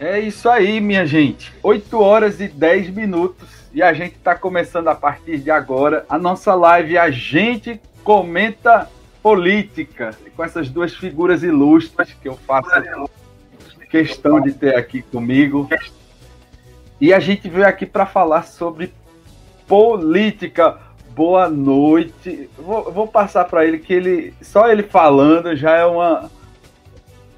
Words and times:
É 0.00 0.18
isso 0.18 0.48
aí, 0.48 0.80
minha 0.80 1.04
gente. 1.04 1.52
8 1.62 2.00
horas 2.00 2.40
e 2.40 2.48
10 2.48 2.88
minutos 2.88 3.46
e 3.70 3.82
a 3.82 3.92
gente 3.92 4.16
está 4.16 4.34
começando 4.34 4.88
a 4.88 4.94
partir 4.94 5.36
de 5.36 5.50
agora 5.50 6.06
a 6.08 6.18
nossa 6.18 6.54
live. 6.54 6.96
A 6.96 7.10
gente 7.10 7.78
comenta 8.02 8.88
política 9.22 10.16
com 10.34 10.42
essas 10.42 10.70
duas 10.70 10.94
figuras 10.94 11.42
ilustres 11.42 12.14
que 12.14 12.26
eu 12.26 12.34
faço 12.46 12.70
questão 13.90 14.40
de 14.40 14.54
ter 14.54 14.74
aqui 14.74 15.02
comigo. 15.02 15.68
E 16.98 17.12
a 17.12 17.20
gente 17.20 17.46
veio 17.50 17.68
aqui 17.68 17.84
para 17.84 18.06
falar 18.06 18.44
sobre 18.44 18.94
política. 19.68 20.78
Boa 21.10 21.46
noite. 21.46 22.48
Vou, 22.56 22.90
vou 22.90 23.06
passar 23.06 23.44
para 23.44 23.66
ele 23.66 23.78
que 23.78 23.92
ele 23.92 24.32
só 24.40 24.66
ele 24.66 24.82
falando 24.82 25.54
já 25.54 25.76
é 25.76 25.84
uma 25.84 26.30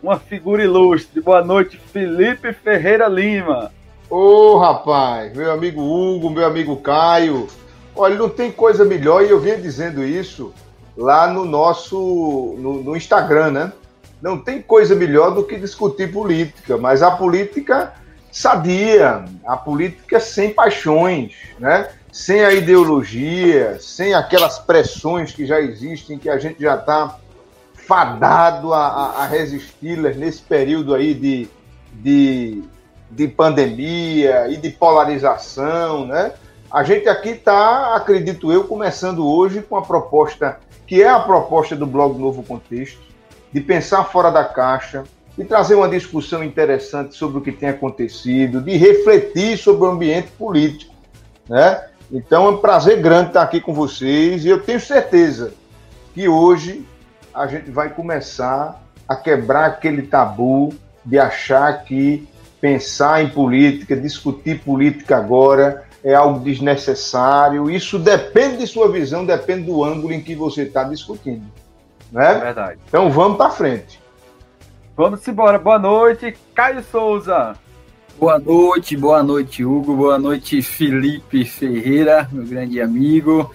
uma 0.03 0.19
figura 0.19 0.65
ilustre. 0.65 1.21
Boa 1.21 1.45
noite, 1.45 1.79
Felipe 1.93 2.53
Ferreira 2.53 3.07
Lima. 3.07 3.71
Ô, 4.11 4.17
oh, 4.55 4.59
rapaz, 4.59 5.35
meu 5.35 5.53
amigo 5.53 5.81
Hugo, 5.81 6.29
meu 6.29 6.45
amigo 6.45 6.77
Caio. 6.77 7.47
Olha, 7.95 8.17
não 8.17 8.29
tem 8.29 8.51
coisa 8.51 8.85
melhor, 8.85 9.23
e 9.23 9.31
eu 9.31 9.39
vinha 9.39 9.57
dizendo 9.57 10.03
isso 10.03 10.53
lá 10.97 11.29
no 11.29 11.45
nosso 11.45 12.57
no, 12.59 12.83
no 12.83 12.97
Instagram, 12.97 13.53
né? 13.53 13.73
Não 14.21 14.39
tem 14.39 14.61
coisa 14.61 14.95
melhor 14.95 15.35
do 15.35 15.45
que 15.45 15.57
discutir 15.57 16.13
política, 16.13 16.77
mas 16.77 17.03
a 17.03 17.11
política 17.13 17.93
sadia, 18.31 19.25
a 19.47 19.57
política 19.57 20.19
sem 20.19 20.53
paixões, 20.53 21.35
né? 21.59 21.91
sem 22.13 22.45
a 22.45 22.53
ideologia, 22.53 23.79
sem 23.81 24.13
aquelas 24.13 24.59
pressões 24.59 25.33
que 25.33 25.47
já 25.47 25.61
existem, 25.61 26.19
que 26.19 26.29
a 26.29 26.39
gente 26.39 26.61
já 26.61 26.77
está 26.77 27.19
fadado 27.93 28.73
a, 28.73 29.17
a, 29.19 29.27
resisti-las 29.27 30.17
nesse 30.17 30.41
período 30.41 30.95
aí 30.95 31.13
de, 31.13 31.47
de, 31.93 32.63
de 33.11 33.29
pandemia 33.29 34.49
e 34.49 34.57
de 34.57 34.71
polarização, 34.71 36.07
né? 36.07 36.33
A 36.71 36.83
gente 36.85 37.07
aqui 37.07 37.29
está, 37.29 37.95
acredito 37.95 38.51
eu, 38.51 38.65
começando 38.65 39.29
hoje 39.29 39.61
com 39.61 39.77
a 39.77 39.83
proposta, 39.83 40.59
que 40.87 41.03
é 41.03 41.09
a 41.11 41.21
proposta 41.21 41.77
do 41.77 41.85
blog 41.85 42.19
Novo 42.19 42.43
Contexto, 42.43 43.03
de 43.53 43.61
pensar 43.61 44.05
fora 44.05 44.31
da 44.31 44.43
caixa, 44.43 45.05
de 45.37 45.45
trazer 45.45 45.75
uma 45.75 45.87
discussão 45.87 46.43
interessante 46.43 47.15
sobre 47.15 47.37
o 47.37 47.41
que 47.43 47.53
tem 47.53 47.69
acontecido, 47.69 48.63
de 48.63 48.75
refletir 48.75 49.59
sobre 49.59 49.87
o 49.87 49.91
ambiente 49.91 50.29
político, 50.29 50.95
né? 51.47 51.89
Então 52.11 52.47
é 52.47 52.51
um 52.53 52.57
prazer 52.57 53.03
grande 53.03 53.29
estar 53.29 53.43
aqui 53.43 53.61
com 53.61 53.75
vocês 53.75 54.47
e 54.47 54.49
eu 54.49 54.63
tenho 54.63 54.81
certeza 54.81 55.53
que 56.15 56.27
hoje 56.27 56.87
a 57.35 57.47
gente 57.47 57.71
vai 57.71 57.91
começar 57.91 58.81
a 59.09 59.17
quebrar 59.17 59.67
aquele 59.67 60.03
tabu 60.03 60.73
de 61.05 61.19
achar 61.19 61.85
que 61.85 62.29
pensar 62.61 63.23
em 63.23 63.29
política, 63.29 63.97
discutir 63.97 64.61
política 64.61 65.17
agora 65.17 65.85
é 66.05 66.15
algo 66.15 66.41
desnecessário. 66.41 67.71
Isso 67.71 67.99
depende 67.99 68.59
de 68.59 68.67
sua 68.67 68.91
visão, 68.91 69.25
depende 69.25 69.67
do 69.67 69.85
ângulo 69.85 70.13
em 70.13 70.21
que 70.21 70.35
você 70.35 70.63
está 70.63 70.85
discutindo. 70.85 71.45
Né? 72.11 72.33
É 72.33 72.39
verdade. 72.39 72.81
Então 72.87 73.11
vamos 73.11 73.37
para 73.37 73.51
frente. 73.51 74.01
Vamos 74.97 75.27
embora. 75.27 75.59
Boa 75.59 75.79
noite, 75.79 76.37
Caio 76.55 76.83
Souza. 76.85 77.55
Boa 78.19 78.39
noite, 78.39 78.97
boa 78.97 79.23
noite, 79.23 79.65
Hugo. 79.65 79.97
Boa 79.97 80.19
noite, 80.19 80.61
Felipe 80.61 81.45
Ferreira, 81.45 82.29
meu 82.31 82.45
grande 82.45 82.81
amigo, 82.81 83.51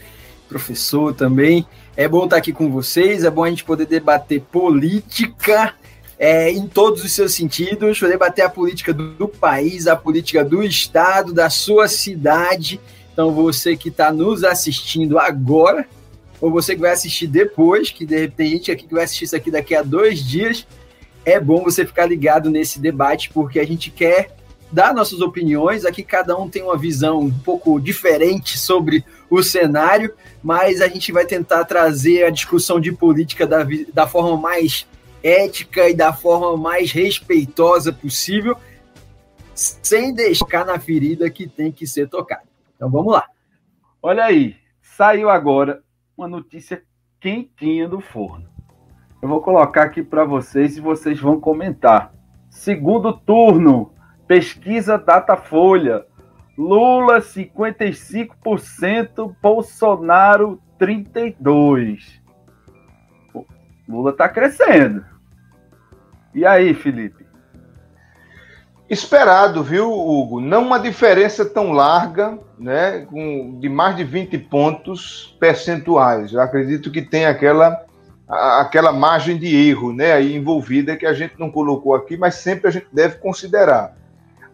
professor 0.48 1.14
também. 1.14 1.66
É 1.96 2.08
bom 2.08 2.26
estar 2.26 2.38
aqui 2.38 2.54
com 2.54 2.72
vocês, 2.72 3.24
é 3.24 3.30
bom 3.30 3.44
a 3.44 3.50
gente 3.50 3.64
poder 3.64 3.86
debater 3.86 4.42
política 4.42 5.74
é, 6.20 6.50
em 6.52 6.68
todos 6.68 7.04
os 7.04 7.12
seus 7.12 7.34
sentidos, 7.34 8.00
poder 8.00 8.14
debater 8.14 8.46
a 8.46 8.50
política 8.50 8.94
do, 8.94 9.12
do 9.14 9.28
país, 9.28 9.88
a 9.88 9.96
política 9.96 10.44
do 10.44 10.64
estado, 10.64 11.34
da 11.34 11.50
sua 11.50 11.88
cidade. 11.88 12.80
Então, 13.14 13.32
você 13.32 13.76
que 13.76 13.90
está 13.90 14.12
nos 14.12 14.44
assistindo 14.44 15.18
agora, 15.18 15.88
ou 16.40 16.52
você 16.52 16.76
que 16.76 16.82
vai 16.82 16.92
assistir 16.92 17.28
depois, 17.28 17.90
que 17.90 18.06
de 18.06 18.18
repente 18.18 18.52
gente 18.52 18.72
aqui 18.72 18.88
que 18.88 18.94
vai 18.94 19.04
assistir 19.04 19.26
isso 19.26 19.36
aqui 19.36 19.50
daqui 19.50 19.76
a 19.76 19.82
dois 19.82 20.24
dias, 20.24 20.68
é 21.26 21.40
bom 21.40 21.64
você 21.64 21.86
ficar 21.86 22.06
ligado 22.06 22.50
nesse 22.50 22.80
debate, 22.80 23.30
porque 23.34 23.60
a 23.60 23.66
gente 23.66 23.92
quer 23.92 24.36
dar 24.72 24.94
nossas 24.94 25.20
opiniões. 25.20 25.86
Aqui 25.86 26.04
cada 26.04 26.38
um 26.38 26.50
tem 26.50 26.64
uma 26.64 26.78
visão 26.78 27.20
um 27.20 27.32
pouco 27.32 27.80
diferente 27.80 28.58
sobre 28.58 29.04
o 29.30 29.44
cenário, 29.44 30.14
mas 30.42 30.82
a 30.82 30.88
gente 30.88 31.12
vai 31.12 31.26
tentar 31.26 31.66
trazer 31.66 32.24
a 32.24 32.30
discussão 32.30 32.80
de 32.80 32.92
política 32.92 33.46
da, 33.46 33.66
da 33.94 34.08
forma 34.08 34.38
mais 34.38 34.88
ética 35.24 35.90
e 35.90 35.94
da 35.94 36.14
forma 36.14 36.56
mais 36.56 36.92
respeitosa 36.92 37.92
possível, 37.92 38.58
sem 39.54 40.14
deixar 40.14 40.66
na 40.66 40.80
ferida 40.80 41.30
que 41.30 41.48
tem 41.48 41.72
que 41.72 41.86
ser 41.86 42.08
tocada. 42.08 42.44
Então 42.76 42.90
vamos 42.90 43.12
lá. 43.12 43.26
Olha 44.02 44.26
aí, 44.26 44.56
saiu 44.82 45.30
agora 45.30 45.82
uma 46.18 46.28
notícia 46.28 46.82
quentinha 47.20 47.88
do 47.88 48.00
forno. 48.00 48.48
Eu 49.22 49.28
vou 49.28 49.42
colocar 49.42 49.84
aqui 49.84 50.04
para 50.04 50.24
vocês 50.24 50.78
e 50.78 50.82
vocês 50.82 51.20
vão 51.20 51.40
comentar. 51.40 52.14
Segundo 52.50 53.12
turno, 53.12 53.92
pesquisa 54.28 54.98
Datafolha. 54.98 56.06
Lula 56.58 57.22
55%, 57.22 59.36
Bolsonaro 59.42 60.62
32%. 60.80 62.18
Lula 63.88 64.12
está 64.12 64.28
crescendo. 64.28 65.06
E 66.34 66.46
aí, 66.46 66.74
Felipe? 66.74 67.26
Esperado, 68.90 69.64
viu, 69.64 69.90
Hugo? 69.92 70.42
Não 70.42 70.64
uma 70.64 70.80
diferença 70.80 71.46
tão 71.46 71.74
larga, 71.74 72.40
né, 72.58 73.02
com, 73.02 73.60
de 73.60 73.70
mais 73.70 73.98
de 73.98 74.04
20 74.04 74.38
pontos 74.40 75.38
percentuais. 75.40 76.34
Eu 76.34 76.42
acredito 76.42 76.90
que 76.90 77.02
tem 77.02 77.26
aquela, 77.26 77.86
aquela 78.28 78.94
margem 78.94 79.38
de 79.38 79.70
erro 79.70 79.94
né, 79.94 80.14
aí 80.14 80.36
envolvida 80.36 80.96
que 80.96 81.06
a 81.06 81.14
gente 81.14 81.36
não 81.38 81.52
colocou 81.52 81.94
aqui, 81.94 82.18
mas 82.18 82.36
sempre 82.36 82.68
a 82.68 82.72
gente 82.72 82.88
deve 82.92 83.18
considerar. 83.18 83.96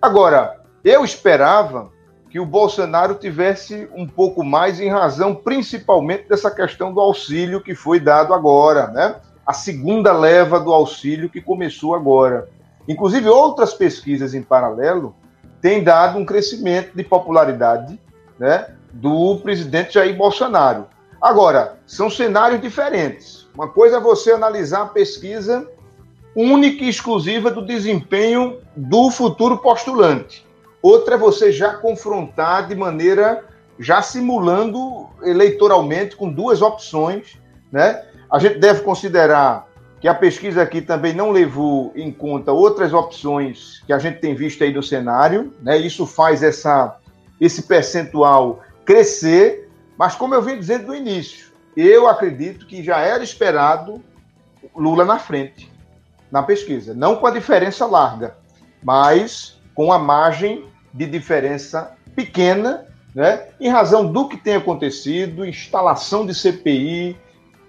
Agora, 0.01 0.59
eu 0.83 1.05
esperava 1.05 1.92
que 2.33 2.39
o 2.39 2.47
Bolsonaro 2.47 3.13
tivesse 3.13 3.87
um 3.93 4.07
pouco 4.07 4.43
mais 4.43 4.79
em 4.79 4.89
razão, 4.89 5.35
principalmente 5.35 6.27
dessa 6.27 6.49
questão 6.49 6.91
do 6.91 6.99
auxílio 6.99 7.61
que 7.61 7.75
foi 7.75 7.99
dado 7.99 8.33
agora, 8.33 8.87
né? 8.87 9.17
A 9.45 9.53
segunda 9.53 10.11
leva 10.11 10.59
do 10.59 10.73
auxílio 10.73 11.29
que 11.29 11.39
começou 11.39 11.93
agora. 11.93 12.49
Inclusive, 12.87 13.29
outras 13.29 13.75
pesquisas 13.75 14.33
em 14.33 14.41
paralelo 14.41 15.15
têm 15.61 15.83
dado 15.83 16.17
um 16.17 16.25
crescimento 16.25 16.95
de 16.95 17.03
popularidade 17.03 18.01
né, 18.39 18.65
do 18.91 19.37
presidente 19.43 19.93
Jair 19.93 20.17
Bolsonaro. 20.17 20.87
Agora, 21.21 21.77
são 21.85 22.09
cenários 22.09 22.59
diferentes. 22.59 23.47
Uma 23.53 23.67
coisa 23.67 23.97
é 23.97 23.99
você 23.99 24.31
analisar 24.31 24.81
a 24.81 24.87
pesquisa 24.87 25.69
única 26.35 26.83
e 26.83 26.89
exclusiva 26.89 27.51
do 27.51 27.63
desempenho 27.63 28.57
do 28.75 29.11
futuro 29.11 29.59
postulante. 29.59 30.43
Outra 30.83 31.15
é 31.15 31.17
você 31.17 31.49
já 31.49 31.75
confrontar 31.75 32.67
de 32.67 32.75
maneira 32.75 33.45
já 33.79 34.01
simulando 34.01 35.07
eleitoralmente 35.23 36.13
com 36.13 36.29
duas 36.29 36.61
opções, 36.61 37.39
né? 37.71 38.03
A 38.29 38.37
gente 38.37 38.59
deve 38.59 38.81
considerar 38.81 39.65
que 40.01 40.09
a 40.09 40.13
pesquisa 40.13 40.61
aqui 40.61 40.81
também 40.81 41.13
não 41.13 41.31
levou 41.31 41.93
em 41.95 42.11
conta 42.11 42.51
outras 42.51 42.93
opções 42.93 43.81
que 43.87 43.93
a 43.93 43.97
gente 43.97 44.19
tem 44.19 44.35
visto 44.35 44.61
aí 44.61 44.73
no 44.73 44.83
cenário, 44.83 45.53
né? 45.61 45.77
Isso 45.77 46.05
faz 46.05 46.43
essa 46.43 46.97
esse 47.39 47.63
percentual 47.63 48.61
crescer, 48.83 49.69
mas 49.97 50.15
como 50.15 50.35
eu 50.35 50.41
vim 50.41 50.59
dizendo 50.59 50.87
no 50.87 50.95
início, 50.95 51.47
eu 51.75 52.07
acredito 52.07 52.67
que 52.67 52.83
já 52.83 52.99
era 52.99 53.23
esperado 53.23 54.03
Lula 54.75 55.05
na 55.05 55.17
frente 55.17 55.71
na 56.29 56.43
pesquisa, 56.43 56.93
não 56.93 57.15
com 57.15 57.27
a 57.27 57.31
diferença 57.31 57.85
larga, 57.85 58.35
mas 58.83 59.59
com 59.73 59.91
a 59.93 59.99
margem 59.99 60.72
de 60.93 61.05
diferença 61.05 61.95
pequena, 62.15 62.85
né, 63.15 63.47
em 63.59 63.69
razão 63.69 64.11
do 64.11 64.27
que 64.27 64.37
tem 64.37 64.55
acontecido, 64.55 65.45
instalação 65.45 66.25
de 66.25 66.33
CPI, 66.33 67.17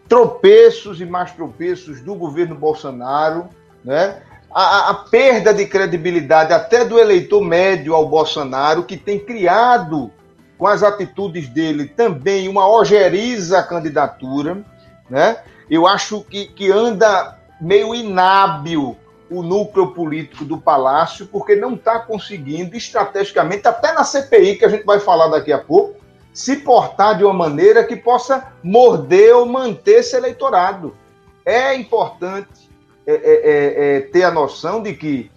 tropeços 0.09 1.01
e 1.01 1.07
mais 1.07 1.33
tropeços 1.33 2.01
do 2.01 2.15
governo 2.15 2.55
Bolsonaro, 2.55 3.49
né, 3.85 4.23
a, 4.55 4.91
a 4.91 4.95
perda 4.95 5.53
de 5.53 5.67
credibilidade 5.67 6.53
até 6.53 6.85
do 6.85 6.99
eleitor 6.99 7.43
médio 7.43 7.95
ao 7.95 8.09
Bolsonaro, 8.09 8.85
que 8.85 8.97
tem 8.97 9.19
criado 9.19 10.13
com 10.57 10.67
as 10.67 10.83
atitudes 10.83 11.49
dele 11.49 11.87
também 11.87 12.49
uma 12.49 12.69
ojeriza 12.69 13.63
candidatura, 13.63 14.65
né? 15.11 15.39
Eu 15.69 15.87
acho 15.87 16.23
que, 16.23 16.47
que 16.47 16.71
anda 16.71 17.37
meio 17.61 17.95
inábil 17.95 18.97
o 19.39 19.43
núcleo 19.43 19.93
político 19.93 20.45
do 20.45 20.59
Palácio, 20.59 21.27
porque 21.27 21.57
não 21.57 21.75
está 21.75 21.99
conseguindo, 21.99 22.77
estrategicamente, 22.77 23.67
até 23.67 23.93
na 23.93 24.05
CPI, 24.05 24.57
que 24.57 24.65
a 24.65 24.69
gente 24.69 24.85
vai 24.85 25.01
falar 25.01 25.29
daqui 25.29 25.53
a 25.53 25.59
pouco, 25.59 26.01
se 26.33 26.57
portar 26.57 27.17
de 27.17 27.25
uma 27.25 27.33
maneira 27.33 27.85
que 27.85 27.97
possa 27.97 28.53
morder 28.63 29.37
ou 29.37 29.47
manter 29.47 30.01
esse 30.01 30.17
eleitorado. 30.17 30.97
É 31.45 31.75
importante 31.75 32.69
é, 33.07 33.13
é, 33.13 33.17
é, 33.17 33.97
é 33.97 34.01
ter 34.01 34.25
a 34.25 34.31
noção 34.31 34.83
de 34.83 34.95
que 34.95 35.31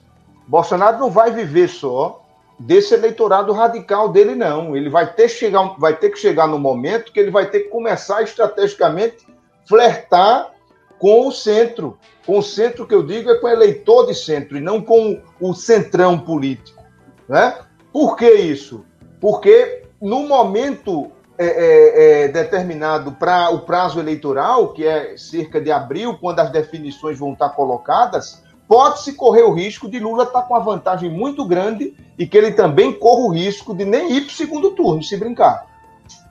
Bolsonaro 0.47 0.97
não 0.97 1.11
vai 1.11 1.31
viver 1.31 1.67
só 1.67 2.23
desse 2.57 2.93
eleitorado 2.93 3.51
radical 3.51 4.09
dele, 4.09 4.33
não. 4.33 4.75
Ele 4.75 4.89
vai 4.89 5.13
ter, 5.13 5.29
chegar, 5.29 5.75
vai 5.77 5.95
ter 5.95 6.09
que 6.09 6.17
chegar 6.17 6.47
no 6.47 6.57
momento 6.57 7.11
que 7.11 7.19
ele 7.19 7.29
vai 7.29 7.47
ter 7.49 7.61
que 7.61 7.69
começar 7.69 8.23
estrategicamente 8.23 9.27
flertar 9.67 10.53
com 10.99 11.27
o 11.27 11.31
centro. 11.31 11.97
Com 12.25 12.39
o 12.39 12.43
centro 12.43 12.85
que 12.85 12.93
eu 12.93 13.03
digo 13.03 13.29
é 13.29 13.35
com 13.35 13.47
o 13.47 13.49
eleitor 13.49 14.07
de 14.07 14.15
centro 14.15 14.57
e 14.57 14.61
não 14.61 14.81
com 14.81 15.21
o 15.39 15.53
centrão 15.53 16.19
político. 16.19 16.83
Né? 17.27 17.57
Por 17.91 18.15
que 18.15 18.29
isso? 18.29 18.85
Porque 19.19 19.83
no 20.01 20.27
momento 20.27 21.11
é, 21.37 21.45
é, 21.45 22.23
é, 22.23 22.27
determinado 22.27 23.11
para 23.11 23.49
o 23.51 23.59
prazo 23.59 23.99
eleitoral, 23.99 24.73
que 24.73 24.85
é 24.85 25.15
cerca 25.17 25.61
de 25.61 25.71
abril, 25.71 26.17
quando 26.19 26.39
as 26.39 26.51
definições 26.51 27.17
vão 27.17 27.33
estar 27.33 27.49
colocadas, 27.49 28.43
pode-se 28.67 29.13
correr 29.13 29.43
o 29.43 29.53
risco 29.53 29.89
de 29.89 29.99
Lula 29.99 30.23
estar 30.23 30.41
tá 30.41 30.47
com 30.47 30.53
uma 30.53 30.59
vantagem 30.59 31.09
muito 31.09 31.45
grande 31.45 31.95
e 32.17 32.25
que 32.25 32.37
ele 32.37 32.51
também 32.51 32.91
corra 32.91 33.21
o 33.21 33.31
risco 33.31 33.75
de 33.75 33.85
nem 33.85 34.11
ir 34.13 34.21
para 34.21 34.31
o 34.31 34.35
segundo 34.35 34.71
turno, 34.71 35.03
se 35.03 35.15
brincar. 35.15 35.67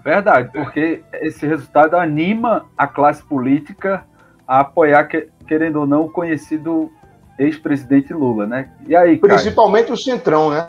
Verdade, 0.05 0.51
porque 0.53 1.03
esse 1.15 1.47
resultado 1.47 1.97
anima 1.97 2.67
a 2.77 2.87
classe 2.87 3.23
política 3.23 4.05
a 4.47 4.61
apoiar, 4.61 5.09
querendo 5.47 5.81
ou 5.81 5.87
não, 5.87 6.03
o 6.03 6.11
conhecido 6.11 6.91
ex-presidente 7.39 8.13
Lula, 8.13 8.47
né? 8.47 8.71
E 8.87 8.95
aí, 8.95 9.17
Principalmente 9.19 9.93
o 9.93 9.97
Centrão, 9.97 10.51
né? 10.51 10.69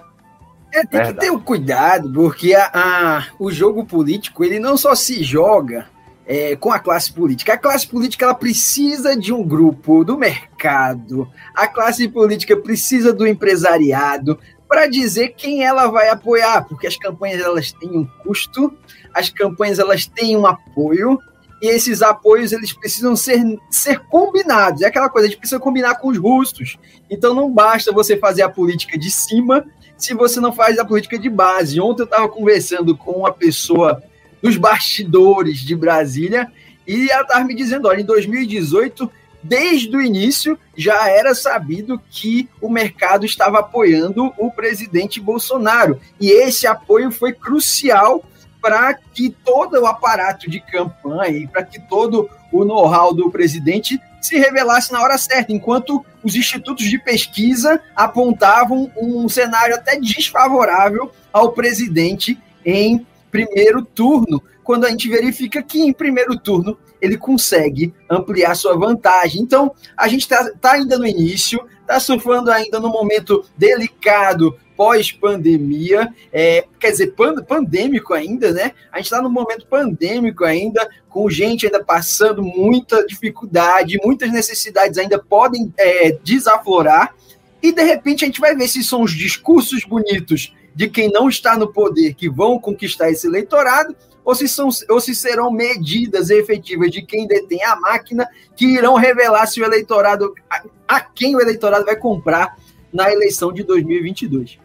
É, 0.73 0.81
tem 0.81 0.99
Verdade. 0.99 1.13
que 1.13 1.19
ter 1.21 1.31
um 1.31 1.39
cuidado, 1.39 2.11
porque 2.11 2.53
a, 2.53 2.71
a, 2.73 3.23
o 3.39 3.51
jogo 3.51 3.85
político 3.85 4.43
ele 4.43 4.59
não 4.59 4.75
só 4.75 4.95
se 4.95 5.23
joga 5.23 5.87
é, 6.25 6.55
com 6.57 6.71
a 6.71 6.79
classe 6.79 7.11
política. 7.11 7.53
A 7.53 7.57
classe 7.57 7.87
política 7.87 8.25
ela 8.25 8.35
precisa 8.35 9.15
de 9.15 9.33
um 9.33 9.43
grupo 9.43 10.03
do 10.03 10.17
mercado, 10.17 11.29
a 11.55 11.67
classe 11.67 12.07
política 12.09 12.57
precisa 12.57 13.13
do 13.13 13.25
empresariado 13.25 14.37
para 14.67 14.87
dizer 14.87 15.29
quem 15.37 15.63
ela 15.63 15.87
vai 15.87 16.09
apoiar, 16.09 16.67
porque 16.67 16.87
as 16.87 16.97
campanhas 16.97 17.41
elas 17.41 17.71
têm 17.71 17.97
um 17.97 18.05
custo, 18.05 18.73
as 19.13 19.29
campanhas 19.29 19.79
elas 19.79 20.05
têm 20.05 20.35
um 20.35 20.45
apoio 20.45 21.17
e 21.61 21.67
esses 21.67 22.01
apoios 22.01 22.51
eles 22.51 22.71
precisam 22.71 23.15
ser, 23.15 23.41
ser 23.69 23.99
combinados. 23.99 24.81
É 24.81 24.87
aquela 24.87 25.09
coisa, 25.09 25.27
a 25.27 25.29
gente 25.29 25.39
precisa 25.39 25.59
combinar 25.59 25.95
com 25.95 26.09
os 26.09 26.17
russos. 26.17 26.77
Então 27.09 27.33
não 27.33 27.51
basta 27.51 27.91
você 27.91 28.17
fazer 28.17 28.43
a 28.43 28.49
política 28.49 28.97
de 28.97 29.09
cima 29.09 29.65
se 29.97 30.13
você 30.13 30.39
não 30.39 30.53
faz 30.53 30.77
a 30.77 30.85
política 30.85 31.17
de 31.17 31.29
base. 31.29 31.81
Ontem 31.81 32.03
eu 32.03 32.05
estava 32.05 32.29
conversando 32.29 32.95
com 32.95 33.11
uma 33.11 33.33
pessoa 33.33 34.01
dos 34.41 34.55
bastidores 34.55 35.59
de 35.59 35.75
Brasília 35.75 36.51
e 36.85 37.09
ela 37.09 37.23
estava 37.23 37.43
me 37.43 37.55
dizendo: 37.55 37.87
olha, 37.87 38.01
em 38.01 38.05
2018, 38.05 39.11
desde 39.41 39.95
o 39.95 40.01
início, 40.01 40.57
já 40.75 41.09
era 41.09 41.33
sabido 41.33 42.01
que 42.09 42.47
o 42.61 42.69
mercado 42.69 43.25
estava 43.25 43.59
apoiando 43.59 44.31
o 44.37 44.51
presidente 44.51 45.19
Bolsonaro. 45.19 45.99
E 46.19 46.29
esse 46.29 46.67
apoio 46.67 47.11
foi 47.11 47.33
crucial 47.33 48.23
para 48.61 48.93
que 48.93 49.29
todo 49.29 49.79
o 49.79 49.85
aparato 49.85 50.49
de 50.49 50.59
campanha 50.59 51.37
e 51.37 51.47
para 51.47 51.63
que 51.63 51.79
todo 51.79 52.29
o 52.51 52.63
know-how 52.63 53.13
do 53.13 53.29
presidente 53.29 53.99
se 54.21 54.37
revelasse 54.37 54.91
na 54.91 55.01
hora 55.01 55.17
certa, 55.17 55.53
enquanto 55.53 56.03
os 56.23 56.35
institutos 56.35 56.85
de 56.85 56.97
pesquisa 56.97 57.79
apontavam 57.95 58.91
um 58.97 59.29
cenário 59.29 59.75
até 59.75 59.99
desfavorável 59.99 61.11
ao 61.31 61.53
presidente 61.53 62.37
em 62.65 63.05
primeiro 63.31 63.83
turno, 63.83 64.41
quando 64.63 64.85
a 64.85 64.89
gente 64.89 65.07
verifica 65.07 65.61
que 65.61 65.81
em 65.81 65.93
primeiro 65.93 66.37
turno 66.37 66.77
ele 67.01 67.17
consegue 67.17 67.93
ampliar 68.09 68.55
sua 68.55 68.75
vantagem. 68.75 69.41
Então, 69.41 69.73
a 69.95 70.07
gente 70.07 70.21
está 70.21 70.51
tá 70.59 70.73
ainda 70.73 70.97
no 70.97 71.05
início, 71.05 71.63
está 71.87 71.99
surfando 72.01 72.51
ainda 72.51 72.79
no 72.79 72.89
momento 72.89 73.45
delicado 73.57 74.59
pós-pandemia, 74.75 76.13
é, 76.31 76.65
quer 76.79 76.91
dizer, 76.91 77.07
pan 77.13 77.33
pandêmico 77.41 78.13
ainda, 78.13 78.51
né? 78.51 78.73
A 78.91 78.97
gente 78.97 79.05
está 79.05 79.21
no 79.21 79.29
momento 79.29 79.65
pandêmico 79.65 80.43
ainda, 80.43 80.87
com 81.09 81.27
gente 81.29 81.65
ainda 81.65 81.83
passando 81.83 82.43
muita 82.43 83.03
dificuldade, 83.07 83.97
muitas 84.03 84.31
necessidades 84.31 84.99
ainda 84.99 85.17
podem 85.17 85.73
é, 85.79 86.11
desaflorar, 86.23 87.15
e 87.63 87.71
de 87.71 87.81
repente 87.81 88.23
a 88.23 88.27
gente 88.27 88.39
vai 88.39 88.55
ver 88.55 88.67
se 88.67 88.83
são 88.83 89.01
os 89.01 89.13
discursos 89.13 89.83
bonitos 89.83 90.53
de 90.75 90.87
quem 90.87 91.09
não 91.11 91.27
está 91.27 91.57
no 91.57 91.73
poder 91.73 92.13
que 92.13 92.29
vão 92.29 92.59
conquistar 92.59 93.09
esse 93.09 93.25
eleitorado, 93.25 93.95
ou 94.27 94.35
se, 94.35 94.45
são, 94.45 94.67
ou 94.89 94.99
se 94.99 95.15
serão 95.15 95.49
medidas 95.49 96.29
efetivas 96.29 96.91
de 96.91 97.01
quem 97.01 97.25
detém 97.25 97.63
a 97.63 97.77
máquina 97.77 98.27
que 98.57 98.65
irão 98.65 98.95
revelar 98.95 99.47
se 99.47 99.61
o 99.61 99.63
eleitorado, 99.63 100.35
a, 100.49 100.63
a 100.85 100.99
quem 100.99 101.33
o 101.33 101.39
eleitorado 101.39 101.85
vai 101.85 101.95
comprar 101.95 102.57
na 102.91 103.09
eleição 103.09 103.53
de 103.53 103.63
2022. 103.63 104.59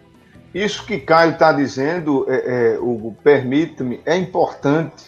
Isso 0.52 0.84
que 0.84 0.98
Caio 0.98 1.34
está 1.34 1.52
dizendo, 1.52 2.26
é, 2.28 2.72
é, 2.74 2.78
Hugo, 2.80 3.16
permita-me, 3.22 4.00
é 4.04 4.16
importante, 4.16 5.04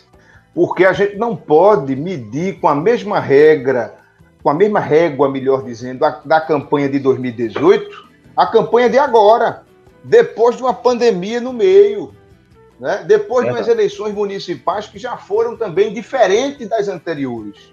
porque 0.55 0.85
a 0.85 0.93
gente 0.93 1.17
não 1.17 1.35
pode 1.35 1.97
medir 1.97 2.61
com 2.61 2.69
a 2.69 2.77
mesma 2.77 3.19
regra, 3.19 3.97
com 4.41 4.51
a 4.51 4.55
mesma 4.55 4.79
régua, 4.79 5.29
melhor 5.29 5.65
dizendo, 5.65 5.99
da 6.25 6.41
campanha 6.41 6.89
de 6.89 7.01
2018, 7.01 8.09
a 8.37 8.47
campanha 8.47 8.89
de 8.89 8.99
agora, 8.99 9.65
depois 10.05 10.57
de 10.57 10.63
uma 10.63 10.73
pandemia 10.73 11.41
no 11.41 11.53
meio, 11.53 12.14
né? 12.85 13.03
depois 13.03 13.47
é 13.47 13.49
de 13.49 13.57
umas 13.57 13.67
eleições 13.67 14.13
municipais 14.13 14.87
que 14.87 14.99
já 14.99 15.17
foram 15.17 15.57
também 15.57 15.95
diferentes 15.95 16.69
das 16.69 16.87
anteriores. 16.87 17.73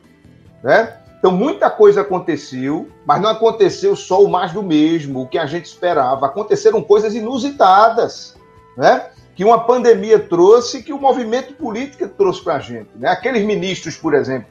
Né? 0.63 0.97
Então, 1.19 1.33
muita 1.33 1.69
coisa 1.69 1.99
aconteceu, 1.99 2.87
mas 3.05 3.21
não 3.21 3.29
aconteceu 3.29 3.93
só 3.93 4.23
o 4.23 4.29
mais 4.29 4.53
do 4.53 4.63
mesmo, 4.63 5.23
o 5.23 5.27
que 5.27 5.37
a 5.37 5.45
gente 5.45 5.65
esperava. 5.65 6.27
Aconteceram 6.27 6.81
coisas 6.81 7.13
inusitadas, 7.13 8.37
né? 8.77 9.09
Que 9.35 9.43
uma 9.43 9.65
pandemia 9.65 10.17
trouxe, 10.17 10.81
que 10.81 10.93
o 10.93 10.97
movimento 10.97 11.53
político 11.55 12.07
trouxe 12.07 12.41
para 12.41 12.55
a 12.55 12.59
gente. 12.59 12.89
Né? 12.95 13.09
Aqueles 13.09 13.43
ministros, 13.43 13.97
por 13.97 14.13
exemplo, 14.13 14.47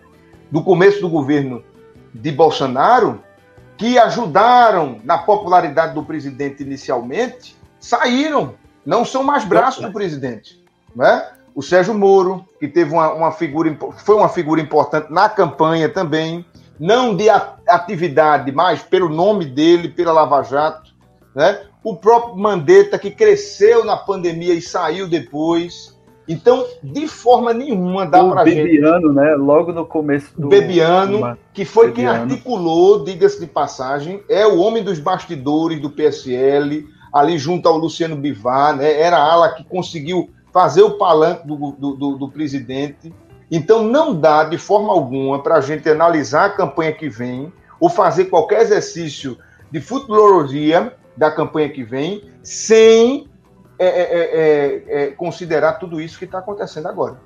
do 0.50 0.62
começo 0.62 1.00
do 1.00 1.08
governo 1.08 1.64
de 2.12 2.30
Bolsonaro, 2.30 3.22
que 3.78 3.98
ajudaram 3.98 5.00
na 5.04 5.16
popularidade 5.16 5.94
do 5.94 6.04
presidente 6.04 6.62
inicialmente, 6.62 7.56
saíram, 7.80 8.54
não 8.84 9.04
são 9.04 9.22
mais 9.22 9.44
braços 9.44 9.84
do 9.84 9.92
presidente. 9.92 10.62
Né? 10.94 11.28
O 11.54 11.62
Sérgio 11.62 11.94
Moro, 11.94 12.44
que 12.58 12.68
teve 12.68 12.92
uma, 12.92 13.12
uma 13.12 13.32
figura, 13.32 13.76
foi 14.04 14.14
uma 14.14 14.28
figura 14.28 14.60
importante 14.60 15.12
na 15.12 15.28
campanha 15.28 15.88
também, 15.88 16.44
não 16.78 17.14
de 17.14 17.28
atividade, 17.28 18.50
mas 18.52 18.82
pelo 18.82 19.08
nome 19.08 19.44
dele, 19.44 19.88
pela 19.88 20.12
Lava 20.12 20.42
Jato, 20.42 20.90
né? 21.34 21.60
O 21.82 21.96
próprio 21.96 22.36
Mandetta, 22.36 22.98
que 22.98 23.10
cresceu 23.10 23.84
na 23.84 23.96
pandemia 23.96 24.54
e 24.54 24.60
saiu 24.60 25.08
depois. 25.08 25.98
Então, 26.28 26.64
de 26.82 27.08
forma 27.08 27.52
nenhuma 27.52 28.06
dá 28.06 28.22
para 28.22 28.46
gente... 28.46 28.62
Bebiano, 28.62 29.12
né? 29.12 29.34
Logo 29.34 29.72
no 29.72 29.84
começo 29.84 30.28
do... 30.38 30.48
Bebiano, 30.48 31.36
que 31.52 31.64
foi 31.64 31.88
Bebiano. 31.88 32.14
quem 32.14 32.22
articulou, 32.22 33.04
diga-se 33.04 33.40
de 33.40 33.46
passagem, 33.46 34.22
é 34.28 34.46
o 34.46 34.58
homem 34.58 34.82
dos 34.82 34.98
bastidores 34.98 35.80
do 35.80 35.90
PSL, 35.90 36.86
ali 37.12 37.38
junto 37.38 37.68
ao 37.68 37.76
Luciano 37.76 38.16
Bivar, 38.16 38.76
né? 38.76 39.00
Era 39.00 39.18
a 39.18 39.32
ala 39.32 39.54
que 39.54 39.64
conseguiu 39.64 40.30
fazer 40.52 40.82
o 40.82 40.98
palanque 40.98 41.46
do, 41.46 41.56
do, 41.72 41.96
do, 41.96 42.16
do 42.18 42.28
presidente 42.28 43.12
então, 43.50 43.82
não 43.82 44.14
dá 44.14 44.44
de 44.44 44.56
forma 44.56 44.92
alguma 44.92 45.42
para 45.42 45.56
a 45.56 45.60
gente 45.60 45.88
analisar 45.88 46.44
a 46.44 46.50
campanha 46.50 46.92
que 46.92 47.08
vem 47.08 47.52
ou 47.80 47.90
fazer 47.90 48.26
qualquer 48.26 48.60
exercício 48.60 49.36
de 49.70 49.80
futurologia 49.80 50.94
da 51.16 51.30
campanha 51.30 51.68
que 51.68 51.82
vem 51.82 52.30
sem 52.42 53.28
é, 53.78 53.86
é, 53.86 54.02
é, 54.02 54.22
é, 54.22 55.02
é 55.04 55.06
considerar 55.08 55.74
tudo 55.74 56.00
isso 56.00 56.18
que 56.18 56.26
está 56.26 56.38
acontecendo 56.38 56.86
agora. 56.86 57.18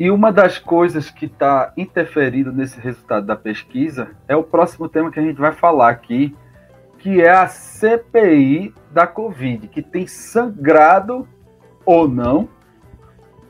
E 0.00 0.10
uma 0.10 0.32
das 0.32 0.58
coisas 0.58 1.10
que 1.10 1.26
está 1.26 1.72
interferindo 1.76 2.50
nesse 2.50 2.80
resultado 2.80 3.26
da 3.26 3.36
pesquisa 3.36 4.10
é 4.26 4.34
o 4.34 4.42
próximo 4.42 4.88
tema 4.88 5.10
que 5.10 5.20
a 5.20 5.22
gente 5.22 5.38
vai 5.38 5.52
falar 5.52 5.90
aqui, 5.90 6.34
que 7.04 7.20
é 7.20 7.30
a 7.30 7.46
CPI 7.46 8.74
da 8.90 9.06
Covid, 9.06 9.68
que 9.68 9.82
tem 9.82 10.06
sangrado 10.06 11.28
ou 11.84 12.08
não 12.08 12.48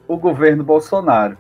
o 0.06 0.18
governo 0.18 0.62
Bolsonaro 0.62 1.38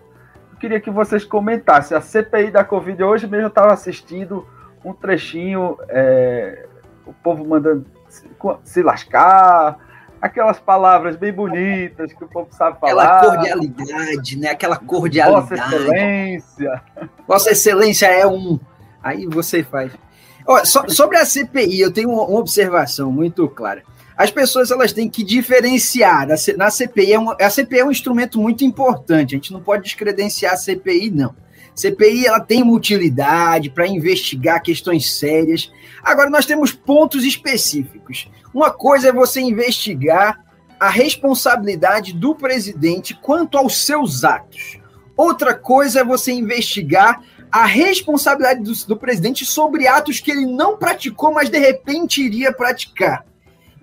queria 0.64 0.80
que 0.80 0.90
vocês 0.90 1.24
comentassem. 1.24 1.94
A 1.94 2.00
CPI 2.00 2.50
da 2.50 2.64
Covid 2.64 3.02
hoje 3.02 3.26
mesmo 3.26 3.44
eu 3.44 3.48
estava 3.48 3.74
assistindo 3.74 4.48
um 4.82 4.94
trechinho, 4.94 5.76
é, 5.90 6.64
o 7.06 7.12
povo 7.12 7.44
mandando 7.46 7.84
se, 8.08 8.26
se, 8.64 8.82
lascar, 8.82 9.78
aquelas 10.22 10.58
palavras 10.58 11.16
bem 11.16 11.34
bonitas 11.34 12.14
que 12.14 12.24
o 12.24 12.28
povo 12.28 12.48
sabe 12.50 12.80
falar. 12.80 13.18
Aquela 13.18 13.36
cordialidade, 13.36 14.38
né? 14.38 14.48
Aquela 14.48 14.76
cordialidade. 14.78 15.48
Vossa 15.48 15.54
Excelência. 15.54 16.82
Vossa 17.28 17.50
Excelência 17.50 18.06
é 18.06 18.26
um. 18.26 18.58
Aí 19.02 19.26
você 19.26 19.62
faz. 19.62 19.92
Olha, 20.46 20.64
so, 20.64 20.82
sobre 20.88 21.16
a 21.16 21.24
CPI, 21.24 21.80
eu 21.80 21.92
tenho 21.92 22.10
uma 22.10 22.38
observação 22.38 23.10
muito 23.10 23.48
clara. 23.48 23.82
As 24.16 24.30
pessoas 24.30 24.70
elas 24.70 24.92
têm 24.92 25.08
que 25.08 25.24
diferenciar. 25.24 26.28
Na 26.56 26.70
CPI, 26.70 27.12
é 27.14 27.18
um, 27.18 27.30
a 27.30 27.50
CPI 27.50 27.80
é 27.80 27.84
um 27.84 27.90
instrumento 27.90 28.40
muito 28.40 28.64
importante. 28.64 29.34
A 29.34 29.38
gente 29.38 29.52
não 29.52 29.60
pode 29.60 29.82
descredenciar 29.82 30.52
a 30.52 30.56
CPI, 30.56 31.10
não. 31.10 31.34
CPI 31.74 32.26
ela 32.26 32.38
tem 32.38 32.62
uma 32.62 32.72
utilidade 32.72 33.70
para 33.70 33.88
investigar 33.88 34.62
questões 34.62 35.12
sérias. 35.18 35.72
Agora 36.02 36.30
nós 36.30 36.46
temos 36.46 36.72
pontos 36.72 37.24
específicos. 37.24 38.30
Uma 38.52 38.70
coisa 38.70 39.08
é 39.08 39.12
você 39.12 39.40
investigar 39.40 40.44
a 40.78 40.88
responsabilidade 40.88 42.12
do 42.12 42.34
presidente 42.34 43.14
quanto 43.14 43.58
aos 43.58 43.84
seus 43.84 44.22
atos. 44.22 44.78
Outra 45.16 45.54
coisa 45.54 46.00
é 46.00 46.04
você 46.04 46.32
investigar 46.32 47.20
a 47.54 47.66
responsabilidade 47.66 48.64
do, 48.64 48.72
do, 48.84 48.96
presidente 48.96 49.44
sobre 49.44 49.86
atos 49.86 50.18
que 50.18 50.32
ele 50.32 50.44
não 50.44 50.76
praticou, 50.76 51.32
mas 51.32 51.48
de 51.48 51.56
repente 51.56 52.20
iria 52.20 52.52
praticar. 52.52 53.24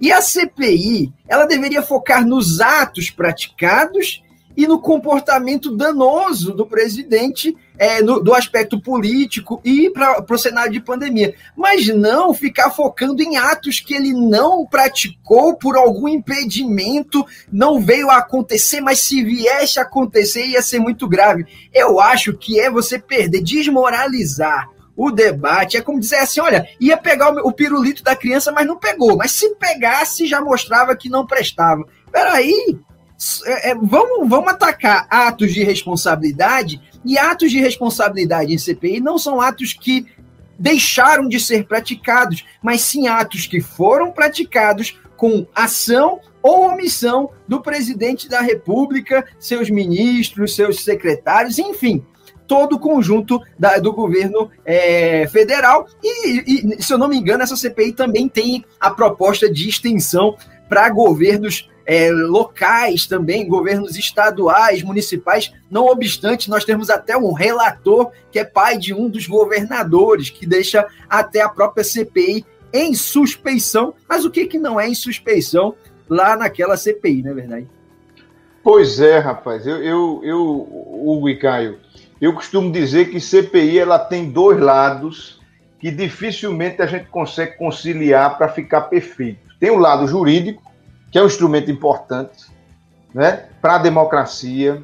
E 0.01 0.11
a 0.11 0.21
CPI, 0.21 1.13
ela 1.25 1.45
deveria 1.45 1.81
focar 1.81 2.27
nos 2.27 2.59
atos 2.59 3.09
praticados 3.09 4.21
e 4.55 4.67
no 4.67 4.79
comportamento 4.79 5.75
danoso 5.75 6.53
do 6.53 6.65
presidente 6.65 7.55
é, 7.77 8.01
no, 8.01 8.19
do 8.19 8.33
aspecto 8.33 8.79
político 8.79 9.61
e 9.63 9.89
para 9.89 10.23
o 10.29 10.37
cenário 10.37 10.71
de 10.71 10.79
pandemia. 10.79 11.33
Mas 11.55 11.87
não 11.87 12.33
ficar 12.33 12.69
focando 12.69 13.21
em 13.23 13.37
atos 13.37 13.79
que 13.79 13.93
ele 13.93 14.13
não 14.13 14.65
praticou 14.65 15.55
por 15.55 15.75
algum 15.75 16.07
impedimento, 16.07 17.25
não 17.51 17.79
veio 17.79 18.09
a 18.09 18.17
acontecer, 18.17 18.81
mas 18.81 18.99
se 18.99 19.23
viesse 19.23 19.79
a 19.79 19.83
acontecer 19.83 20.45
ia 20.45 20.61
ser 20.61 20.79
muito 20.79 21.07
grave. 21.07 21.45
Eu 21.73 21.99
acho 21.99 22.33
que 22.33 22.59
é 22.59 22.69
você 22.69 22.99
perder, 22.99 23.41
desmoralizar 23.41 24.69
o 24.95 25.09
debate. 25.09 25.77
É 25.77 25.81
como 25.81 25.99
dizer 25.99 26.17
assim: 26.17 26.39
olha, 26.39 26.67
ia 26.79 26.97
pegar 26.97 27.31
o, 27.31 27.51
pirulito 27.51 28.03
da 28.03 28.15
criança, 28.15 28.51
mas 28.51 28.67
não 28.67 28.77
pegou. 28.77 29.17
Mas 29.17 29.31
se 29.31 29.55
pegasse, 29.55 30.27
já 30.27 30.41
mostrava 30.41 30.95
que 30.95 31.09
não 31.09 31.25
prestava. 31.25 31.83
Peraí, 32.11 32.77
é, 33.45 33.71
é, 33.71 33.75
vamos, 33.75 34.27
vamos 34.27 34.51
atacar 34.51 35.05
atos 35.09 35.53
de 35.53 35.63
responsabilidade, 35.63 36.81
e 37.03 37.17
atos 37.17 37.51
de 37.51 37.59
responsabilidade 37.59 38.53
em 38.53 38.57
CPI 38.57 38.99
não 38.99 39.17
são 39.17 39.41
atos 39.41 39.73
que 39.73 40.05
deixaram 40.57 41.27
de 41.27 41.39
ser 41.39 41.65
praticados, 41.65 42.45
mas 42.61 42.81
sim 42.81 43.07
atos 43.07 43.47
que 43.47 43.59
foram 43.59 44.11
praticados 44.11 44.99
com 45.17 45.45
ação 45.55 46.19
ou 46.41 46.67
omissão 46.71 47.31
do 47.47 47.61
presidente 47.61 48.27
da 48.27 48.41
República, 48.41 49.25
seus 49.39 49.69
ministros, 49.69 50.55
seus 50.55 50.83
secretários, 50.83 51.59
enfim, 51.59 52.03
todo 52.47 52.73
o 52.75 52.79
conjunto 52.79 53.39
da, 53.57 53.77
do 53.77 53.93
governo 53.93 54.49
é, 54.65 55.27
federal. 55.27 55.87
E, 56.03 56.75
e, 56.75 56.83
se 56.83 56.93
eu 56.93 56.97
não 56.97 57.07
me 57.07 57.17
engano, 57.17 57.43
essa 57.43 57.55
CPI 57.55 57.93
também 57.93 58.27
tem 58.27 58.65
a 58.79 58.89
proposta 58.91 59.51
de 59.51 59.69
extensão 59.69 60.35
para 60.67 60.89
governos 60.89 61.69
é, 61.91 62.09
locais 62.09 63.05
também, 63.05 63.45
governos 63.45 63.97
estaduais, 63.97 64.81
municipais. 64.81 65.51
Não 65.69 65.87
obstante, 65.87 66.49
nós 66.49 66.63
temos 66.63 66.89
até 66.89 67.17
um 67.17 67.33
relator 67.33 68.11
que 68.31 68.39
é 68.39 68.45
pai 68.45 68.77
de 68.77 68.93
um 68.93 69.09
dos 69.09 69.27
governadores, 69.27 70.29
que 70.29 70.45
deixa 70.45 70.87
até 71.09 71.41
a 71.41 71.49
própria 71.49 71.83
CPI 71.83 72.45
em 72.71 72.93
suspeição. 72.93 73.93
Mas 74.07 74.23
o 74.23 74.31
que, 74.31 74.45
que 74.45 74.57
não 74.57 74.79
é 74.79 74.87
em 74.87 74.95
suspeição 74.95 75.75
lá 76.07 76.37
naquela 76.37 76.77
CPI, 76.77 77.23
não 77.23 77.31
é 77.31 77.33
verdade? 77.33 77.67
Pois 78.63 79.01
é, 79.01 79.17
rapaz. 79.17 79.67
Eu, 79.67 79.83
eu, 79.83 80.21
eu 80.23 80.41
Hugo 80.41 81.27
e 81.27 81.35
Caio, 81.35 81.77
eu 82.21 82.33
costumo 82.33 82.71
dizer 82.71 83.09
que 83.09 83.19
CPI 83.19 83.79
ela 83.79 83.99
tem 83.99 84.31
dois 84.31 84.57
lados 84.61 85.41
que 85.77 85.91
dificilmente 85.91 86.81
a 86.81 86.85
gente 86.85 87.07
consegue 87.07 87.57
conciliar 87.57 88.37
para 88.37 88.47
ficar 88.47 88.83
perfeito. 88.83 89.41
Tem 89.59 89.71
o 89.71 89.77
lado 89.77 90.07
jurídico, 90.07 90.70
que 91.11 91.19
é 91.19 91.21
um 91.21 91.25
instrumento 91.25 91.69
importante 91.69 92.45
né, 93.13 93.45
para 93.61 93.75
a 93.75 93.77
democracia, 93.77 94.81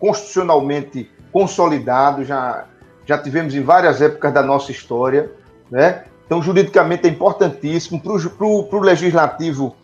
constitucionalmente 0.00 1.10
consolidado, 1.30 2.24
já, 2.24 2.64
já 3.04 3.18
tivemos 3.18 3.54
em 3.54 3.62
várias 3.62 4.00
épocas 4.00 4.32
da 4.32 4.42
nossa 4.42 4.72
história. 4.72 5.30
Né? 5.70 6.04
Então, 6.24 6.42
juridicamente 6.42 7.06
é 7.06 7.10
importantíssimo 7.10 8.00
para 8.00 8.46
o 8.46 8.80
legislativo 8.80 9.76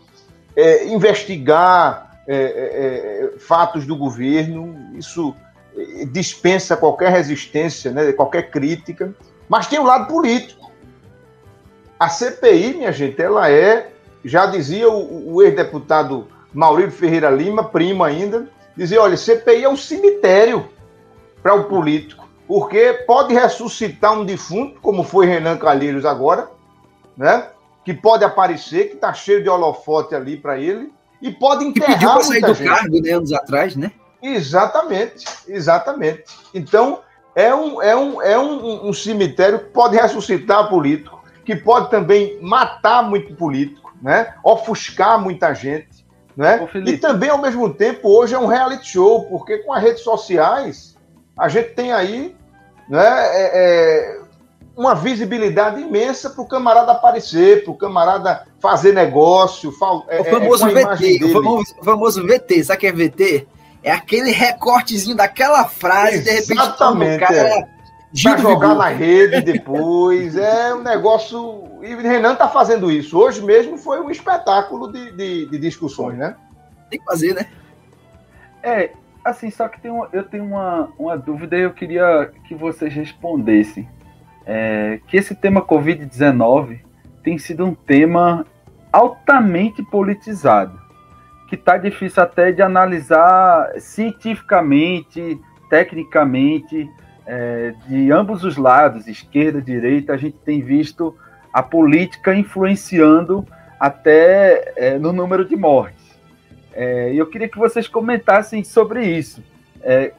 é, 0.55 0.87
investigar 0.87 2.19
é, 2.27 2.35
é, 2.35 3.35
é, 3.35 3.39
fatos 3.39 3.85
do 3.85 3.95
governo, 3.95 4.91
isso 4.95 5.35
é, 5.75 6.05
dispensa 6.05 6.75
qualquer 6.77 7.11
resistência, 7.11 7.91
né, 7.91 8.11
qualquer 8.13 8.49
crítica, 8.49 9.13
mas 9.47 9.67
tem 9.67 9.77
o 9.77 9.83
um 9.83 9.85
lado 9.85 10.07
político. 10.07 10.71
A 11.99 12.09
CPI, 12.09 12.75
minha 12.75 12.91
gente, 12.91 13.21
ela 13.21 13.49
é 13.49 13.92
já 14.23 14.45
dizia 14.45 14.89
o, 14.89 15.35
o 15.35 15.41
ex-deputado 15.41 16.27
Maurício 16.53 16.91
Ferreira 16.91 17.29
Lima, 17.29 17.63
primo 17.63 18.03
ainda, 18.03 18.47
dizia: 18.75 19.01
olha, 19.01 19.17
CPI 19.17 19.63
é 19.63 19.69
um 19.69 19.77
cemitério 19.77 20.69
para 21.41 21.53
o 21.53 21.65
político, 21.65 22.27
porque 22.47 22.93
pode 23.05 23.33
ressuscitar 23.33 24.13
um 24.13 24.25
defunto, 24.25 24.79
como 24.81 25.03
foi 25.03 25.25
Renan 25.25 25.57
Calheiros 25.57 26.05
agora, 26.05 26.49
né? 27.17 27.47
Que 27.83 27.93
pode 27.93 28.23
aparecer, 28.23 28.89
que 28.89 28.95
está 28.95 29.13
cheio 29.13 29.43
de 29.43 29.49
holofote 29.49 30.15
ali 30.15 30.37
para 30.37 30.57
ele, 30.57 30.91
e 31.21 31.31
pode 31.31 31.65
enterrar 31.65 31.99
que 31.99 32.05
pediu 32.05 32.23
sair 32.23 32.41
do 32.41 32.53
gente. 32.53 32.67
cargo, 32.67 33.01
né, 33.01 33.11
anos 33.11 33.33
atrás, 33.33 33.75
né? 33.75 33.91
Exatamente, 34.21 35.25
exatamente. 35.47 36.23
Então, 36.53 36.99
é 37.35 37.53
um, 37.53 37.81
é 37.81 37.95
um, 37.95 38.21
é 38.21 38.39
um, 38.39 38.87
um 38.87 38.93
cemitério 38.93 39.59
que 39.59 39.65
pode 39.65 39.97
ressuscitar 39.97 40.69
político, 40.69 41.21
que 41.43 41.55
pode 41.55 41.89
também 41.89 42.39
matar 42.41 43.03
muito 43.03 43.35
político, 43.35 43.82
né? 44.03 44.33
ofuscar 44.43 45.19
muita 45.19 45.53
gente. 45.53 46.03
Né? 46.35 46.67
E 46.85 46.97
também, 46.97 47.29
ao 47.29 47.37
mesmo 47.37 47.73
tempo, 47.73 48.09
hoje 48.09 48.35
é 48.35 48.39
um 48.39 48.47
reality 48.47 48.89
show, 48.89 49.23
porque 49.25 49.59
com 49.59 49.71
as 49.71 49.81
redes 49.81 50.03
sociais 50.03 50.97
a 51.37 51.47
gente 51.47 51.69
tem 51.69 51.91
aí 51.91 52.35
né, 52.89 53.01
é, 53.01 53.51
é, 53.53 54.21
uma 54.75 54.93
visibilidade 54.93 55.79
imensa 55.79 56.29
para 56.29 56.41
o 56.41 56.47
camarada 56.47 56.91
aparecer, 56.91 57.63
para 57.63 57.71
o 57.71 57.77
camarada 57.77 58.45
fazer 58.59 58.93
negócio. 58.93 59.71
É, 60.09 60.21
o 60.21 60.23
famoso 60.25 60.67
é 60.67 60.95
VT, 60.95 61.23
o 61.23 61.31
famoso, 61.31 61.75
o 61.79 61.83
famoso 61.83 62.27
VT, 62.27 62.63
sabe 62.63 62.77
o 62.77 62.79
que 62.79 62.87
é 62.87 62.91
VT? 62.91 63.47
É 63.83 63.91
aquele 63.91 64.31
recortezinho 64.31 65.15
daquela 65.15 65.65
frase, 65.65 66.29
Exatamente, 66.29 67.19
de 67.19 67.23
repente, 67.23 67.23
o 67.23 67.27
cara 67.27 67.67
é. 68.15 68.21
Para 68.23 68.37
jogar 68.37 68.75
na 68.75 68.87
rede 68.89 69.41
depois. 69.41 70.35
é 70.35 70.73
um 70.73 70.83
negócio. 70.83 71.63
E 71.81 71.93
o 71.95 71.99
Renan 71.99 72.35
tá 72.35 72.47
fazendo 72.47 72.91
isso. 72.91 73.17
Hoje 73.17 73.41
mesmo 73.41 73.77
foi 73.77 73.99
um 73.99 74.09
espetáculo 74.09 74.91
de, 74.91 75.11
de, 75.11 75.45
de 75.47 75.57
discussões, 75.57 76.17
né? 76.17 76.35
Tem 76.89 76.99
que 76.99 77.05
fazer, 77.05 77.33
né? 77.33 77.47
É, 78.61 78.91
assim, 79.25 79.49
só 79.49 79.67
que 79.67 79.81
tem 79.81 79.91
uma, 79.91 80.07
eu 80.13 80.23
tenho 80.23 80.45
uma, 80.45 80.89
uma 80.97 81.17
dúvida 81.17 81.57
e 81.57 81.61
eu 81.61 81.73
queria 81.73 82.31
que 82.47 82.55
vocês 82.55 82.93
respondessem. 82.93 83.89
É, 84.45 84.99
que 85.07 85.17
esse 85.17 85.33
tema 85.33 85.61
Covid-19 85.61 86.79
tem 87.23 87.37
sido 87.37 87.65
um 87.65 87.73
tema 87.73 88.45
altamente 88.91 89.81
politizado, 89.81 90.79
que 91.49 91.55
tá 91.55 91.77
difícil 91.77 92.21
até 92.21 92.51
de 92.51 92.61
analisar 92.61 93.71
cientificamente, 93.79 95.39
tecnicamente, 95.69 96.89
é, 97.25 97.73
de 97.87 98.11
ambos 98.11 98.43
os 98.43 98.57
lados, 98.57 99.07
esquerda, 99.07 99.61
direita, 99.61 100.13
a 100.13 100.17
gente 100.17 100.37
tem 100.37 100.61
visto 100.61 101.15
a 101.51 101.61
política 101.61 102.33
influenciando 102.33 103.45
até 103.79 104.73
é, 104.75 104.97
no 104.97 105.13
número 105.13 105.45
de 105.45 105.55
mortes. 105.55 106.03
É, 106.73 107.13
eu 107.13 107.27
queria 107.27 107.47
que 107.47 107.57
vocês 107.57 107.87
comentassem 107.87 108.63
sobre 108.63 109.05
isso. 109.05 109.43
É, 109.81 110.13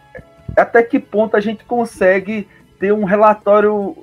até 0.57 0.83
que 0.83 0.99
ponto 0.99 1.37
a 1.37 1.41
gente 1.41 1.65
consegue 1.65 2.47
ter 2.79 2.93
um 2.93 3.05
relatório 3.05 3.97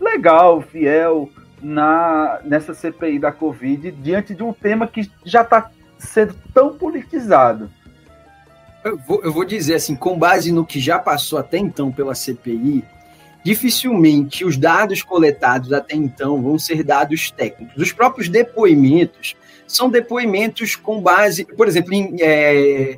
legal, 0.00 0.60
fiel, 0.60 1.30
na, 1.62 2.40
nessa 2.44 2.74
CPI 2.74 3.18
da 3.18 3.32
Covid, 3.32 3.90
diante 3.92 4.34
de 4.34 4.42
um 4.42 4.52
tema 4.52 4.86
que 4.86 5.10
já 5.24 5.42
está 5.42 5.70
sendo 5.98 6.34
tão 6.52 6.76
politizado. 6.76 7.70
Eu 8.86 8.96
vou, 8.96 9.20
eu 9.24 9.32
vou 9.32 9.44
dizer 9.44 9.74
assim, 9.74 9.96
com 9.96 10.16
base 10.16 10.52
no 10.52 10.64
que 10.64 10.78
já 10.78 10.96
passou 10.96 11.40
até 11.40 11.58
então 11.58 11.90
pela 11.90 12.14
CPI, 12.14 12.84
dificilmente 13.42 14.44
os 14.44 14.56
dados 14.56 15.02
coletados 15.02 15.72
até 15.72 15.96
então 15.96 16.40
vão 16.40 16.56
ser 16.56 16.84
dados 16.84 17.32
técnicos. 17.32 17.82
Os 17.82 17.92
próprios 17.92 18.28
depoimentos 18.28 19.34
são 19.66 19.90
depoimentos 19.90 20.76
com 20.76 21.00
base, 21.00 21.44
por 21.44 21.66
exemplo, 21.66 21.92
em, 21.92 22.14
é, 22.20 22.96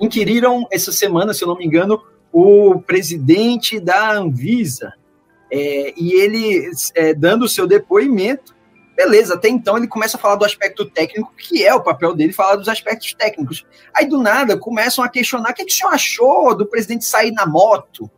inquiriram 0.00 0.66
essa 0.72 0.90
semana, 0.90 1.34
se 1.34 1.44
eu 1.44 1.48
não 1.48 1.58
me 1.58 1.66
engano, 1.66 2.02
o 2.32 2.80
presidente 2.80 3.78
da 3.78 4.12
Anvisa, 4.12 4.94
é, 5.52 5.92
e 5.98 6.14
ele, 6.14 6.70
é, 6.94 7.12
dando 7.12 7.44
o 7.44 7.48
seu 7.48 7.66
depoimento, 7.66 8.55
Beleza, 8.96 9.34
até 9.34 9.50
então 9.50 9.76
ele 9.76 9.86
começa 9.86 10.16
a 10.16 10.20
falar 10.20 10.36
do 10.36 10.44
aspecto 10.44 10.86
técnico, 10.86 11.30
que 11.36 11.62
é 11.62 11.74
o 11.74 11.82
papel 11.82 12.14
dele, 12.14 12.32
falar 12.32 12.56
dos 12.56 12.66
aspectos 12.66 13.12
técnicos. 13.12 13.66
Aí 13.94 14.06
do 14.06 14.18
nada 14.18 14.56
começam 14.56 15.04
a 15.04 15.08
questionar 15.08 15.50
o 15.50 15.54
que, 15.54 15.62
é 15.62 15.64
que 15.66 15.72
o 15.72 15.76
senhor 15.76 15.92
achou 15.92 16.56
do 16.56 16.64
presidente 16.64 17.04
sair 17.04 17.30
na 17.30 17.44
moto. 17.44 18.10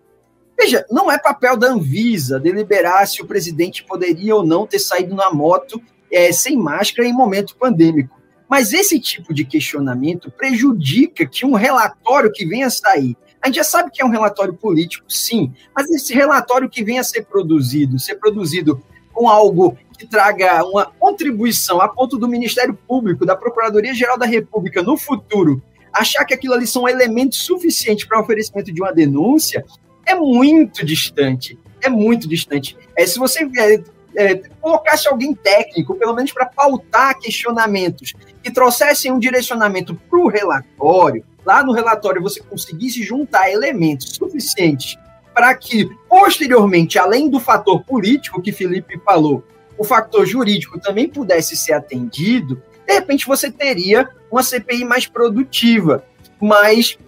Veja, 0.56 0.86
não 0.88 1.10
é 1.10 1.18
papel 1.18 1.56
da 1.56 1.66
Anvisa 1.66 2.38
deliberar 2.38 3.06
se 3.08 3.20
o 3.20 3.26
presidente 3.26 3.82
poderia 3.82 4.36
ou 4.36 4.46
não 4.46 4.68
ter 4.68 4.78
saído 4.78 5.16
na 5.16 5.32
moto 5.32 5.82
é, 6.12 6.30
sem 6.32 6.56
máscara 6.56 7.08
em 7.08 7.12
momento 7.12 7.56
pandêmico. 7.56 8.16
Mas 8.48 8.72
esse 8.72 9.00
tipo 9.00 9.34
de 9.34 9.44
questionamento 9.44 10.30
prejudica 10.30 11.26
que 11.26 11.44
um 11.44 11.54
relatório 11.54 12.32
que 12.32 12.46
venha 12.46 12.70
sair 12.70 13.16
A 13.42 13.48
gente 13.48 13.56
já 13.56 13.64
sabe 13.64 13.90
que 13.90 14.00
é 14.00 14.04
um 14.04 14.10
relatório 14.10 14.54
político, 14.54 15.04
sim, 15.08 15.52
mas 15.74 15.90
esse 15.90 16.14
relatório 16.14 16.68
que 16.68 16.84
vem 16.84 17.00
a 17.00 17.04
ser 17.04 17.26
produzido, 17.26 17.98
ser 17.98 18.14
produzido 18.14 18.82
com 19.12 19.28
algo 19.28 19.76
que 19.98 20.06
traga 20.06 20.64
uma 20.64 20.86
contribuição 20.86 21.80
a 21.80 21.88
ponto 21.88 22.16
do 22.16 22.28
Ministério 22.28 22.72
Público, 22.86 23.26
da 23.26 23.34
Procuradoria-Geral 23.34 24.16
da 24.16 24.26
República 24.26 24.80
no 24.80 24.96
futuro, 24.96 25.60
achar 25.92 26.24
que 26.24 26.32
aquilo 26.32 26.54
ali 26.54 26.66
são 26.66 26.88
elementos 26.88 27.38
suficientes 27.38 28.06
para 28.06 28.20
oferecimento 28.20 28.72
de 28.72 28.80
uma 28.80 28.92
denúncia, 28.92 29.64
é 30.06 30.14
muito 30.14 30.86
distante. 30.86 31.58
É 31.80 31.88
muito 31.88 32.28
distante. 32.28 32.76
É, 32.96 33.06
se 33.06 33.18
você 33.18 33.48
é, 33.58 33.82
é, 34.16 34.34
colocasse 34.60 35.08
alguém 35.08 35.34
técnico, 35.34 35.94
pelo 35.96 36.14
menos 36.14 36.32
para 36.32 36.46
pautar 36.46 37.18
questionamentos, 37.18 38.14
que 38.42 38.50
trouxessem 38.50 39.12
um 39.12 39.18
direcionamento 39.18 39.94
para 39.94 40.18
o 40.18 40.28
relatório, 40.28 41.24
lá 41.44 41.62
no 41.62 41.72
relatório 41.72 42.22
você 42.22 42.40
conseguisse 42.40 43.02
juntar 43.02 43.50
elementos 43.50 44.16
suficientes 44.16 44.96
para 45.34 45.54
que, 45.54 45.88
posteriormente, 46.08 46.98
além 46.98 47.30
do 47.30 47.38
fator 47.38 47.84
político 47.84 48.42
que 48.42 48.50
Felipe 48.50 48.98
falou, 49.04 49.44
o 49.78 49.84
fator 49.84 50.26
jurídico 50.26 50.78
também 50.80 51.08
pudesse 51.08 51.56
ser 51.56 51.72
atendido, 51.72 52.60
de 52.86 52.94
repente 52.94 53.26
você 53.26 53.50
teria 53.50 54.08
uma 54.30 54.42
CPI 54.42 54.84
mais 54.84 55.06
produtiva. 55.06 56.04
Mas, 56.40 56.98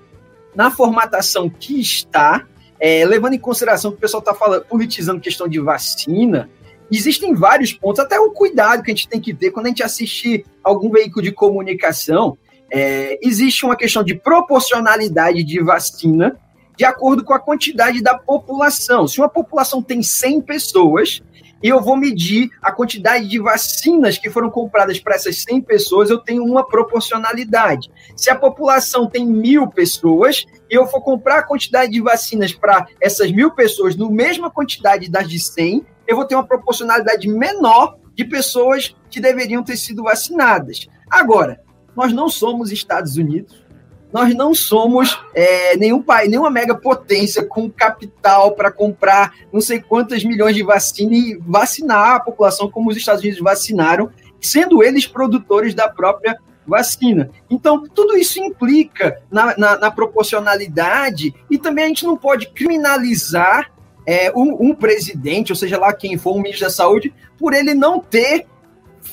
na 0.55 0.71
formatação 0.71 1.50
que 1.50 1.81
está, 1.81 2.47
é, 2.79 3.05
levando 3.05 3.35
em 3.35 3.39
consideração 3.39 3.91
que 3.91 3.99
o 3.99 4.00
pessoal 4.00 4.23
está 4.23 4.35
politizando 4.61 5.21
questão 5.21 5.49
de 5.49 5.59
vacina, 5.59 6.49
existem 6.91 7.35
vários 7.35 7.73
pontos, 7.73 8.00
até 8.00 8.19
o 8.19 8.31
cuidado 8.31 8.83
que 8.83 8.91
a 8.91 8.95
gente 8.95 9.09
tem 9.09 9.21
que 9.21 9.35
ter 9.35 9.50
quando 9.50 9.67
a 9.67 9.69
gente 9.69 9.83
assistir 9.83 10.45
algum 10.62 10.91
veículo 10.91 11.23
de 11.23 11.33
comunicação. 11.33 12.39
É, 12.73 13.19
existe 13.23 13.65
uma 13.65 13.77
questão 13.77 14.05
de 14.05 14.15
proporcionalidade 14.15 15.43
de 15.43 15.61
vacina 15.61 16.39
de 16.81 16.85
acordo 16.87 17.23
com 17.23 17.35
a 17.35 17.39
quantidade 17.39 18.03
da 18.03 18.17
população. 18.17 19.07
Se 19.07 19.19
uma 19.19 19.29
população 19.29 19.83
tem 19.83 20.03
100 20.03 20.41
pessoas, 20.41 21.21
e 21.62 21.69
eu 21.69 21.81
vou 21.81 21.97
medir 21.97 22.50
a 22.62 22.73
quantidade 22.73 23.29
de 23.29 23.38
vacinas 23.38 24.17
que 24.19 24.31
foram 24.31 24.50
compradas 24.50 24.99
para 24.99 25.14
essas 25.14 25.43
100 25.43 25.61
pessoas, 25.62 26.11
eu 26.11 26.19
tenho 26.19 26.45
uma 26.45 26.67
proporcionalidade. 26.67 27.90
Se 28.17 28.31
a 28.31 28.35
população 28.35 29.09
tem 29.09 29.26
mil 29.26 29.69
pessoas 29.69 30.45
e 30.71 30.75
eu 30.75 30.87
for 30.87 31.02
comprar 31.02 31.38
a 31.38 31.43
quantidade 31.43 31.93
de 31.93 32.00
vacinas 32.00 32.52
para 32.52 32.87
essas 33.00 33.31
mil 33.31 33.50
pessoas 33.50 33.97
no 33.97 34.11
mesma 34.11 34.50
quantidade 34.50 35.11
das 35.11 35.29
de 35.29 35.38
100, 35.38 35.85
eu 36.07 36.17
vou 36.17 36.25
ter 36.25 36.35
uma 36.35 36.47
proporcionalidade 36.47 37.29
menor 37.29 37.99
de 38.14 38.25
pessoas 38.25 38.95
que 39.11 39.21
deveriam 39.21 39.62
ter 39.62 39.76
sido 39.76 40.02
vacinadas. 40.02 40.88
Agora, 41.11 41.61
nós 41.95 42.12
não 42.12 42.29
somos 42.29 42.73
Estados 42.73 43.17
Unidos, 43.17 43.60
nós 44.12 44.35
não 44.35 44.55
somos 44.55 45.19
é, 45.35 45.76
nenhum 45.76 46.02
país, 46.02 46.29
nenhuma 46.29 46.50
mega 46.50 46.75
potência 46.75 47.45
com 47.45 47.71
capital 47.71 48.52
para 48.52 48.71
comprar 48.71 49.33
não 49.52 49.61
sei 49.61 49.81
quantas 49.81 50.25
milhões 50.25 50.55
de 50.55 50.62
vacina 50.62 51.14
e 51.14 51.38
vacinar 51.40 52.17
a 52.17 52.21
população 52.21 52.71
como 52.71 52.90
os 52.90 52.97
Estados 52.97 53.23
Unidos 53.23 53.40
vacinaram, 53.40 54.11
sendo 54.40 54.83
eles 54.83 55.07
produtores 55.07 55.75
da 55.75 55.88
própria 55.88 56.37
vacina. 56.67 57.31
Então, 57.49 57.83
tudo 57.83 58.17
isso 58.17 58.38
implica 58.40 59.21
na, 59.31 59.57
na, 59.57 59.79
na 59.79 59.90
proporcionalidade 59.90 61.35
e 61.50 61.59
também 61.59 61.85
a 61.85 61.88
gente 61.88 62.05
não 62.05 62.17
pode 62.17 62.49
criminalizar 62.50 63.73
é, 64.07 64.33
um, 64.35 64.71
um, 64.71 64.75
presidente, 64.75 65.52
ou 65.52 65.57
seja 65.57 65.79
lá 65.79 65.93
quem 65.93 66.17
for, 66.17 66.35
um 66.35 66.43
ministro 66.43 66.67
da 66.67 66.73
saúde, 66.73 67.12
por 67.38 67.52
ele 67.52 67.75
não 67.75 68.00
ter 68.00 68.47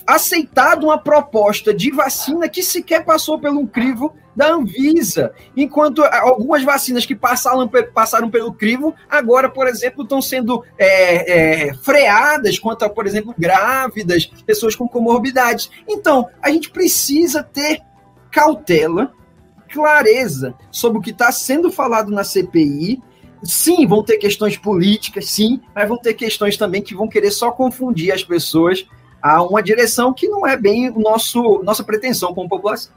aceitado 0.06 0.86
uma 0.86 0.98
proposta 0.98 1.74
de 1.74 1.92
vacina 1.92 2.48
que 2.48 2.64
sequer 2.64 3.04
passou 3.04 3.40
pelo 3.40 3.68
crivo 3.68 4.16
da 4.38 4.54
Anvisa, 4.54 5.34
enquanto 5.56 6.04
algumas 6.04 6.64
vacinas 6.64 7.08
que 7.08 7.16
passaram, 7.16 7.68
passaram 7.92 8.30
pelo 8.30 8.54
crivo, 8.54 8.94
agora, 9.10 9.50
por 9.50 9.68
exemplo, 9.68 10.04
estão 10.04 10.22
sendo 10.22 10.64
é, 10.78 11.70
é, 11.70 11.74
freadas 11.74 12.60
quanto 12.60 12.86
a, 12.86 12.90
por 12.90 13.08
exemplo, 13.08 13.34
grávidas, 13.36 14.28
pessoas 14.46 14.76
com 14.76 14.88
comorbidades. 14.88 15.72
Então, 15.88 16.30
a 16.40 16.52
gente 16.52 16.70
precisa 16.70 17.42
ter 17.42 17.82
cautela, 18.30 19.12
clareza 19.74 20.54
sobre 20.70 21.00
o 21.00 21.02
que 21.02 21.10
está 21.10 21.32
sendo 21.32 21.72
falado 21.72 22.12
na 22.12 22.24
CPI, 22.24 23.02
Sim, 23.44 23.86
vão 23.86 24.02
ter 24.02 24.18
questões 24.18 24.58
políticas, 24.58 25.30
sim, 25.30 25.62
mas 25.74 25.88
vão 25.88 25.96
ter 25.96 26.16
questões 26.16 26.58
também 26.58 26.82
que 26.82 26.96
vão 26.96 27.08
querer 27.08 27.30
só 27.30 27.52
confundir 27.52 28.12
as 28.12 28.24
pessoas 28.24 28.88
a 29.22 29.44
uma 29.44 29.62
direção 29.62 30.12
que 30.12 30.28
não 30.28 30.46
é 30.46 30.58
bem 30.58 30.90
o 30.90 31.00
nosso 31.00 31.62
nossa 31.64 31.84
pretensão 31.84 32.34
como 32.34 32.50
população. 32.50 32.92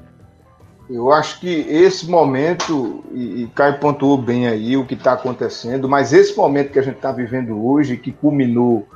Eu 0.91 1.13
acho 1.13 1.39
que 1.39 1.49
esse 1.49 2.11
momento, 2.11 3.05
e, 3.13 3.45
e 3.45 3.47
Caio 3.55 3.79
pontuou 3.79 4.19
bem 4.19 4.49
aí 4.49 4.77
o 4.77 4.85
que 4.85 4.95
está 4.95 5.13
acontecendo, 5.13 5.89
mas 5.89 6.13
esse 6.13 6.37
momento 6.37 6.73
que 6.73 6.81
a 6.81 6.83
gente 6.83 6.97
está 6.97 7.13
vivendo 7.13 7.65
hoje, 7.65 7.97
que 7.97 8.11
culminou 8.11 8.89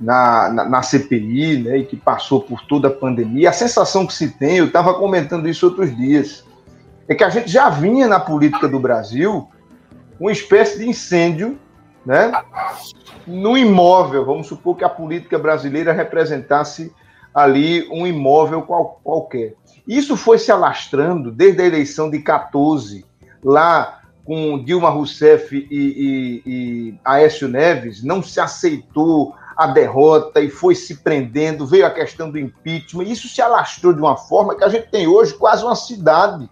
na, 0.00 0.48
na, 0.50 0.64
na, 0.64 0.82
CPI, 0.82 1.58
né, 1.58 1.76
e 1.76 1.84
que 1.84 1.94
passou 1.94 2.40
por 2.40 2.62
toda 2.62 2.88
a 2.88 2.90
pandemia, 2.90 3.50
a 3.50 3.52
sensação 3.52 4.06
que 4.06 4.14
se 4.14 4.30
tem, 4.30 4.56
eu 4.56 4.66
estava 4.66 4.94
comentando 4.94 5.46
isso 5.46 5.66
outros 5.66 5.94
dias, 5.94 6.42
é 7.06 7.14
que 7.14 7.22
a 7.22 7.28
gente 7.28 7.50
já 7.50 7.68
vinha 7.68 8.08
na 8.08 8.18
política 8.18 8.66
do 8.66 8.80
Brasil 8.80 9.46
uma 10.18 10.32
espécie 10.32 10.78
de 10.78 10.88
incêndio, 10.88 11.58
né? 12.04 12.32
No 13.26 13.58
imóvel, 13.58 14.24
vamos 14.24 14.46
supor 14.46 14.74
que 14.74 14.84
a 14.84 14.88
política 14.88 15.38
brasileira 15.38 15.92
representasse 15.92 16.90
ali 17.34 17.86
um 17.90 18.06
imóvel 18.06 18.62
qual, 18.62 19.00
qualquer. 19.04 19.54
Isso 19.86 20.16
foi 20.16 20.38
se 20.38 20.50
alastrando 20.50 21.30
desde 21.30 21.62
a 21.62 21.66
eleição 21.66 22.10
de 22.10 22.20
14, 22.20 23.04
lá 23.42 24.00
com 24.24 24.62
Dilma 24.64 24.90
Rousseff 24.90 25.56
e, 25.56 25.62
e, 25.70 26.42
e 26.44 27.00
Aécio 27.04 27.46
Neves, 27.46 28.02
não 28.02 28.20
se 28.20 28.40
aceitou 28.40 29.34
a 29.56 29.68
derrota 29.68 30.40
e 30.40 30.50
foi 30.50 30.74
se 30.74 30.96
prendendo, 30.96 31.66
veio 31.66 31.86
a 31.86 31.90
questão 31.90 32.30
do 32.30 32.38
impeachment, 32.38 33.04
isso 33.04 33.28
se 33.28 33.40
alastrou 33.40 33.92
de 33.92 34.00
uma 34.00 34.16
forma 34.16 34.54
que 34.56 34.64
a 34.64 34.68
gente 34.68 34.90
tem 34.90 35.06
hoje 35.06 35.32
quase 35.32 35.64
uma 35.64 35.76
cidade 35.76 36.50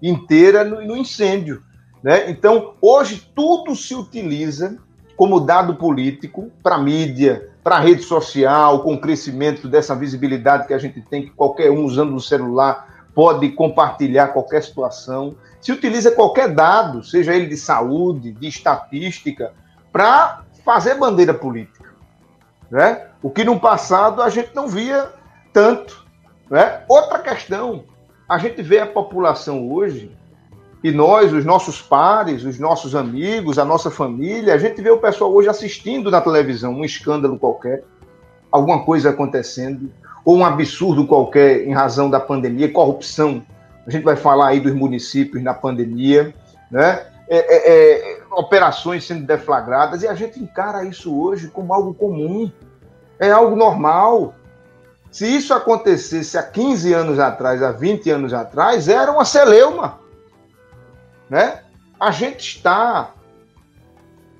inteira 0.00 0.62
no, 0.62 0.84
no 0.84 0.96
incêndio. 0.96 1.62
Né? 2.02 2.30
Então, 2.30 2.74
hoje, 2.80 3.28
tudo 3.34 3.74
se 3.74 3.94
utiliza 3.94 4.78
como 5.16 5.40
dado 5.40 5.74
político 5.74 6.52
para 6.62 6.76
a 6.76 6.82
mídia, 6.82 7.50
para 7.66 7.78
a 7.78 7.80
rede 7.80 8.04
social, 8.04 8.84
com 8.84 8.94
o 8.94 9.00
crescimento 9.00 9.66
dessa 9.66 9.92
visibilidade 9.92 10.68
que 10.68 10.72
a 10.72 10.78
gente 10.78 11.00
tem, 11.00 11.24
que 11.24 11.30
qualquer 11.30 11.68
um 11.68 11.84
usando 11.84 12.14
o 12.14 12.20
celular 12.20 13.08
pode 13.12 13.48
compartilhar 13.48 14.28
qualquer 14.28 14.62
situação. 14.62 15.34
Se 15.60 15.72
utiliza 15.72 16.12
qualquer 16.12 16.54
dado, 16.54 17.02
seja 17.02 17.34
ele 17.34 17.46
de 17.46 17.56
saúde, 17.56 18.30
de 18.30 18.46
estatística, 18.46 19.52
para 19.90 20.42
fazer 20.64 20.94
bandeira 20.94 21.34
política. 21.34 21.92
Né? 22.70 23.08
O 23.20 23.30
que 23.30 23.42
no 23.42 23.58
passado 23.58 24.22
a 24.22 24.28
gente 24.28 24.54
não 24.54 24.68
via 24.68 25.10
tanto. 25.52 26.06
Né? 26.48 26.84
Outra 26.88 27.18
questão, 27.18 27.82
a 28.28 28.38
gente 28.38 28.62
vê 28.62 28.78
a 28.78 28.86
população 28.86 29.68
hoje 29.72 30.16
e 30.86 30.92
nós, 30.92 31.32
os 31.32 31.44
nossos 31.44 31.82
pares, 31.82 32.44
os 32.44 32.60
nossos 32.60 32.94
amigos, 32.94 33.58
a 33.58 33.64
nossa 33.64 33.90
família, 33.90 34.54
a 34.54 34.56
gente 34.56 34.80
vê 34.80 34.88
o 34.88 34.98
pessoal 34.98 35.34
hoje 35.34 35.48
assistindo 35.48 36.12
na 36.12 36.20
televisão 36.20 36.72
um 36.72 36.84
escândalo 36.84 37.36
qualquer, 37.36 37.82
alguma 38.52 38.84
coisa 38.84 39.10
acontecendo, 39.10 39.90
ou 40.24 40.36
um 40.36 40.46
absurdo 40.46 41.04
qualquer 41.04 41.66
em 41.66 41.72
razão 41.72 42.08
da 42.08 42.20
pandemia, 42.20 42.72
corrupção. 42.72 43.42
A 43.84 43.90
gente 43.90 44.04
vai 44.04 44.14
falar 44.14 44.46
aí 44.46 44.60
dos 44.60 44.72
municípios 44.74 45.42
na 45.42 45.52
pandemia, 45.52 46.32
né? 46.70 47.04
É, 47.28 47.38
é, 47.38 47.72
é, 47.72 48.18
operações 48.30 49.04
sendo 49.04 49.26
deflagradas, 49.26 50.04
e 50.04 50.06
a 50.06 50.14
gente 50.14 50.38
encara 50.38 50.84
isso 50.84 51.20
hoje 51.20 51.48
como 51.48 51.74
algo 51.74 51.94
comum, 51.94 52.48
é 53.18 53.32
algo 53.32 53.56
normal. 53.56 54.36
Se 55.10 55.26
isso 55.26 55.52
acontecesse 55.52 56.38
há 56.38 56.44
15 56.44 56.92
anos 56.92 57.18
atrás, 57.18 57.60
há 57.60 57.72
20 57.72 58.08
anos 58.08 58.32
atrás, 58.32 58.88
era 58.88 59.10
uma 59.10 59.24
celeuma 59.24 60.05
né? 61.28 61.62
A 61.98 62.10
gente 62.10 62.56
está 62.56 63.12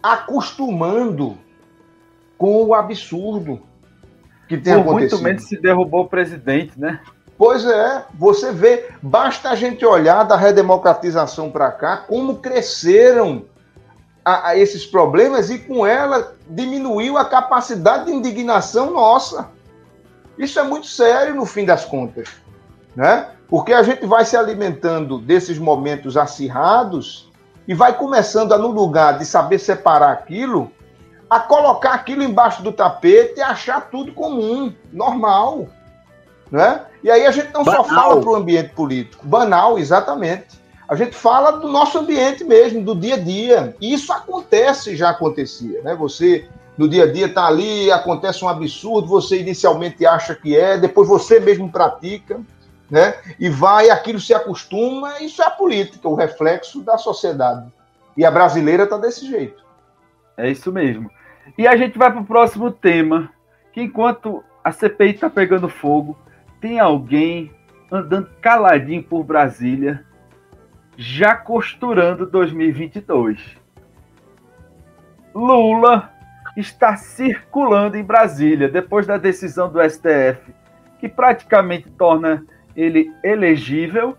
acostumando 0.02 1.36
com 2.38 2.64
o 2.64 2.74
absurdo 2.74 3.60
que 4.48 4.56
tem 4.56 4.74
Por 4.74 4.80
acontecido. 4.80 5.10
muito 5.12 5.24
menos 5.24 5.44
se 5.44 5.60
derrubou 5.60 6.02
o 6.02 6.08
presidente, 6.08 6.78
né? 6.78 7.00
Pois 7.38 7.64
é, 7.64 8.04
você 8.14 8.50
vê, 8.52 8.88
basta 9.02 9.50
a 9.50 9.54
gente 9.54 9.84
olhar 9.84 10.22
da 10.22 10.36
redemocratização 10.36 11.50
para 11.50 11.70
cá, 11.70 11.98
como 11.98 12.36
cresceram 12.36 13.44
a, 14.24 14.48
a, 14.48 14.56
esses 14.56 14.86
problemas 14.86 15.50
e 15.50 15.58
com 15.58 15.86
ela 15.86 16.34
diminuiu 16.48 17.18
a 17.18 17.24
capacidade 17.24 18.06
de 18.06 18.12
indignação 18.12 18.90
nossa. 18.90 19.50
Isso 20.38 20.58
é 20.58 20.62
muito 20.62 20.86
sério 20.86 21.34
no 21.34 21.44
fim 21.44 21.64
das 21.64 21.84
contas, 21.84 22.28
né? 22.94 23.30
Porque 23.48 23.72
a 23.72 23.82
gente 23.82 24.04
vai 24.06 24.24
se 24.24 24.36
alimentando 24.36 25.18
desses 25.18 25.58
momentos 25.58 26.16
acirrados 26.16 27.30
e 27.66 27.74
vai 27.74 27.96
começando 27.96 28.52
a, 28.52 28.58
no 28.58 28.68
lugar 28.68 29.18
de 29.18 29.24
saber 29.24 29.58
separar 29.58 30.12
aquilo, 30.12 30.70
a 31.28 31.40
colocar 31.40 31.94
aquilo 31.94 32.22
embaixo 32.22 32.62
do 32.62 32.72
tapete 32.72 33.38
e 33.38 33.42
achar 33.42 33.88
tudo 33.90 34.12
comum, 34.12 34.72
normal. 34.92 35.68
Né? 36.50 36.80
E 37.02 37.10
aí 37.10 37.26
a 37.26 37.30
gente 37.30 37.52
não 37.52 37.64
banal. 37.64 37.84
só 37.84 37.94
fala 37.94 38.20
para 38.20 38.30
o 38.30 38.34
ambiente 38.34 38.70
político, 38.70 39.26
banal, 39.26 39.78
exatamente. 39.78 40.60
A 40.88 40.94
gente 40.94 41.16
fala 41.16 41.52
do 41.52 41.68
nosso 41.68 41.98
ambiente 41.98 42.44
mesmo, 42.44 42.82
do 42.82 42.94
dia 42.94 43.14
a 43.14 43.18
dia. 43.18 43.76
E 43.80 43.92
isso 43.92 44.12
acontece, 44.12 44.96
já 44.96 45.10
acontecia, 45.10 45.82
né? 45.82 45.96
Você 45.96 46.48
no 46.78 46.88
dia 46.88 47.04
a 47.04 47.12
dia 47.12 47.26
está 47.26 47.46
ali, 47.46 47.90
acontece 47.90 48.44
um 48.44 48.48
absurdo, 48.48 49.08
você 49.08 49.40
inicialmente 49.40 50.04
acha 50.06 50.34
que 50.34 50.54
é, 50.54 50.76
depois 50.76 51.08
você 51.08 51.40
mesmo 51.40 51.70
pratica, 51.70 52.38
né? 52.90 53.14
E 53.38 53.48
vai, 53.48 53.90
aquilo 53.90 54.20
se 54.20 54.32
acostuma, 54.34 55.20
isso 55.20 55.42
é 55.42 55.46
a 55.46 55.50
política, 55.50 56.08
o 56.08 56.14
reflexo 56.14 56.82
da 56.82 56.96
sociedade. 56.96 57.66
E 58.16 58.24
a 58.24 58.30
brasileira 58.30 58.84
está 58.84 58.96
desse 58.96 59.26
jeito. 59.26 59.64
É 60.36 60.50
isso 60.50 60.72
mesmo. 60.72 61.10
E 61.56 61.66
a 61.66 61.76
gente 61.76 61.98
vai 61.98 62.10
para 62.10 62.20
o 62.20 62.26
próximo 62.26 62.70
tema, 62.70 63.30
que 63.72 63.82
enquanto 63.82 64.42
a 64.62 64.72
CPI 64.72 65.10
está 65.10 65.30
pegando 65.30 65.68
fogo, 65.68 66.16
tem 66.60 66.80
alguém 66.80 67.52
andando 67.90 68.30
caladinho 68.40 69.02
por 69.02 69.22
Brasília, 69.22 70.04
já 70.96 71.34
costurando 71.34 72.26
2022. 72.26 73.56
Lula 75.34 76.10
está 76.56 76.96
circulando 76.96 77.96
em 77.96 78.02
Brasília 78.02 78.68
depois 78.68 79.06
da 79.06 79.18
decisão 79.18 79.70
do 79.70 79.78
STF, 79.82 80.54
que 80.98 81.08
praticamente 81.08 81.90
torna 81.90 82.44
ele 82.76 83.12
elegível. 83.22 84.16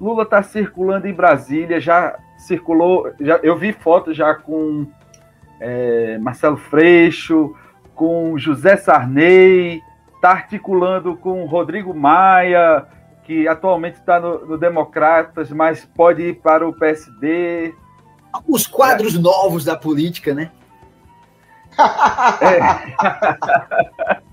Lula 0.00 0.24
está 0.24 0.42
circulando 0.42 1.06
em 1.06 1.12
Brasília, 1.12 1.80
já 1.80 2.16
circulou, 2.36 3.12
já, 3.20 3.36
eu 3.42 3.56
vi 3.56 3.72
fotos 3.72 4.16
já 4.16 4.34
com 4.34 4.86
é, 5.60 6.18
Marcelo 6.18 6.56
Freixo, 6.56 7.54
com 7.94 8.38
José 8.38 8.76
Sarney, 8.76 9.82
está 10.14 10.30
articulando 10.30 11.16
com 11.16 11.44
Rodrigo 11.46 11.94
Maia, 11.94 12.86
que 13.24 13.48
atualmente 13.48 13.96
está 13.96 14.20
no, 14.20 14.46
no, 14.46 14.56
Democratas, 14.56 15.50
mas 15.50 15.84
pode 15.84 16.22
ir 16.22 16.40
para 16.40 16.66
o 16.66 16.72
PSD. 16.72 17.74
Os 18.46 18.66
quadros 18.66 19.16
é. 19.16 19.18
novos 19.18 19.64
da 19.64 19.76
política, 19.76 20.32
né? 20.32 20.50
É. 22.40 22.58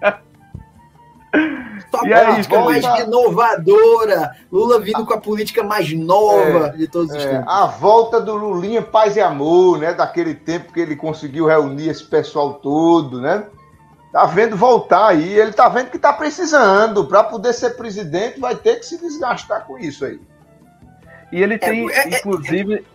Só 1.91 2.05
e 2.05 2.13
a 2.13 2.25
política 2.25 2.59
volta... 2.59 2.81
mais 2.81 2.99
inovadora. 3.07 4.35
Lula 4.51 4.79
vindo 4.79 5.05
com 5.05 5.13
a 5.13 5.19
política 5.19 5.63
mais 5.63 5.91
nova 5.93 6.67
é, 6.67 6.69
de 6.77 6.87
todos 6.87 7.15
os 7.15 7.23
é, 7.23 7.29
tempos. 7.29 7.45
A 7.47 7.65
volta 7.65 8.19
do 8.19 8.35
Lulinha 8.35 8.81
Paz 8.81 9.15
e 9.15 9.21
Amor, 9.21 9.79
né? 9.79 9.93
Daquele 9.93 10.33
tempo 10.33 10.73
que 10.73 10.79
ele 10.79 10.95
conseguiu 10.95 11.45
reunir 11.45 11.89
esse 11.89 12.03
pessoal 12.03 12.55
todo, 12.55 13.21
né? 13.21 13.45
Tá 14.11 14.25
vendo 14.25 14.55
voltar 14.55 15.07
aí. 15.07 15.33
Ele 15.37 15.51
tá 15.51 15.67
vendo 15.69 15.89
que 15.89 15.99
tá 15.99 16.13
precisando. 16.13 17.05
Para 17.05 17.23
poder 17.23 17.53
ser 17.53 17.71
presidente, 17.71 18.39
vai 18.39 18.55
ter 18.55 18.77
que 18.77 18.85
se 18.85 18.99
desgastar 18.99 19.65
com 19.65 19.77
isso 19.77 20.05
aí. 20.05 20.19
E 21.31 21.41
ele 21.41 21.57
tem, 21.57 21.89
é, 21.89 21.93
é, 21.93 22.03
é 22.03 22.17
inclusive, 22.19 22.85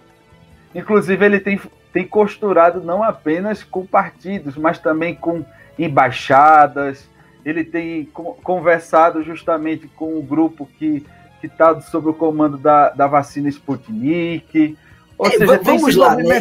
inclusive 0.74 1.24
ele 1.24 1.40
tem 1.40 1.60
tem 1.92 2.06
costurado 2.06 2.80
não 2.80 3.02
apenas 3.02 3.62
com 3.62 3.84
partidos, 3.84 4.56
mas 4.56 4.78
também 4.78 5.14
com 5.14 5.44
embaixadas. 5.78 7.08
Ele 7.44 7.64
tem 7.64 8.04
conversado 8.42 9.22
justamente 9.22 9.88
com 9.88 10.18
o 10.18 10.22
grupo 10.22 10.68
que 10.78 11.04
está 11.42 11.80
sob 11.80 12.10
o 12.10 12.14
comando 12.14 12.58
da, 12.58 12.90
da 12.90 13.06
vacina 13.06 13.48
Sputnik. 13.48 14.76
Ou 15.16 15.26
é, 15.26 15.30
seja, 15.30 15.58
vamos 15.62 15.96
lá, 15.96 16.16
Né? 16.16 16.40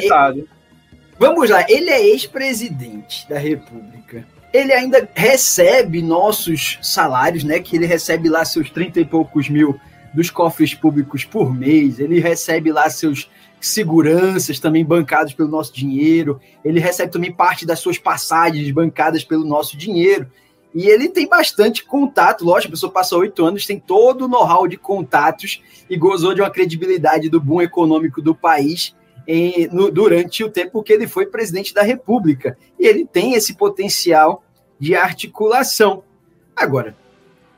Vamos 1.18 1.50
lá, 1.50 1.66
ele 1.68 1.90
é 1.90 2.02
ex-presidente 2.02 3.28
da 3.28 3.38
República. 3.38 4.26
Ele 4.54 4.72
ainda 4.74 5.08
recebe 5.14 6.02
nossos 6.02 6.80
salários, 6.82 7.44
né? 7.44 7.60
Que 7.60 7.76
ele 7.76 7.86
recebe 7.86 8.30
lá 8.30 8.44
seus 8.46 8.70
30 8.70 9.02
e 9.02 9.06
poucos 9.06 9.50
mil 9.50 9.80
dos 10.14 10.30
cofres 10.30 10.74
públicos 10.74 11.24
por 11.24 11.54
mês, 11.54 12.00
ele 12.00 12.20
recebe 12.20 12.72
lá 12.72 12.90
seus 12.90 13.30
seguranças 13.62 14.60
também 14.60 14.86
bancados 14.86 15.34
pelo 15.34 15.50
nosso 15.50 15.74
dinheiro, 15.74 16.40
ele 16.64 16.80
recebe 16.80 17.12
também 17.12 17.32
parte 17.32 17.66
das 17.66 17.80
suas 17.80 17.98
passagens 17.98 18.72
bancadas 18.72 19.24
pelo 19.24 19.46
nosso 19.46 19.78
dinheiro. 19.78 20.28
E 20.74 20.88
ele 20.88 21.10
tem 21.10 21.28
bastante 21.28 21.84
contato, 21.84 22.46
lógico, 22.46 22.70
a 22.70 22.76
pessoa 22.76 22.92
passa 22.92 23.18
oito 23.18 23.44
anos, 23.44 23.66
tem 23.66 23.80
todo 23.80 24.26
o 24.26 24.28
know-how 24.28 24.68
de 24.68 24.78
contatos 24.78 25.62
e 25.90 25.98
gozou 25.98 26.34
de 26.34 26.42
uma 26.42 26.50
credibilidade 26.50 27.30
do 27.30 27.42
boom 27.42 27.62
econômico 27.62 28.22
do 28.22 28.36
país 28.36 28.96
em, 29.28 29.68
no, 29.68 29.92
durante 29.92 30.44
o 30.44 30.50
tempo 30.50 30.84
que 30.84 30.94
ele 30.94 31.08
foi 31.08 31.26
presidente 31.26 31.74
da 31.74 31.82
República. 31.82 32.58
E 32.80 32.86
ele 32.86 33.06
tem 33.06 33.34
esse 33.34 33.56
potencial 33.56 34.44
de 34.80 34.96
articulação. 34.96 36.04
Agora, 36.56 36.96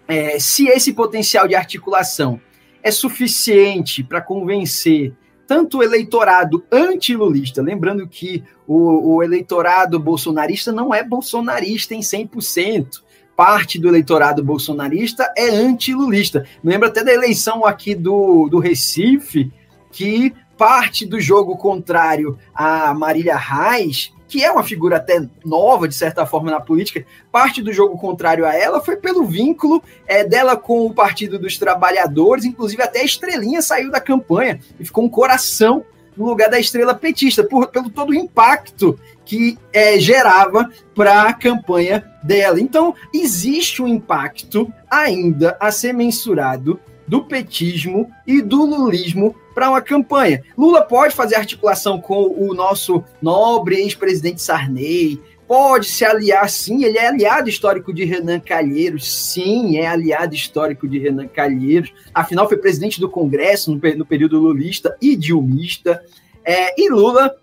é, 0.08 0.40
se 0.40 0.68
esse 0.68 0.94
potencial 0.94 1.48
de 1.48 1.56
articulação 1.56 2.40
é 2.82 2.92
suficiente 2.92 4.04
para 4.04 4.22
convencer 4.22 5.14
tanto 5.52 5.80
o 5.80 5.84
eleitorado 5.84 6.64
anti-lulista, 6.72 7.62
lembrando 7.62 8.08
que 8.08 8.42
o, 8.66 9.16
o, 9.16 9.22
eleitorado 9.22 10.00
bolsonarista 10.00 10.72
não 10.72 10.96
é 10.96 11.04
bolsonarista 11.04 11.94
em 11.94 12.00
100%. 12.00 13.02
Parte 13.36 13.78
do 13.78 13.90
eleitorado 13.90 14.42
bolsonarista 14.42 15.30
é 15.38 15.50
anti-lulista. 15.50 16.48
Lembra 16.64 16.88
até 16.88 17.04
da 17.04 17.14
eleição 17.14 17.66
aqui 17.66 17.94
do, 17.94 18.48
do 18.48 18.60
Recife, 18.60 19.52
que 19.92 20.34
parte 20.58 21.06
do 21.06 21.20
jogo 21.20 21.58
contrário 21.58 22.40
a 22.56 22.94
Marília 22.94 23.36
Reis 23.36 24.14
que 24.32 24.46
é 24.46 24.50
uma 24.50 24.64
figura 24.64 24.96
até 24.96 25.22
nova, 25.44 25.90
de 25.90 25.94
certa 25.94 26.26
forma, 26.26 26.50
na 26.50 26.62
política, 26.62 27.06
parte 27.30 27.62
do 27.62 27.74
jogo 27.74 27.98
contrário 27.98 28.46
a 28.46 28.56
ela 28.56 28.80
foi 28.80 28.96
pelo 28.96 29.26
vínculo 29.26 29.84
é, 30.08 30.24
dela 30.24 30.56
com 30.56 30.86
o 30.86 30.94
Partido 30.94 31.38
dos 31.38 31.58
Trabalhadores, 31.58 32.46
inclusive 32.46 32.82
até 32.82 33.02
a 33.02 33.04
Estrelinha 33.04 33.62
saiu 33.62 33.92
da 33.92 34.00
campanha 34.00 34.58
e 34.80 34.86
ficou 34.86 35.04
um 35.04 35.10
coração 35.10 35.84
no 36.16 36.26
lugar 36.26 36.50
da 36.50 36.58
estrela 36.58 36.96
petista, 36.96 37.44
por, 37.44 37.68
pelo 37.68 37.90
todo 37.90 38.12
o 38.12 38.16
impacto 38.16 38.98
que 39.26 39.58
é, 39.74 40.00
gerava 40.00 40.70
para 40.96 41.24
a 41.24 41.34
campanha 41.34 42.02
dela. 42.24 42.60
Então, 42.62 42.96
existe 43.14 43.82
um 43.82 43.88
impacto 43.88 44.72
ainda 44.90 45.58
a 45.60 45.72
ser 45.72 45.94
mensurado 45.94 46.80
do 47.12 47.26
petismo 47.26 48.10
e 48.26 48.42
do 48.42 48.64
lulismo 48.64 49.36
para 49.54 49.70
uma 49.70 49.82
campanha. 49.82 50.42
Lula 50.58 50.82
pode 50.82 51.14
fazer 51.14 51.36
articulação 51.36 52.00
com 52.00 52.24
o 52.24 52.54
nosso 52.54 53.04
nobre 53.22 53.76
ex-presidente 53.76 54.42
Sarney, 54.42 55.20
pode 55.46 55.88
se 55.88 56.06
aliar, 56.06 56.50
sim, 56.50 56.86
ele 56.86 56.98
é 56.98 57.10
aliado 57.10 57.50
histórico 57.50 57.94
de 57.94 58.06
Renan 58.06 58.40
Calheiros, 58.40 59.12
sim, 59.12 59.76
é 59.76 59.88
aliado 59.88 60.34
histórico 60.34 60.88
de 60.88 61.00
Renan 61.00 61.28
Calheiros, 61.28 61.94
afinal 62.14 62.48
foi 62.48 62.56
presidente 62.56 63.02
do 63.02 63.10
Congresso 63.10 63.78
no, 63.98 64.06
período 64.06 64.40
lulista 64.40 64.96
e 65.02 65.14
dilmista, 65.14 66.02
é, 66.46 66.82
e 66.82 66.90
Lula 66.90 67.36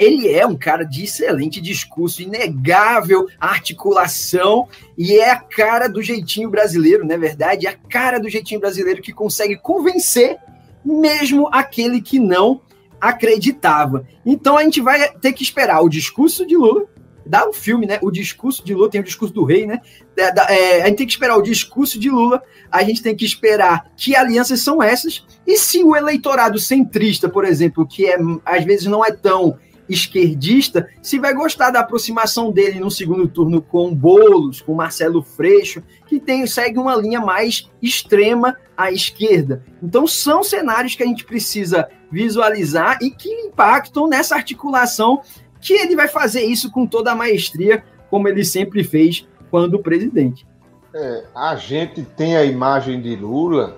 ele 0.00 0.32
é 0.32 0.46
um 0.46 0.56
cara 0.56 0.82
de 0.82 1.04
excelente 1.04 1.60
discurso, 1.60 2.22
inegável 2.22 3.28
articulação, 3.38 4.66
e 4.96 5.18
é 5.18 5.30
a 5.30 5.36
cara 5.36 5.88
do 5.88 6.02
jeitinho 6.02 6.48
brasileiro, 6.48 7.04
não 7.04 7.14
é 7.14 7.18
verdade? 7.18 7.66
É 7.66 7.70
a 7.70 7.76
cara 7.76 8.18
do 8.18 8.30
jeitinho 8.30 8.58
brasileiro 8.58 9.02
que 9.02 9.12
consegue 9.12 9.58
convencer 9.58 10.38
mesmo 10.82 11.50
aquele 11.52 12.00
que 12.00 12.18
não 12.18 12.62
acreditava. 12.98 14.06
Então 14.24 14.56
a 14.56 14.64
gente 14.64 14.80
vai 14.80 15.12
ter 15.18 15.34
que 15.34 15.42
esperar 15.42 15.82
o 15.82 15.88
discurso 15.90 16.46
de 16.46 16.56
Lula, 16.56 16.86
dá 17.26 17.46
um 17.46 17.52
filme, 17.52 17.84
né? 17.84 17.98
O 18.00 18.10
discurso 18.10 18.64
de 18.64 18.74
Lula, 18.74 18.88
tem 18.88 19.02
o 19.02 19.04
discurso 19.04 19.34
do 19.34 19.44
rei, 19.44 19.66
né? 19.66 19.82
É, 20.16 20.82
a 20.82 20.86
gente 20.86 20.96
tem 20.96 21.06
que 21.06 21.12
esperar 21.12 21.36
o 21.36 21.42
discurso 21.42 22.00
de 22.00 22.08
Lula, 22.08 22.42
a 22.72 22.82
gente 22.82 23.02
tem 23.02 23.14
que 23.14 23.26
esperar 23.26 23.92
que 23.98 24.16
alianças 24.16 24.62
são 24.62 24.82
essas, 24.82 25.26
e 25.46 25.58
se 25.58 25.84
o 25.84 25.94
eleitorado 25.94 26.58
centrista, 26.58 27.28
por 27.28 27.44
exemplo, 27.44 27.86
que 27.86 28.06
é, 28.06 28.16
às 28.46 28.64
vezes 28.64 28.86
não 28.86 29.04
é 29.04 29.12
tão 29.12 29.58
esquerdista, 29.90 30.88
se 31.02 31.18
vai 31.18 31.34
gostar 31.34 31.70
da 31.70 31.80
aproximação 31.80 32.52
dele 32.52 32.78
no 32.78 32.90
segundo 32.90 33.26
turno 33.26 33.60
com 33.60 33.92
Bolos, 33.94 34.60
com 34.60 34.72
Marcelo 34.72 35.20
Freixo, 35.20 35.82
que 36.06 36.20
tem 36.20 36.46
segue 36.46 36.78
uma 36.78 36.94
linha 36.94 37.20
mais 37.20 37.68
extrema 37.82 38.56
à 38.76 38.92
esquerda. 38.92 39.64
Então 39.82 40.06
são 40.06 40.44
cenários 40.44 40.94
que 40.94 41.02
a 41.02 41.06
gente 41.06 41.24
precisa 41.24 41.88
visualizar 42.10 42.98
e 43.02 43.10
que 43.10 43.28
impactam 43.28 44.08
nessa 44.08 44.36
articulação 44.36 45.20
que 45.60 45.74
ele 45.74 45.96
vai 45.96 46.08
fazer 46.08 46.42
isso 46.42 46.70
com 46.70 46.86
toda 46.86 47.10
a 47.12 47.16
maestria, 47.16 47.84
como 48.08 48.28
ele 48.28 48.44
sempre 48.44 48.84
fez 48.84 49.26
quando 49.50 49.78
presidente. 49.80 50.46
É, 50.94 51.24
a 51.34 51.56
gente 51.56 52.02
tem 52.02 52.36
a 52.36 52.44
imagem 52.44 53.00
de 53.00 53.14
Lula 53.16 53.76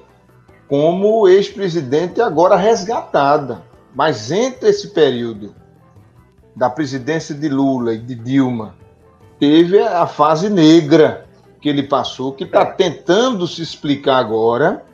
como 0.68 1.28
ex-presidente 1.28 2.20
agora 2.20 2.56
resgatada. 2.56 3.62
Mas 3.94 4.30
entre 4.30 4.70
esse 4.70 4.88
período 4.88 5.54
da 6.54 6.68
presidência 6.68 7.34
de 7.34 7.48
Lula 7.48 7.94
e 7.94 7.98
de 7.98 8.14
Dilma, 8.14 8.74
teve 9.38 9.80
a 9.80 10.06
fase 10.06 10.48
negra 10.48 11.26
que 11.60 11.68
ele 11.68 11.82
passou, 11.82 12.32
que 12.32 12.44
está 12.44 12.62
é. 12.62 12.64
tentando 12.66 13.46
se 13.46 13.62
explicar 13.62 14.18
agora, 14.18 14.84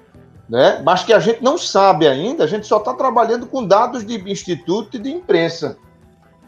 né? 0.49 0.81
mas 0.85 1.03
que 1.03 1.12
a 1.12 1.18
gente 1.18 1.42
não 1.42 1.59
sabe 1.59 2.07
ainda, 2.07 2.44
a 2.44 2.47
gente 2.47 2.66
só 2.66 2.79
está 2.79 2.94
trabalhando 2.94 3.47
com 3.47 3.66
dados 3.66 4.05
de 4.05 4.16
instituto 4.31 4.97
e 4.97 5.01
de 5.01 5.11
imprensa. 5.11 5.79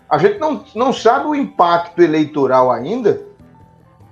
A 0.09 0.19
gente 0.19 0.39
não, 0.39 0.65
não 0.75 0.93
sabe 0.93 1.27
o 1.27 1.35
impacto 1.35 2.01
eleitoral 2.03 2.71
ainda 2.71 3.23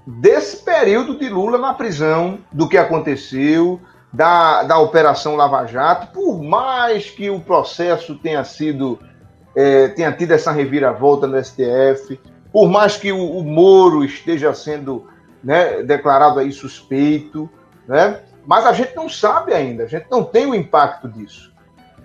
desse 0.07 0.65
período 0.65 1.19
de 1.19 1.29
Lula 1.29 1.59
na 1.59 1.75
prisão, 1.75 2.39
do 2.51 2.69
que 2.69 2.79
aconteceu, 2.79 3.79
da, 4.13 4.63
da 4.63 4.79
Operação 4.79 5.37
Lava 5.37 5.67
Jato, 5.67 6.13
por 6.13 6.43
mais 6.43 7.11
que 7.11 7.29
o 7.29 7.41
processo 7.41 8.15
tenha 8.15 8.43
sido 8.43 8.99
é, 9.61 9.88
tenha 9.88 10.12
tido 10.12 10.31
essa 10.31 10.53
reviravolta 10.53 11.27
no 11.27 11.37
STF, 11.44 12.21
por 12.53 12.68
mais 12.68 12.97
que 12.97 13.11
o, 13.11 13.18
o 13.18 13.42
Moro 13.42 14.05
esteja 14.05 14.55
sendo 14.55 15.09
né, 15.42 15.83
declarado 15.83 16.38
aí 16.38 16.53
suspeito, 16.53 17.51
né? 17.85 18.21
Mas 18.47 18.64
a 18.64 18.73
gente 18.73 18.94
não 18.94 19.09
sabe 19.09 19.53
ainda, 19.53 19.83
a 19.83 19.87
gente 19.88 20.07
não 20.09 20.23
tem 20.23 20.47
o 20.47 20.55
impacto 20.55 21.09
disso. 21.09 21.53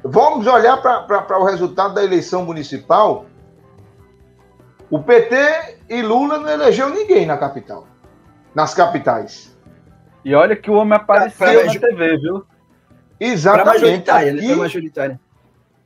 Vamos 0.03 0.47
olhar 0.47 0.81
para 0.81 1.39
o 1.39 1.45
resultado 1.45 1.93
da 1.93 2.03
eleição 2.03 2.43
municipal. 2.43 3.27
O 4.89 4.97
PT 4.97 5.77
e 5.89 6.01
Lula 6.01 6.39
não 6.39 6.49
elegeu 6.49 6.89
ninguém 6.89 7.27
na 7.27 7.37
capital, 7.37 7.85
nas 8.55 8.73
capitais. 8.73 9.55
E 10.25 10.33
olha 10.33 10.55
que 10.55 10.71
o 10.71 10.73
homem 10.73 10.95
apareceu 10.95 11.37
pra, 11.37 11.53
pra 11.53 11.65
na 11.65 11.79
TV, 11.79 12.17
viu? 12.17 12.45
Exatamente. 13.19 13.67
Majoritária, 13.67 14.33
aqui, 14.33 14.45
ele 14.45 14.55
majoritária. 14.55 15.19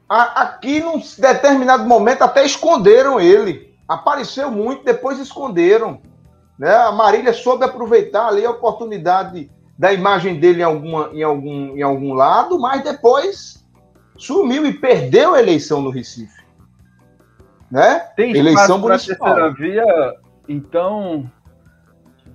Aqui, 0.10 0.80
num 0.80 1.02
determinado 1.18 1.84
momento, 1.84 2.22
até 2.22 2.46
esconderam 2.46 3.20
ele. 3.20 3.76
Apareceu 3.88 4.50
muito, 4.50 4.84
depois 4.84 5.20
esconderam. 5.20 6.02
Né? 6.58 6.74
A 6.74 6.92
Marília 6.92 7.34
soube 7.34 7.66
aproveitar 7.66 8.28
ali 8.28 8.46
a 8.46 8.52
oportunidade 8.52 9.52
da 9.78 9.94
imagem 9.94 10.40
dele 10.40 10.62
em, 10.62 10.64
alguma, 10.64 11.10
em, 11.14 11.24
algum, 11.24 11.78
em 11.78 11.82
algum 11.82 12.14
lado, 12.14 12.58
mas 12.58 12.84
depois 12.84 13.64
sumiu 14.18 14.66
e 14.66 14.74
perdeu 14.74 15.36
a 15.36 15.40
eleição 15.40 15.82
no 15.82 15.90
Recife. 15.90 16.44
Né? 17.70 18.00
Tem 18.16 18.36
eleição 18.36 18.80
municipal. 18.80 19.36
terceira 19.36 19.54
via, 19.54 20.16
então. 20.48 21.30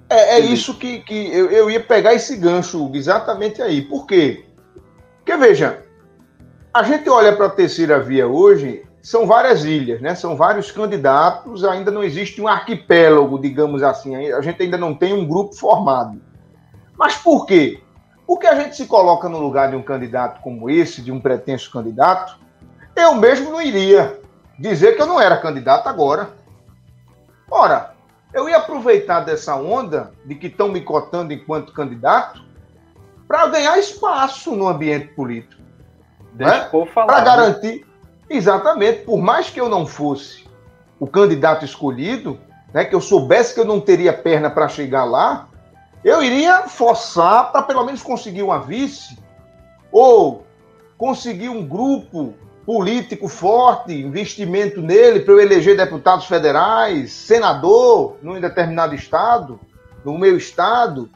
É, 0.08 0.36
é 0.36 0.40
isso 0.40 0.74
que, 0.74 1.00
que 1.00 1.34
eu, 1.34 1.50
eu 1.50 1.70
ia 1.70 1.80
pegar 1.80 2.12
esse 2.12 2.36
gancho 2.36 2.90
exatamente 2.94 3.62
aí. 3.62 3.80
Por 3.80 4.06
quê? 4.06 4.44
Porque, 5.16 5.36
veja, 5.36 5.82
a 6.72 6.82
gente 6.82 7.08
olha 7.10 7.36
para 7.36 7.46
a 7.46 7.50
terceira 7.50 8.00
via 8.00 8.26
hoje, 8.26 8.84
são 9.02 9.26
várias 9.26 9.64
ilhas, 9.64 10.00
né? 10.00 10.14
São 10.14 10.36
vários 10.36 10.70
candidatos, 10.70 11.64
ainda 11.64 11.90
não 11.90 12.02
existe 12.02 12.40
um 12.40 12.48
arquipélago, 12.48 13.38
digamos 13.38 13.82
assim. 13.82 14.16
A 14.32 14.40
gente 14.40 14.62
ainda 14.62 14.78
não 14.78 14.94
tem 14.94 15.12
um 15.12 15.26
grupo 15.26 15.54
formado. 15.54 16.20
Mas 16.96 17.16
por 17.16 17.44
quê? 17.44 17.82
Porque 18.26 18.46
a 18.46 18.54
gente 18.54 18.76
se 18.76 18.86
coloca 18.86 19.28
no 19.28 19.38
lugar 19.38 19.70
de 19.70 19.76
um 19.76 19.82
candidato 19.82 20.40
como 20.40 20.70
esse, 20.70 21.02
de 21.02 21.12
um 21.12 21.20
pretenso 21.20 21.70
candidato, 21.70 22.38
eu 22.96 23.14
mesmo 23.14 23.50
não 23.50 23.60
iria 23.60 24.20
dizer 24.58 24.96
que 24.96 25.02
eu 25.02 25.06
não 25.06 25.20
era 25.20 25.36
candidato 25.36 25.88
agora. 25.88 26.30
Ora, 27.50 27.94
eu 28.32 28.48
ia 28.48 28.56
aproveitar 28.56 29.20
dessa 29.20 29.56
onda 29.56 30.12
de 30.24 30.34
que 30.36 30.46
estão 30.46 30.68
me 30.68 30.80
cotando 30.80 31.32
enquanto 31.32 31.72
candidato 31.72 32.42
para 33.28 33.46
ganhar 33.48 33.78
espaço 33.78 34.54
no 34.54 34.68
ambiente 34.68 35.08
político. 35.08 35.61
Né? 36.34 36.68
Para 36.94 37.18
né? 37.18 37.24
garantir, 37.24 37.86
exatamente, 38.28 39.00
por 39.00 39.18
mais 39.18 39.50
que 39.50 39.60
eu 39.60 39.68
não 39.68 39.86
fosse 39.86 40.44
o 40.98 41.06
candidato 41.06 41.64
escolhido, 41.64 42.38
né, 42.72 42.84
que 42.84 42.94
eu 42.94 43.00
soubesse 43.00 43.54
que 43.54 43.60
eu 43.60 43.64
não 43.64 43.80
teria 43.80 44.12
perna 44.12 44.48
para 44.50 44.68
chegar 44.68 45.04
lá, 45.04 45.48
eu 46.04 46.22
iria 46.22 46.62
forçar 46.62 47.52
para 47.52 47.62
pelo 47.62 47.84
menos 47.84 48.02
conseguir 48.02 48.42
uma 48.42 48.60
vice 48.60 49.18
ou 49.90 50.44
conseguir 50.96 51.48
um 51.48 51.66
grupo 51.66 52.34
político 52.64 53.28
forte, 53.28 53.92
investimento 53.92 54.80
nele 54.80 55.20
para 55.20 55.34
eu 55.34 55.40
eleger 55.40 55.76
deputados 55.76 56.26
federais, 56.26 57.12
senador 57.12 58.16
num 58.22 58.40
determinado 58.40 58.94
estado, 58.94 59.58
no 60.04 60.16
meu 60.16 60.36
estado. 60.36 61.10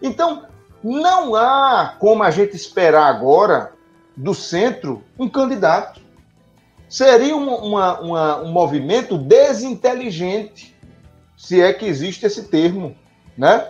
Então, 0.00 0.44
não 0.82 1.34
há 1.34 1.94
como 1.98 2.22
a 2.22 2.30
gente 2.30 2.56
esperar 2.56 3.06
agora 3.08 3.72
do 4.16 4.34
centro 4.34 5.02
um 5.18 5.28
candidato. 5.28 6.00
Seria 6.88 7.36
uma, 7.36 7.56
uma, 7.56 8.00
uma, 8.00 8.42
um 8.42 8.52
movimento 8.52 9.18
desinteligente, 9.18 10.74
se 11.36 11.60
é 11.60 11.72
que 11.72 11.84
existe 11.84 12.24
esse 12.24 12.44
termo, 12.44 12.96
né? 13.36 13.68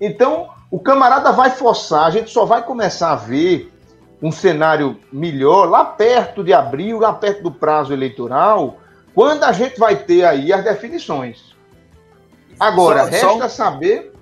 Então, 0.00 0.50
o 0.70 0.78
camarada 0.78 1.32
vai 1.32 1.50
forçar, 1.50 2.04
a 2.04 2.10
gente 2.10 2.30
só 2.30 2.44
vai 2.44 2.62
começar 2.62 3.12
a 3.12 3.16
ver 3.16 3.72
um 4.20 4.32
cenário 4.32 4.98
melhor 5.12 5.68
lá 5.68 5.84
perto 5.84 6.42
de 6.42 6.52
abril, 6.52 6.98
lá 6.98 7.12
perto 7.12 7.42
do 7.42 7.52
prazo 7.52 7.92
eleitoral, 7.92 8.78
quando 9.14 9.44
a 9.44 9.52
gente 9.52 9.78
vai 9.78 9.96
ter 9.96 10.24
aí 10.24 10.52
as 10.52 10.64
definições. 10.64 11.54
Agora, 12.58 13.04
só, 13.04 13.10
resta 13.10 13.48
só... 13.48 13.48
saber, 13.48 14.12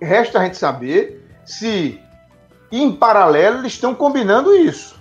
resta 0.00 0.38
a 0.38 0.44
gente 0.44 0.56
saber 0.56 1.26
se 1.44 2.00
em 2.70 2.92
paralelo 2.92 3.58
eles 3.58 3.72
estão 3.72 3.94
combinando 3.94 4.54
isso 4.54 4.96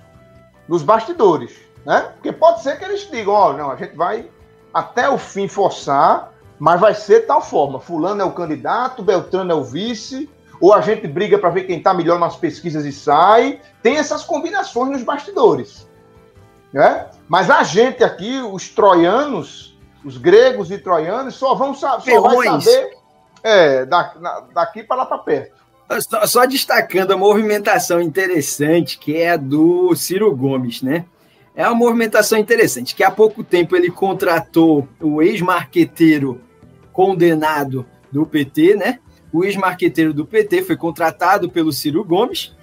nos 0.68 0.84
bastidores, 0.84 1.54
né? 1.86 2.12
Porque 2.14 2.32
pode 2.32 2.62
ser 2.62 2.78
que 2.78 2.86
eles 2.86 3.10
digam, 3.10 3.34
ó, 3.34 3.50
oh, 3.50 3.54
não, 3.54 3.72
a 3.72 3.76
gente 3.76 3.96
vai 3.96 4.30
até 4.74 5.10
o 5.10 5.18
fim 5.18 5.48
forçar 5.48 6.34
mas 6.60 6.80
vai 6.80 6.94
ser 6.94 7.22
tal 7.22 7.42
forma: 7.42 7.80
Fulano 7.80 8.22
é 8.22 8.26
o 8.26 8.32
candidato, 8.32 9.04
Beltrano 9.04 9.52
é 9.52 9.56
o 9.56 9.64
vice, 9.64 10.30
ou 10.60 10.74
a 10.74 10.82
gente 10.82 11.08
briga 11.08 11.38
para 11.38 11.50
ver 11.50 11.64
quem 11.64 11.78
está 11.78 11.94
melhor 11.94 12.20
nas 12.20 12.36
pesquisas 12.36 12.86
e 12.86 12.92
sai. 12.92 13.62
Tem 13.82 13.98
essas 13.98 14.24
combinações 14.24 14.92
nos 14.92 15.04
bastidores. 15.04 15.88
Né? 16.72 17.08
Mas 17.28 17.50
a 17.50 17.64
gente 17.64 18.04
aqui, 18.04 18.42
os 18.42 18.70
troianos, 18.70 19.78
os 20.04 20.18
gregos 20.18 20.72
e 20.72 20.78
troianos, 20.78 21.36
só 21.36 21.56
vão 21.56 21.74
só 21.74 21.98
vai 21.98 22.62
saber 22.62 22.98
é, 23.44 23.86
daqui 24.54 24.84
para 24.84 24.98
lá 24.98 25.06
para 25.06 25.18
perto. 25.20 25.55
Só, 26.02 26.26
só, 26.26 26.46
destacando 26.46 27.12
a 27.12 27.18
movimentação 27.18 28.02
interessante 28.02 28.98
que 28.98 29.18
é 29.18 29.32
a 29.32 29.38
do 29.38 29.96
Ciro 29.96 30.36
Gomes, 30.36 30.82
né? 30.82 31.06
É 31.56 31.66
uma 31.66 31.76
movimentação 31.76 32.38
interessante, 32.38 32.96
que 32.96 33.04
há 33.04 33.12
pouco 33.12 33.44
tempo 33.44 33.76
ele 33.76 33.90
contratou 33.90 34.88
o 35.00 35.22
ex-marqueteiro 35.22 36.42
condenado 36.92 37.86
do 38.12 38.26
PT, 38.26 38.76
né? 38.76 39.00
O 39.32 39.44
ex-marqueteiro 39.44 40.14
do 40.14 40.26
PT 40.26 40.64
foi 40.64 40.76
contratado 40.76 41.50
pelo 41.50 41.72
Ciro 41.72 42.04
Gomes, 42.04 42.56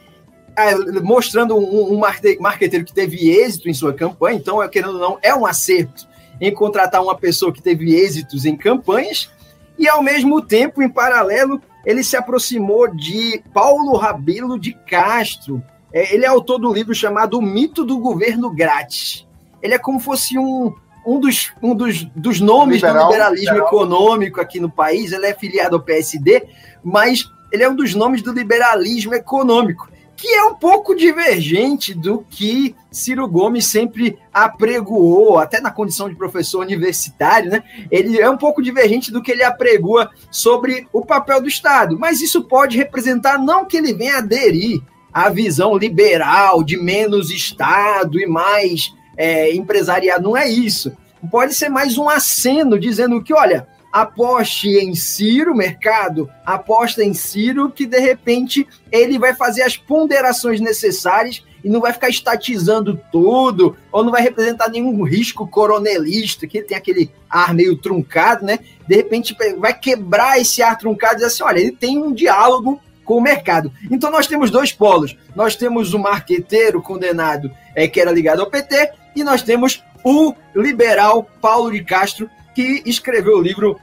é, 0.56 0.74
mostrando 1.00 1.56
um, 1.56 1.94
um 1.94 1.98
marqueteiro 2.40 2.84
que 2.84 2.92
teve 2.92 3.30
êxito 3.30 3.68
em 3.68 3.74
sua 3.74 3.94
campanha. 3.94 4.38
Então, 4.38 4.68
querendo 4.68 4.94
ou 4.94 4.98
não, 4.98 5.18
é 5.22 5.34
um 5.34 5.46
acerto 5.46 6.06
em 6.40 6.52
contratar 6.52 7.02
uma 7.02 7.16
pessoa 7.16 7.52
que 7.52 7.62
teve 7.62 7.94
êxitos 7.94 8.44
em 8.44 8.56
campanhas. 8.56 9.30
E, 9.78 9.88
ao 9.88 10.02
mesmo 10.02 10.42
tempo, 10.42 10.82
em 10.82 10.88
paralelo, 10.88 11.62
ele 11.84 12.02
se 12.02 12.16
aproximou 12.16 12.88
de 12.88 13.42
Paulo 13.52 13.96
Rabelo 13.96 14.58
de 14.58 14.72
Castro. 14.72 15.62
É, 15.92 16.14
ele 16.14 16.24
é 16.24 16.28
autor 16.28 16.58
do 16.58 16.72
livro 16.72 16.94
chamado 16.94 17.38
O 17.38 17.42
Mito 17.42 17.84
do 17.84 17.98
Governo 17.98 18.50
Grátis. 18.50 19.26
Ele 19.60 19.74
é 19.74 19.78
como 19.78 20.00
fosse 20.00 20.38
um, 20.38 20.74
um 21.06 21.20
dos, 21.20 21.52
um 21.62 21.74
dos, 21.74 22.04
dos 22.16 22.40
nomes 22.40 22.76
Liberal, 22.76 23.06
do 23.06 23.12
liberalismo 23.12 23.54
liberal. 23.54 23.66
econômico 23.66 24.40
aqui 24.40 24.60
no 24.60 24.70
país, 24.70 25.12
ele 25.12 25.26
é 25.26 25.34
filiado 25.34 25.76
ao 25.76 25.82
PSD, 25.82 26.46
mas 26.82 27.30
ele 27.50 27.62
é 27.62 27.68
um 27.68 27.76
dos 27.76 27.94
nomes 27.94 28.22
do 28.22 28.32
liberalismo 28.32 29.14
econômico, 29.14 29.88
que 30.22 30.28
é 30.28 30.44
um 30.44 30.54
pouco 30.54 30.94
divergente 30.94 31.92
do 31.92 32.24
que 32.30 32.76
Ciro 32.92 33.26
Gomes 33.26 33.66
sempre 33.66 34.16
apregoou, 34.32 35.36
até 35.36 35.60
na 35.60 35.72
condição 35.72 36.08
de 36.08 36.14
professor 36.14 36.60
universitário, 36.60 37.50
né? 37.50 37.64
Ele 37.90 38.20
é 38.20 38.30
um 38.30 38.36
pouco 38.36 38.62
divergente 38.62 39.10
do 39.10 39.20
que 39.20 39.32
ele 39.32 39.42
apregoa 39.42 40.08
sobre 40.30 40.86
o 40.92 41.04
papel 41.04 41.42
do 41.42 41.48
Estado, 41.48 41.98
mas 41.98 42.20
isso 42.20 42.44
pode 42.44 42.76
representar 42.76 43.36
não 43.36 43.64
que 43.64 43.76
ele 43.76 43.92
venha 43.92 44.18
aderir 44.18 44.80
à 45.12 45.28
visão 45.28 45.76
liberal 45.76 46.62
de 46.62 46.76
menos 46.76 47.32
Estado 47.32 48.20
e 48.20 48.24
mais 48.24 48.94
é, 49.16 49.52
empresariado, 49.52 50.22
não 50.22 50.36
é 50.36 50.48
isso. 50.48 50.96
Pode 51.32 51.52
ser 51.52 51.68
mais 51.68 51.98
um 51.98 52.08
aceno 52.08 52.78
dizendo 52.78 53.20
que, 53.24 53.34
olha, 53.34 53.66
aposte 53.92 54.68
em 54.68 54.94
Ciro, 54.94 55.54
mercado, 55.54 56.30
aposta 56.46 57.04
em 57.04 57.12
Ciro, 57.12 57.70
que 57.70 57.84
de 57.84 57.98
repente 57.98 58.66
ele 58.90 59.18
vai 59.18 59.34
fazer 59.34 59.62
as 59.62 59.76
ponderações 59.76 60.60
necessárias 60.60 61.44
e 61.62 61.68
não 61.68 61.80
vai 61.80 61.92
ficar 61.92 62.08
estatizando 62.08 62.98
tudo, 63.12 63.76
ou 63.92 64.02
não 64.02 64.10
vai 64.10 64.22
representar 64.22 64.68
nenhum 64.68 65.04
risco 65.04 65.46
coronelista, 65.46 66.46
que 66.46 66.62
tem 66.62 66.76
aquele 66.76 67.10
ar 67.30 67.54
meio 67.54 67.76
truncado, 67.76 68.44
né? 68.44 68.58
De 68.88 68.96
repente 68.96 69.36
vai 69.58 69.72
quebrar 69.78 70.40
esse 70.40 70.62
ar 70.62 70.76
truncado 70.76 71.14
e 71.14 71.16
dizer 71.16 71.26
assim: 71.26 71.44
olha, 71.44 71.60
ele 71.60 71.72
tem 71.72 71.98
um 71.98 72.12
diálogo 72.12 72.80
com 73.04 73.16
o 73.16 73.20
mercado. 73.20 73.72
Então 73.90 74.10
nós 74.10 74.26
temos 74.26 74.50
dois 74.50 74.72
polos. 74.72 75.16
Nós 75.36 75.54
temos 75.54 75.94
o 75.94 75.98
marqueteiro 75.98 76.82
condenado 76.82 77.50
é, 77.74 77.86
que 77.86 78.00
era 78.00 78.10
ligado 78.10 78.40
ao 78.40 78.50
PT, 78.50 78.90
e 79.14 79.22
nós 79.22 79.42
temos 79.42 79.84
o 80.04 80.34
liberal 80.54 81.28
Paulo 81.40 81.70
de 81.70 81.84
Castro, 81.84 82.28
que 82.54 82.82
escreveu 82.86 83.38
o 83.38 83.42
livro 83.42 83.78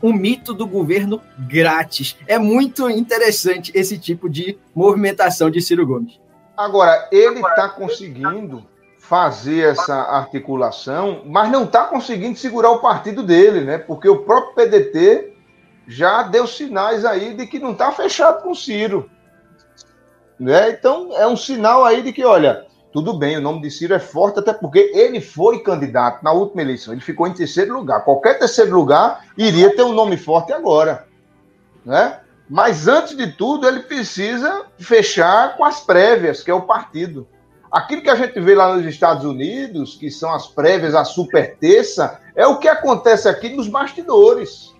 O 0.00 0.12
Mito 0.12 0.52
do 0.52 0.66
Governo 0.66 1.20
Grátis. 1.38 2.16
É 2.26 2.38
muito 2.38 2.88
interessante 2.90 3.72
esse 3.74 3.98
tipo 3.98 4.28
de 4.28 4.58
movimentação 4.74 5.50
de 5.50 5.60
Ciro 5.60 5.86
Gomes. 5.86 6.20
Agora, 6.56 7.08
ele 7.10 7.40
está 7.40 7.68
conseguindo 7.68 8.64
fazer 8.98 9.70
essa 9.70 9.94
articulação, 9.94 11.22
mas 11.26 11.50
não 11.50 11.64
está 11.64 11.84
conseguindo 11.84 12.38
segurar 12.38 12.70
o 12.70 12.78
partido 12.78 13.22
dele, 13.22 13.60
né? 13.60 13.78
Porque 13.78 14.08
o 14.08 14.22
próprio 14.22 14.54
PDT 14.54 15.32
já 15.86 16.22
deu 16.22 16.46
sinais 16.46 17.04
aí 17.04 17.34
de 17.34 17.46
que 17.46 17.58
não 17.58 17.72
está 17.72 17.90
fechado 17.92 18.42
com 18.42 18.52
o 18.52 18.56
Ciro. 18.56 19.10
Né? 20.38 20.70
Então, 20.70 21.10
é 21.12 21.26
um 21.26 21.36
sinal 21.36 21.84
aí 21.84 22.02
de 22.02 22.12
que, 22.12 22.24
olha, 22.24 22.66
tudo 22.92 23.14
bem, 23.14 23.38
o 23.38 23.40
nome 23.40 23.62
de 23.62 23.70
Ciro 23.70 23.94
é 23.94 23.98
forte, 23.98 24.38
até 24.38 24.52
porque 24.52 24.90
ele 24.94 25.20
foi 25.20 25.60
candidato 25.60 26.22
na 26.22 26.30
última 26.30 26.60
eleição, 26.60 26.92
ele 26.92 27.00
ficou 27.00 27.26
em 27.26 27.32
terceiro 27.32 27.74
lugar. 27.74 28.04
Qualquer 28.04 28.38
terceiro 28.38 28.74
lugar 28.76 29.24
iria 29.36 29.74
ter 29.74 29.82
um 29.82 29.94
nome 29.94 30.18
forte 30.18 30.52
agora. 30.52 31.06
Né? 31.84 32.18
Mas, 32.48 32.86
antes 32.86 33.16
de 33.16 33.32
tudo, 33.32 33.66
ele 33.66 33.80
precisa 33.80 34.66
fechar 34.78 35.56
com 35.56 35.64
as 35.64 35.80
prévias, 35.80 36.42
que 36.42 36.50
é 36.50 36.54
o 36.54 36.62
partido. 36.62 37.26
Aquilo 37.70 38.02
que 38.02 38.10
a 38.10 38.14
gente 38.14 38.38
vê 38.38 38.54
lá 38.54 38.76
nos 38.76 38.84
Estados 38.84 39.24
Unidos, 39.24 39.96
que 39.96 40.10
são 40.10 40.30
as 40.34 40.46
prévias, 40.46 40.94
a 40.94 41.02
super 41.02 41.56
terça, 41.56 42.20
é 42.36 42.46
o 42.46 42.58
que 42.58 42.68
acontece 42.68 43.26
aqui 43.26 43.48
nos 43.48 43.68
bastidores. 43.68 44.74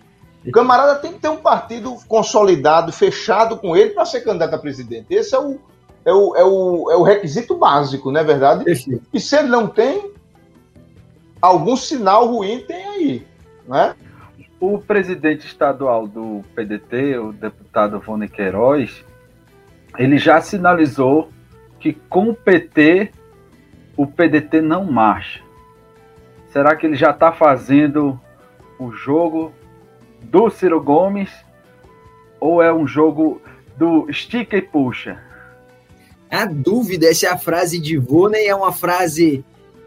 O 0.47 0.51
camarada 0.51 0.97
tem 0.97 1.15
que 1.15 1.21
ter 1.21 1.29
um 1.29 1.39
partido 1.39 1.97
consolidado, 2.07 2.93
fechado 2.93 3.57
com 3.57 3.75
ele 3.75 3.91
para 3.91 4.05
ser 4.05 4.21
candidato 4.21 4.55
a 4.55 4.59
presidente. 4.59 5.07
Esse 5.09 5.35
é 5.35 5.39
o, 5.39 5.59
é 6.05 6.13
o, 6.13 6.37
é 6.37 6.45
o, 6.45 6.91
é 6.91 6.97
o 6.97 7.03
requisito 7.03 7.57
básico, 7.57 8.11
não 8.11 8.21
é 8.21 8.25
verdade? 8.25 8.65
E 9.13 9.21
se 9.21 9.37
ele 9.37 9.49
não 9.49 9.69
tem, 9.69 10.13
algum 11.41 11.77
sinal 11.77 12.27
ruim 12.27 12.61
tem 12.67 12.85
aí, 12.87 13.27
né? 13.67 13.95
O 14.61 14.79
presidente 14.79 15.47
estadual 15.47 16.07
do 16.07 16.45
PDT, 16.55 17.19
o 17.19 17.33
deputado 17.33 17.99
Vone 17.99 18.29
Queiroz, 18.29 19.05
ele 19.99 20.19
já 20.19 20.41
sinalizou 20.41 21.31
que 21.81 21.93
com 21.93 22.31
o 22.31 22.35
PT 22.35 23.11
o 23.97 24.07
PDT 24.07 24.61
não 24.61 24.85
marcha. 24.85 25.43
Será 26.53 26.77
que 26.77 26.87
ele 26.87 26.97
já 26.97 27.11
está 27.11 27.33
fazendo 27.33 28.19
o 28.79 28.93
jogo 28.93 29.53
do 30.23 30.49
Ciro 30.51 30.81
Gomes 30.81 31.31
ou 32.39 32.63
é 32.63 32.73
um 32.73 32.87
jogo 32.87 33.41
do 33.77 34.09
estica 34.09 34.57
e 34.57 34.63
puxa? 34.63 35.19
A 36.33 36.47
dúvida 36.47 37.11
é 37.11 37.13
se 37.13 37.27
a 37.27 37.37
frase 37.37 37.79
de 37.79 37.99
Vônei 37.99 38.49
é 38.49 38.55
uma 38.55 38.73
frase 38.73 39.45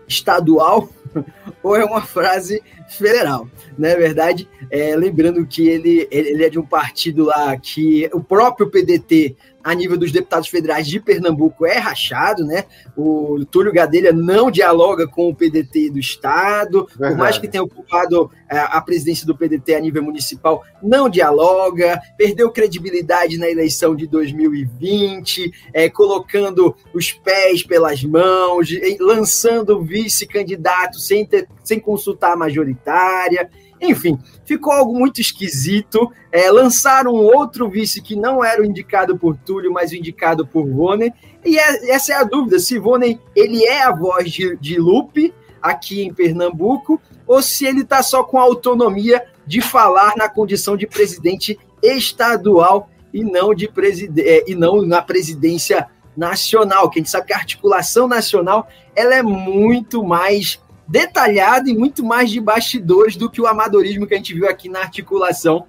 estadual 0.07 0.87
ou 1.63 1.75
é 1.75 1.83
uma 1.83 2.03
frase 2.03 2.61
federal. 2.87 3.49
Não 3.75 3.89
é 3.89 3.95
verdade? 3.95 4.47
É, 4.69 4.95
lembrando 4.95 5.43
que 5.47 5.67
ele, 5.67 6.07
ele 6.11 6.45
é 6.45 6.49
de 6.49 6.59
um 6.59 6.65
partido 6.65 7.25
lá 7.25 7.57
que 7.57 8.07
o 8.13 8.23
próprio 8.23 8.69
PDT 8.69 9.35
a 9.65 9.73
nível 9.73 9.97
dos 9.97 10.11
deputados 10.11 10.47
federais 10.47 10.85
de 10.85 10.99
Pernambuco 10.99 11.65
é 11.65 11.79
rachado, 11.79 12.45
né? 12.45 12.65
O 12.95 13.43
Túlio 13.49 13.73
Gadelha 13.73 14.13
não 14.13 14.51
dialoga 14.51 15.07
com 15.07 15.27
o 15.27 15.35
PDT 15.35 15.89
do 15.89 15.97
Estado, 15.97 16.85
Verdade. 16.85 17.13
por 17.13 17.17
mais 17.17 17.37
que 17.39 17.47
tenha 17.47 17.63
ocupado 17.63 18.29
a, 18.47 18.55
é, 18.55 18.59
a 18.59 18.79
presidência 18.79 19.25
do 19.25 19.35
PDT 19.35 19.73
a 19.73 19.79
nível 19.79 20.03
municipal, 20.03 20.63
não 20.83 21.09
dialoga, 21.09 21.99
perdeu 22.15 22.51
credibilidade 22.51 23.39
na 23.39 23.49
eleição 23.49 23.95
de 23.95 24.05
2020, 24.05 25.51
é, 25.73 25.89
colocando 25.89 26.75
os 26.93 27.11
pés 27.11 27.63
pelas 27.63 28.03
mãos, 28.03 28.69
lançando 28.99 29.81
vice-candidato 29.81 30.99
sem, 30.99 31.25
ter, 31.25 31.49
sem 31.63 31.79
consultar 31.79 32.33
a 32.33 32.37
majoritária. 32.37 33.49
Enfim, 33.81 34.17
ficou 34.45 34.71
algo 34.71 34.97
muito 34.97 35.19
esquisito. 35.19 36.11
É, 36.31 36.49
lançaram 36.49 37.13
outro 37.13 37.69
vice 37.69 38.01
que 38.01 38.15
não 38.15 38.43
era 38.43 38.61
o 38.61 38.65
indicado 38.65 39.17
por 39.17 39.35
Túlio, 39.37 39.71
mas 39.71 39.91
o 39.91 39.95
indicado 39.95 40.45
por 40.45 40.67
Vone. 40.67 41.13
E 41.43 41.57
é, 41.57 41.91
essa 41.91 42.13
é 42.13 42.15
a 42.15 42.23
dúvida: 42.23 42.59
se 42.59 42.79
Vone 42.79 43.19
ele 43.35 43.63
é 43.63 43.83
a 43.83 43.91
voz 43.91 44.31
de, 44.31 44.57
de 44.57 44.79
Lupe 44.79 45.33
aqui 45.61 46.03
em 46.03 46.13
Pernambuco, 46.13 47.01
ou 47.25 47.41
se 47.41 47.65
ele 47.65 47.81
está 47.81 48.03
só 48.03 48.23
com 48.23 48.37
a 48.37 48.43
autonomia 48.43 49.23
de 49.47 49.61
falar 49.61 50.13
na 50.15 50.29
condição 50.29 50.77
de 50.77 50.87
presidente 50.87 51.57
estadual 51.81 52.89
e 53.13 53.23
não 53.23 53.53
de 53.53 53.67
preside 53.67 54.21
é, 54.21 54.43
e 54.47 54.55
não 54.55 54.81
na 54.81 55.01
presidência 55.01 55.87
nacional, 56.15 56.89
que 56.89 56.99
a 56.99 57.01
gente 57.01 57.09
sabe 57.09 57.27
que 57.27 57.33
a 57.33 57.37
articulação 57.37 58.07
nacional 58.07 58.67
ela 58.95 59.15
é 59.15 59.21
muito 59.21 60.03
mais 60.03 60.59
detalhado 60.87 61.69
e 61.69 61.77
muito 61.77 62.03
mais 62.03 62.29
de 62.29 62.39
bastidores 62.39 63.15
do 63.15 63.29
que 63.29 63.41
o 63.41 63.47
amadorismo 63.47 64.05
que 64.05 64.13
a 64.13 64.17
gente 64.17 64.33
viu 64.33 64.47
aqui 64.47 64.69
na 64.69 64.79
articulação 64.79 65.65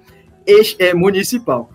é, 0.78 0.94
municipal. 0.94 1.70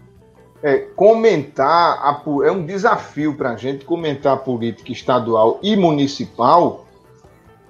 É, 0.64 0.78
comentar 0.96 1.98
a, 2.00 2.22
é 2.46 2.52
um 2.52 2.66
desafio 2.66 3.36
para 3.36 3.52
a 3.52 3.56
gente 3.56 3.84
comentar 3.84 4.34
a 4.34 4.38
política 4.38 4.92
estadual 4.92 5.60
e 5.64 5.76
municipal 5.76 6.86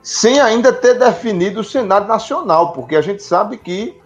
sem 0.03 0.39
ainda 0.39 0.73
ter 0.73 0.97
definido 0.97 1.61
o 1.61 1.63
cenário 1.63 2.07
nacional, 2.07 2.73
porque 2.73 2.95
a 2.95 3.01
gente 3.01 3.23
sabe 3.23 3.57
que 3.57 3.99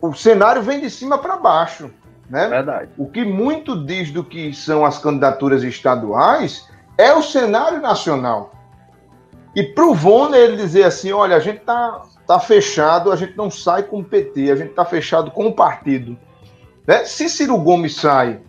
o 0.00 0.14
cenário 0.14 0.62
vem 0.62 0.80
de 0.80 0.90
cima 0.90 1.18
para 1.18 1.36
baixo. 1.36 1.90
Né? 2.28 2.48
Verdade. 2.48 2.90
O 2.96 3.06
que 3.08 3.24
muito 3.24 3.84
diz 3.84 4.10
do 4.10 4.24
que 4.24 4.54
são 4.54 4.84
as 4.84 4.98
candidaturas 4.98 5.62
estaduais 5.62 6.66
é 6.96 7.12
o 7.12 7.22
cenário 7.22 7.80
nacional. 7.80 8.52
E 9.54 9.62
pro 9.62 9.94
Vonner 9.94 10.40
ele 10.40 10.56
dizer 10.56 10.84
assim, 10.84 11.12
olha, 11.12 11.36
a 11.36 11.40
gente 11.40 11.60
tá, 11.60 12.02
tá 12.26 12.38
fechado, 12.38 13.10
a 13.10 13.16
gente 13.16 13.36
não 13.36 13.50
sai 13.50 13.82
com 13.82 14.00
o 14.00 14.04
PT, 14.04 14.50
a 14.50 14.56
gente 14.56 14.74
tá 14.74 14.84
fechado 14.84 15.30
com 15.30 15.46
o 15.46 15.54
partido. 15.54 16.16
Né? 16.86 17.04
Se 17.04 17.28
Ciro 17.28 17.58
Gomes 17.58 17.96
sai 17.96 18.40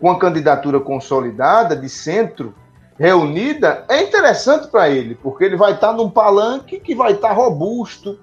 com 0.00 0.10
a 0.10 0.18
candidatura 0.18 0.80
consolidada 0.80 1.76
de 1.76 1.88
centro, 1.88 2.54
reunida, 2.98 3.84
é 3.88 4.02
interessante 4.02 4.68
para 4.68 4.88
ele, 4.88 5.14
porque 5.14 5.44
ele 5.44 5.56
vai 5.56 5.72
estar 5.72 5.88
tá 5.88 5.92
num 5.92 6.08
palanque 6.10 6.80
que 6.80 6.94
vai 6.94 7.12
estar 7.12 7.28
tá 7.28 7.34
robusto 7.34 8.18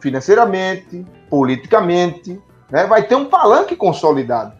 financeiramente, 0.00 1.06
politicamente, 1.30 2.40
né? 2.70 2.86
vai 2.86 3.04
ter 3.04 3.14
um 3.14 3.26
palanque 3.26 3.76
consolidado. 3.76 4.52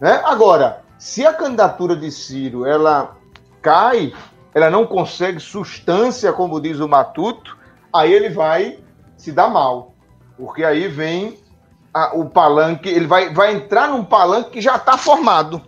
Né? 0.00 0.20
Agora, 0.24 0.82
se 0.98 1.24
a 1.24 1.32
candidatura 1.32 1.96
de 1.96 2.10
Ciro 2.10 2.66
ela 2.66 3.16
cai 3.60 4.12
ela 4.54 4.70
não 4.70 4.86
consegue 4.86 5.40
substância, 5.40 6.32
como 6.32 6.60
diz 6.60 6.78
o 6.78 6.88
Matuto, 6.88 7.56
aí 7.92 8.12
ele 8.12 8.30
vai 8.30 8.78
se 9.16 9.32
dar 9.32 9.48
mal. 9.48 9.94
Porque 10.36 10.64
aí 10.64 10.88
vem 10.88 11.38
a, 11.92 12.16
o 12.16 12.28
palanque, 12.28 12.88
ele 12.88 13.06
vai, 13.06 13.32
vai 13.32 13.54
entrar 13.54 13.88
num 13.88 14.04
palanque 14.04 14.50
que 14.50 14.60
já 14.60 14.76
está 14.76 14.98
formado, 14.98 15.62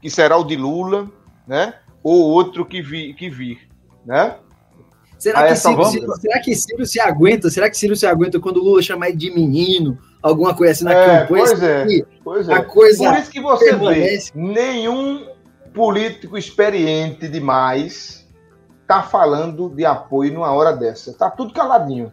que 0.00 0.10
será 0.10 0.36
o 0.36 0.44
de 0.44 0.56
Lula, 0.56 1.08
né? 1.46 1.74
Ou 2.02 2.22
outro 2.22 2.64
que, 2.64 2.80
vi, 2.80 3.14
que 3.14 3.28
vir, 3.28 3.68
né? 4.04 4.36
Será 5.18 5.46
que, 5.46 5.56
Ciro, 5.56 5.84
Ciro, 5.84 6.16
será 6.16 6.40
que 6.40 6.54
Ciro 6.54 6.86
se 6.86 6.98
aguenta? 6.98 7.50
Será 7.50 7.68
que 7.68 7.76
Ciro 7.76 7.94
se 7.94 8.06
aguenta 8.06 8.40
quando 8.40 8.56
o 8.56 8.64
Lula 8.64 8.80
chama 8.80 9.06
ele 9.06 9.18
de 9.18 9.30
menino? 9.30 9.98
Alguma 10.22 10.54
coisa 10.54 10.72
assim 10.72 10.84
na 10.84 10.94
é, 10.94 11.20
campanha? 11.20 11.26
Pois 11.26 11.62
é, 11.62 11.86
pois 12.24 12.48
é. 12.48 12.54
A 12.54 12.64
coisa 12.64 13.04
Por 13.04 13.18
isso 13.18 13.30
que 13.30 13.40
você 13.40 13.64
permanece. 13.66 14.32
vê 14.34 14.40
nenhum 14.40 15.26
político 15.74 16.38
experiente 16.38 17.28
demais 17.28 18.19
tá 18.90 19.02
falando 19.02 19.68
de 19.68 19.86
apoio 19.86 20.34
numa 20.34 20.50
hora 20.50 20.72
dessa. 20.72 21.14
Tá 21.16 21.30
tudo 21.30 21.54
caladinho. 21.54 22.10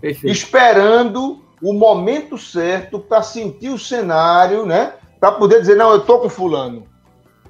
Perfeito. 0.00 0.32
Esperando 0.32 1.44
o 1.62 1.72
momento 1.72 2.36
certo 2.36 2.98
para 2.98 3.22
sentir 3.22 3.68
o 3.68 3.78
cenário, 3.78 4.66
né? 4.66 4.94
Para 5.20 5.30
poder 5.30 5.60
dizer, 5.60 5.76
não, 5.76 5.92
eu 5.92 6.00
tô 6.00 6.18
com 6.18 6.28
fulano. 6.28 6.84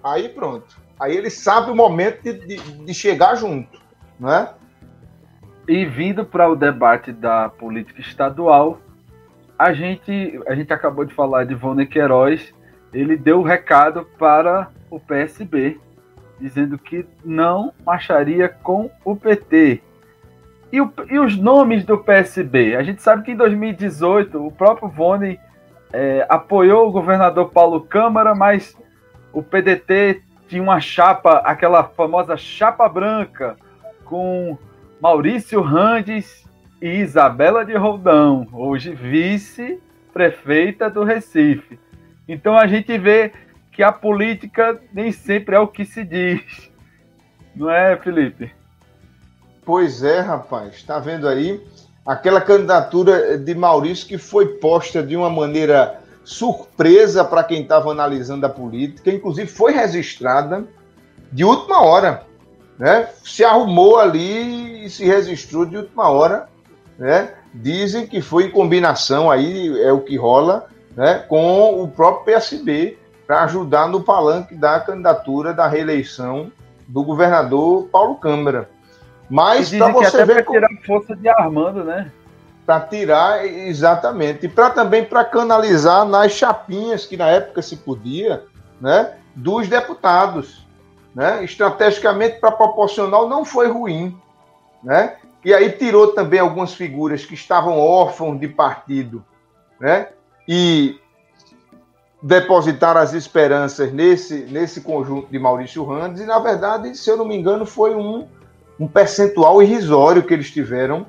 Aí 0.04 0.28
pronto. 0.28 0.78
Aí 1.00 1.16
ele 1.16 1.30
sabe 1.30 1.70
o 1.70 1.74
momento 1.74 2.22
de, 2.22 2.34
de, 2.34 2.56
de 2.84 2.92
chegar 2.92 3.34
junto, 3.34 3.80
né? 4.18 4.50
E 5.66 5.86
vindo 5.86 6.22
para 6.22 6.50
o 6.50 6.54
debate 6.54 7.12
da 7.12 7.48
política 7.48 8.02
estadual, 8.02 8.78
a 9.58 9.72
gente, 9.72 10.38
a 10.46 10.54
gente 10.54 10.70
acabou 10.70 11.06
de 11.06 11.14
falar 11.14 11.44
de 11.44 11.54
Vone 11.54 11.86
Queiroz, 11.86 12.52
ele 12.92 13.16
deu 13.16 13.40
o 13.40 13.44
recado 13.44 14.06
para 14.18 14.68
o 14.90 15.00
PSB, 15.00 15.80
dizendo 16.40 16.78
que 16.78 17.06
não 17.24 17.72
marcharia 17.84 18.48
com 18.48 18.90
o 19.04 19.14
PT. 19.14 19.82
E, 20.72 20.80
o, 20.80 20.92
e, 21.08 21.18
os 21.18 21.36
nomes 21.36 21.84
do 21.84 21.98
PSB? 21.98 22.76
A 22.76 22.82
gente 22.82 23.02
sabe 23.02 23.22
que 23.22 23.32
em 23.32 23.36
2018 23.36 24.46
o 24.46 24.50
próprio 24.50 24.88
Vone 24.88 25.38
é, 25.92 26.24
apoiou 26.28 26.88
o 26.88 26.92
governador 26.92 27.50
Paulo 27.50 27.80
Câmara, 27.80 28.34
mas 28.34 28.76
o 29.32 29.42
PDT 29.42 30.22
tinha 30.48 30.62
uma 30.62 30.80
chapa, 30.80 31.38
aquela 31.38 31.84
famosa 31.84 32.36
chapa 32.36 32.88
branca, 32.88 33.56
com 34.04 34.56
Maurício 35.00 35.60
Randes 35.60 36.48
e 36.80 36.88
Isabela 36.88 37.64
de 37.64 37.74
Roldão, 37.74 38.46
hoje 38.52 38.92
vice-prefeita 38.94 40.88
do 40.90 41.04
Recife. 41.04 41.78
Então 42.28 42.56
a 42.56 42.66
gente 42.66 42.96
vê 42.96 43.32
que 43.80 43.84
a 43.84 43.90
política 43.90 44.78
nem 44.92 45.10
sempre 45.10 45.56
é 45.56 45.58
o 45.58 45.66
que 45.66 45.86
se 45.86 46.04
diz. 46.04 46.70
Não 47.56 47.70
é, 47.70 47.96
Felipe? 47.96 48.52
Pois 49.64 50.02
é, 50.02 50.20
rapaz. 50.20 50.74
Está 50.74 50.98
vendo 50.98 51.26
aí? 51.26 51.58
Aquela 52.04 52.42
candidatura 52.42 53.38
de 53.38 53.54
Maurício 53.54 54.06
que 54.06 54.18
foi 54.18 54.58
posta 54.58 55.02
de 55.02 55.16
uma 55.16 55.30
maneira 55.30 55.98
surpresa 56.22 57.24
para 57.24 57.42
quem 57.42 57.62
estava 57.62 57.90
analisando 57.90 58.44
a 58.44 58.50
política, 58.50 59.10
inclusive 59.10 59.48
foi 59.48 59.72
registrada 59.72 60.66
de 61.32 61.42
última 61.42 61.80
hora. 61.80 62.24
Né? 62.78 63.08
Se 63.24 63.42
arrumou 63.42 63.98
ali 63.98 64.84
e 64.84 64.90
se 64.90 65.06
registrou 65.06 65.64
de 65.64 65.78
última 65.78 66.10
hora. 66.10 66.50
Né? 66.98 67.32
Dizem 67.54 68.06
que 68.06 68.20
foi 68.20 68.44
em 68.44 68.50
combinação 68.50 69.30
aí, 69.30 69.82
é 69.82 69.90
o 69.90 70.00
que 70.02 70.18
rola, 70.18 70.66
né? 70.94 71.24
com 71.26 71.82
o 71.82 71.88
próprio 71.88 72.26
PSB 72.26 72.99
para 73.30 73.44
ajudar 73.44 73.86
no 73.86 74.02
palanque 74.02 74.56
da 74.56 74.80
candidatura 74.80 75.54
da 75.54 75.68
reeleição 75.68 76.50
do 76.88 77.04
governador 77.04 77.84
Paulo 77.84 78.16
Câmara. 78.16 78.68
Mas 79.28 79.70
para 79.70 79.92
você 79.92 80.24
ver. 80.24 80.44
Para 80.44 80.52
tirar 80.52 80.66
a 80.66 80.84
força 80.84 81.14
de 81.14 81.28
Armando, 81.28 81.84
né? 81.84 82.10
Para 82.66 82.80
tirar, 82.80 83.46
exatamente. 83.46 84.46
E 84.46 84.48
para 84.48 84.70
também 84.70 85.04
para 85.04 85.24
canalizar 85.24 86.04
nas 86.04 86.32
chapinhas, 86.32 87.06
que 87.06 87.16
na 87.16 87.28
época 87.28 87.62
se 87.62 87.76
podia, 87.76 88.42
né? 88.80 89.14
Dos 89.36 89.68
deputados. 89.68 90.66
Né? 91.14 91.44
Estrategicamente, 91.44 92.40
para 92.40 92.50
proporcional, 92.50 93.28
não 93.28 93.44
foi 93.44 93.68
ruim. 93.68 94.20
Né? 94.82 95.14
E 95.44 95.54
aí 95.54 95.70
tirou 95.70 96.08
também 96.08 96.40
algumas 96.40 96.74
figuras 96.74 97.24
que 97.24 97.34
estavam 97.34 97.78
órfãos 97.78 98.40
de 98.40 98.48
partido, 98.48 99.24
né? 99.78 100.08
E 100.48 100.99
depositaram 102.22 103.00
as 103.00 103.12
esperanças 103.12 103.92
nesse, 103.92 104.46
nesse 104.50 104.80
conjunto 104.80 105.30
de 105.30 105.38
Maurício 105.38 105.84
Randes, 105.84 106.20
e 106.20 106.26
na 106.26 106.38
verdade, 106.38 106.96
se 106.96 107.10
eu 107.10 107.16
não 107.16 107.24
me 107.24 107.36
engano, 107.36 107.64
foi 107.64 107.94
um, 107.94 108.26
um 108.78 108.86
percentual 108.86 109.62
irrisório 109.62 110.22
que 110.22 110.34
eles 110.34 110.50
tiveram 110.50 111.06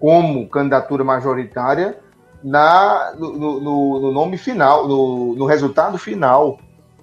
como 0.00 0.48
candidatura 0.48 1.04
majoritária 1.04 1.98
na, 2.42 3.14
no, 3.16 3.60
no, 3.60 4.00
no 4.00 4.12
nome 4.12 4.36
final, 4.36 4.88
no, 4.88 5.34
no 5.34 5.46
resultado 5.46 5.98
final. 5.98 6.58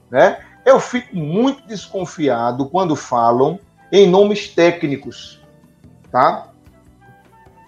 Né? 0.09 0.39
Eu 0.65 0.79
fico 0.79 1.15
muito 1.15 1.65
desconfiado 1.67 2.67
quando 2.69 2.95
falam 2.95 3.59
em 3.91 4.07
nomes 4.07 4.47
técnicos. 4.47 5.39
Tá? 6.11 6.51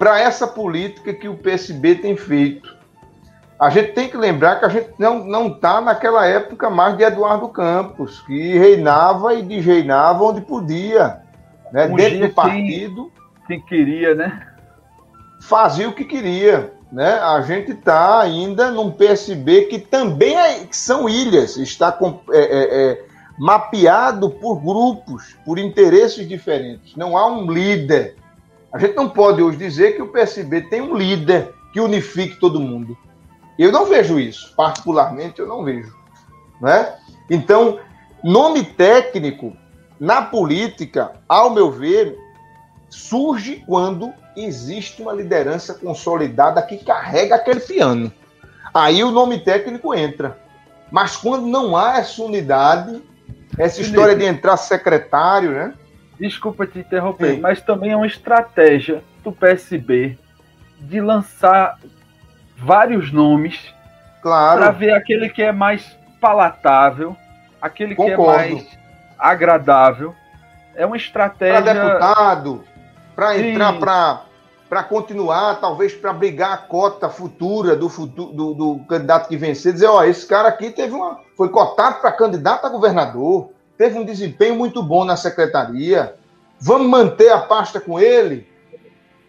para 0.04 0.20
essa 0.20 0.46
política 0.46 1.14
que 1.14 1.30
o 1.30 1.38
PSB 1.38 1.96
tem 1.96 2.18
feito. 2.18 2.76
A 3.60 3.70
gente 3.70 3.94
tem 3.94 4.10
que 4.10 4.18
lembrar 4.18 4.60
que 4.60 4.66
a 4.66 4.70
gente 4.70 4.90
não 4.98 5.48
está 5.48 5.80
naquela 5.80 6.26
época 6.26 6.70
mais 6.70 6.98
de 6.98 7.04
Eduardo 7.04 7.48
Campos, 7.50 8.22
que 8.22 8.58
reinava 8.58 9.34
e 9.36 9.42
desreinava 9.42 10.24
onde 10.24 10.42
podia, 10.42 11.22
né? 11.72 11.88
Um 11.88 11.96
dentro 11.96 12.28
do 12.28 12.34
partido. 12.34 13.12
Quem 13.48 13.62
queria, 13.62 14.16
né? 14.16 14.48
Fazia 15.42 15.88
o 15.88 15.94
que 15.94 16.04
queria. 16.04 16.74
Né? 16.92 17.12
A 17.20 17.42
gente 17.42 17.72
está 17.72 18.22
ainda 18.22 18.70
num 18.70 18.92
PSB 18.92 19.64
que 19.64 19.80
também 19.80 20.38
é, 20.38 20.66
que 20.66 20.78
são 20.78 21.10
ilhas, 21.10 21.58
está 21.58 21.92
com, 21.92 22.20
é, 22.32 22.40
é, 22.40 22.92
é, 22.92 23.06
mapeado 23.38 24.30
por 24.30 24.62
grupos, 24.62 25.36
por 25.44 25.58
interesses 25.58 26.28
diferentes. 26.28 26.96
Não 26.96 27.18
há 27.18 27.28
um 27.28 27.50
líder 27.50 28.16
a 28.74 28.80
gente 28.80 28.96
não 28.96 29.08
pode 29.08 29.40
hoje 29.40 29.56
dizer 29.56 29.96
que 29.96 30.02
o 30.02 30.08
PSB 30.08 30.62
tem 30.62 30.82
um 30.82 30.98
líder 30.98 31.54
que 31.72 31.80
unifique 31.80 32.40
todo 32.40 32.60
mundo. 32.60 32.98
Eu 33.58 33.72
não 33.72 33.86
vejo 33.86 34.20
isso, 34.20 34.54
particularmente 34.56 35.40
eu 35.40 35.48
não 35.48 35.64
vejo. 35.64 35.96
Né? 36.62 36.96
Então, 37.30 37.80
nome 38.24 38.64
técnico 38.64 39.56
na 40.00 40.22
política, 40.22 41.14
ao 41.28 41.52
meu 41.52 41.72
ver, 41.72 42.18
surge 42.90 43.64
quando 43.66 44.14
existe 44.36 45.02
uma 45.02 45.14
liderança 45.14 45.74
consolidada 45.74 46.62
que 46.62 46.78
carrega 46.78 47.36
aquele 47.36 47.60
piano. 47.60 48.12
Aí 48.74 49.04
o 49.04 49.12
nome 49.12 49.40
técnico 49.40 49.94
entra. 49.94 50.40
Mas 50.92 51.16
quando 51.16 51.48
não 51.48 51.78
há 51.78 51.98
essa 51.98 52.22
unidade, 52.24 53.02
essa 53.58 53.82
história 53.82 54.16
de 54.16 54.26
entrar 54.26 54.58
secretário, 54.58 55.52
né? 55.52 55.74
desculpa 56.20 56.66
te 56.66 56.80
interromper, 56.80 57.36
Sim. 57.36 57.42
mas 57.42 57.62
também 57.62 57.92
é 57.92 57.98
uma 57.98 58.08
estratégia 58.08 59.04
do 59.24 59.32
PSB 59.32 60.18
de 60.80 61.02
lançar 61.02 61.80
vários 62.58 63.12
nomes 63.12 63.74
claro. 64.22 64.60
para 64.60 64.72
ver 64.72 64.94
aquele 64.94 65.30
que 65.30 65.42
é 65.42 65.52
mais 65.52 65.98
palatável, 66.20 67.16
aquele 67.62 67.96
Concordo. 67.96 68.16
que 68.16 68.30
é 68.30 68.48
mais 68.48 68.78
agradável. 69.20 70.16
É 70.76 70.86
uma 70.86 70.98
estratégia. 70.98 71.62
Para 71.62 71.74
deputado, 71.74 72.64
para 73.16 73.38
entrar 73.38 73.80
para 73.80 74.22
para 74.74 74.82
continuar, 74.84 75.62
talvez 75.62 75.94
para 75.94 76.12
brigar 76.12 76.52
a 76.52 76.58
cota 76.58 77.08
futura 77.08 77.76
do, 77.76 77.88
futuro, 77.88 78.34
do, 78.34 78.54
do, 78.56 78.80
candidato 78.90 79.30
que 79.30 79.38
vencer, 79.38 79.72
dizer, 79.72 79.86
ó, 79.86 80.04
esse 80.04 80.26
cara 80.26 80.48
aqui 80.50 80.72
teve 80.72 80.96
uma, 80.96 81.20
foi 81.38 81.50
cotado 81.50 82.02
para 82.02 82.12
candidato 82.12 82.66
a 82.66 82.70
governador, 82.70 83.52
teve 83.78 84.00
um 84.00 84.04
desempenho 84.04 84.56
muito 84.56 84.82
bom 84.82 85.06
na 85.06 85.16
secretaria. 85.16 86.16
Vamos 86.60 86.88
manter 86.88 87.30
a 87.30 87.38
pasta 87.38 87.80
com 87.80 88.00
ele? 88.00 88.48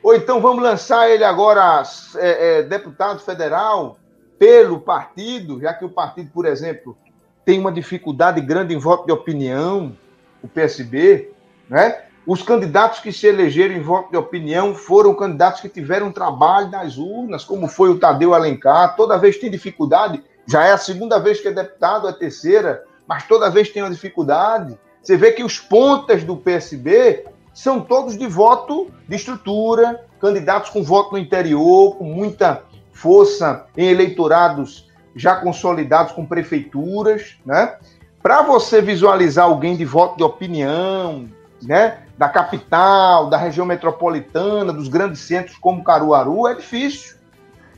Ou 0.05 0.15
então 0.15 0.41
vamos 0.41 0.63
lançar 0.63 1.09
ele 1.09 1.25
agora 1.25 1.83
é, 2.17 2.59
é, 2.59 2.63
deputado 2.63 3.21
federal 3.21 3.99
pelo 4.39 4.79
partido, 4.79 5.59
já 5.59 5.73
que 5.73 5.85
o 5.85 5.89
partido, 5.89 6.31
por 6.31 6.45
exemplo, 6.45 6.97
tem 7.45 7.59
uma 7.59 7.73
dificuldade 7.73 8.41
grande 8.41 8.75
em 8.75 8.79
voto 8.79 9.07
de 9.07 9.13
opinião, 9.13 9.97
o 10.43 10.47
PSB, 10.49 11.33
né? 11.69 12.03
Os 12.27 12.43
candidatos 12.43 13.01
que 13.01 13.13
se 13.13 13.27
elegeram 13.27 13.75
em 13.75 13.83
voto 13.83 14.11
de 14.11 14.17
opinião 14.17 14.75
foram 14.75 15.15
candidatos 15.15 15.61
que 15.61 15.69
tiveram 15.69 16.13
trabalho 16.13 16.71
nas 16.71 16.97
urnas, 16.97 17.45
como 17.45 17.67
foi 17.67 17.91
o 17.91 17.99
Tadeu 17.99 18.33
Alencar. 18.35 18.97
Toda 18.97 19.19
vez 19.19 19.39
tem 19.39 19.51
dificuldade, 19.51 20.23
já 20.47 20.65
é 20.65 20.73
a 20.73 20.79
segunda 20.79 21.19
vez 21.19 21.41
que 21.41 21.49
é 21.49 21.53
deputado, 21.53 22.07
a 22.07 22.13
terceira 22.13 22.85
mas 23.07 23.27
toda 23.27 23.51
vez 23.51 23.69
tem 23.69 23.83
uma 23.83 23.91
dificuldade. 23.91 24.79
Você 25.03 25.17
vê 25.17 25.33
que 25.33 25.45
os 25.45 25.59
pontas 25.59 26.25
do 26.25 26.37
PSB 26.37 27.25
são 27.55 27.81
todos 27.81 28.19
de 28.19 28.27
voto 28.27 28.91
de 29.09 29.15
estrutura, 29.15 30.05
candidatos 30.21 30.71
com 30.71 30.83
voto 30.83 31.13
no 31.13 31.19
interior, 31.19 31.97
com 31.97 32.05
muita 32.05 32.63
força 32.93 33.67
em 33.77 33.87
eleitorados 33.87 34.91
já 35.15 35.37
consolidados 35.37 36.13
com 36.13 36.27
prefeituras, 36.27 37.37
né? 37.47 37.77
Para 38.21 38.43
você 38.43 38.83
visualizar 38.83 39.45
alguém 39.45 39.77
de 39.77 39.85
voto 39.85 40.17
de 40.17 40.25
opinião, 40.25 41.29
né? 41.63 41.99
Da 42.19 42.29
capital, 42.29 43.29
da 43.29 43.37
região 43.37 43.65
metropolitana, 43.65 44.73
dos 44.73 44.89
grandes 44.89 45.21
centros 45.21 45.57
como 45.57 45.85
Caruaru, 45.85 46.49
é 46.49 46.55
difícil. 46.55 47.17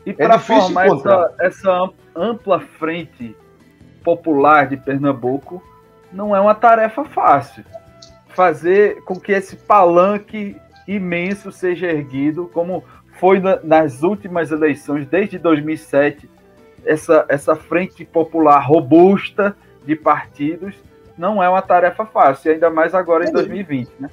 E 0.06 0.10
é 0.10 0.14
para 0.14 0.38
formar 0.38 0.86
essa, 0.86 1.34
essa 1.40 1.90
ampla 2.14 2.60
frente 2.60 3.36
popular 4.02 4.68
de 4.68 4.76
Pernambuco 4.76 5.62
não 6.12 6.34
é 6.34 6.40
uma 6.40 6.54
tarefa 6.54 7.04
fácil. 7.04 7.64
Fazer 8.36 9.02
com 9.02 9.18
que 9.18 9.32
esse 9.32 9.56
palanque 9.56 10.54
imenso 10.86 11.50
seja 11.50 11.86
erguido, 11.86 12.48
como 12.52 12.84
foi 13.18 13.40
nas 13.64 14.02
últimas 14.02 14.52
eleições, 14.52 15.06
desde 15.06 15.38
2007, 15.38 16.28
essa, 16.84 17.24
essa 17.28 17.56
frente 17.56 18.04
popular 18.04 18.60
robusta 18.60 19.56
de 19.84 19.96
partidos 19.96 20.74
não 21.16 21.42
é 21.42 21.48
uma 21.48 21.62
tarefa 21.62 22.04
fácil, 22.04 22.52
ainda 22.52 22.68
mais 22.68 22.94
agora 22.94 23.26
em 23.26 23.32
2020. 23.32 23.88
Né? 23.98 24.10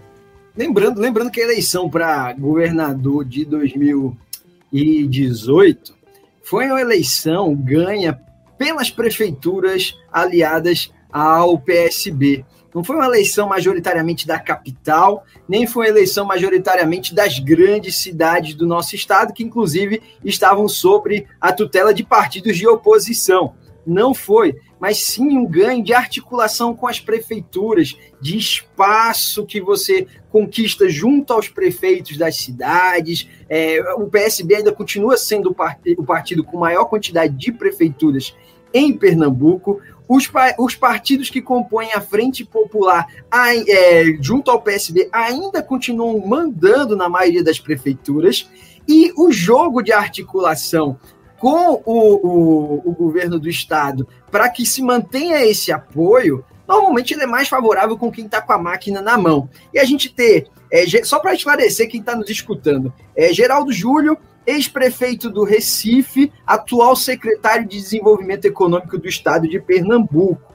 Lembrando, 0.56 1.02
lembrando 1.02 1.30
que 1.30 1.42
a 1.42 1.44
eleição 1.44 1.90
para 1.90 2.32
governador 2.34 3.26
de 3.26 3.44
2018 3.44 5.94
foi 6.42 6.68
uma 6.68 6.80
eleição 6.80 7.54
ganha 7.56 8.18
pelas 8.58 8.90
prefeituras 8.90 10.00
aliadas 10.12 10.94
ao 11.12 11.60
PSB. 11.60 12.46
Não 12.74 12.84
foi 12.84 12.96
uma 12.96 13.06
eleição 13.06 13.48
majoritariamente 13.48 14.26
da 14.26 14.40
capital, 14.40 15.26
nem 15.48 15.68
foi 15.68 15.86
uma 15.86 15.92
eleição 15.92 16.26
majoritariamente 16.26 17.14
das 17.14 17.40
grandes 17.40 18.02
cidades 18.02 18.56
do 18.56 18.66
nosso 18.66 18.96
estado, 18.96 19.34
que 19.34 19.44
inclusive 19.44 20.02
estavam 20.24 20.68
sobre 20.68 21.28
a 21.40 21.54
tutela 21.54 21.94
de 21.94 22.04
partidos 22.04 22.58
de 22.58 22.68
oposição. 22.68 23.54
Não 23.86 24.14
foi, 24.14 24.56
mas 24.80 25.04
sim 25.04 25.38
um 25.38 25.46
ganho 25.46 25.84
de 25.84 25.94
articulação 25.94 26.74
com 26.74 26.88
as 26.88 27.00
prefeituras, 27.00 27.98
de 28.20 28.38
espaço 28.38 29.46
que 29.46 29.62
você 29.62 30.08
conquista 30.30 30.88
junto 30.90 31.34
aos 31.34 31.50
prefeitos 31.50 32.18
das 32.18 32.38
cidades. 32.38 33.28
É, 33.50 33.82
o 33.96 34.08
PSB 34.08 34.56
ainda 34.56 34.72
continua 34.72 35.18
sendo 35.18 35.56
o 35.98 36.04
partido 36.06 36.44
com 36.44 36.58
maior 36.58 36.86
quantidade 36.86 37.36
de 37.36 37.52
prefeituras 37.52 38.34
em 38.74 38.92
Pernambuco. 38.92 39.80
Os, 40.08 40.30
os 40.58 40.76
partidos 40.76 41.30
que 41.30 41.42
compõem 41.42 41.94
a 41.94 42.02
Frente 42.02 42.46
Popular, 42.46 43.08
é, 43.32 44.18
junto 44.20 44.52
ao 44.52 44.62
PSB, 44.62 45.10
ainda 45.12 45.64
continuam 45.64 46.20
mandando 46.26 46.96
na 46.96 47.08
maioria 47.08 47.44
das 47.44 47.60
prefeituras. 47.60 48.50
E 48.88 49.14
o 49.16 49.32
jogo 49.32 49.82
de 49.82 49.94
articulação 49.94 51.00
com 51.44 51.82
o, 51.86 51.92
o, 51.94 52.90
o 52.90 52.92
governo 52.94 53.38
do 53.38 53.50
estado 53.50 54.08
para 54.32 54.48
que 54.48 54.66
se 54.66 54.82
mantenha 54.82 55.46
esse 55.46 55.72
apoio, 55.72 56.44
normalmente 56.68 57.14
ele 57.14 57.24
é 57.24 57.28
mais 57.28 57.50
favorável 57.50 57.98
com 57.98 58.10
quem 58.10 58.26
está 58.26 58.42
com 58.42 58.54
a 58.54 58.58
máquina 58.58 59.02
na 59.02 59.18
mão. 59.18 59.50
E 59.74 59.80
a 59.80 59.84
gente 59.84 60.08
ter, 60.14 60.48
é, 60.72 60.86
só 61.04 61.20
para 61.20 61.34
esclarecer 61.34 61.90
quem 61.90 62.00
está 62.00 62.16
nos 62.16 62.30
escutando, 62.30 62.94
é, 63.14 63.34
Geraldo 63.34 63.74
Júlio 63.74 64.18
ex-prefeito 64.46 65.30
do 65.30 65.44
Recife, 65.44 66.32
atual 66.46 66.96
secretário 66.96 67.68
de 67.68 67.78
Desenvolvimento 67.78 68.46
Econômico 68.46 68.98
do 68.98 69.08
Estado 69.08 69.48
de 69.48 69.60
Pernambuco. 69.60 70.54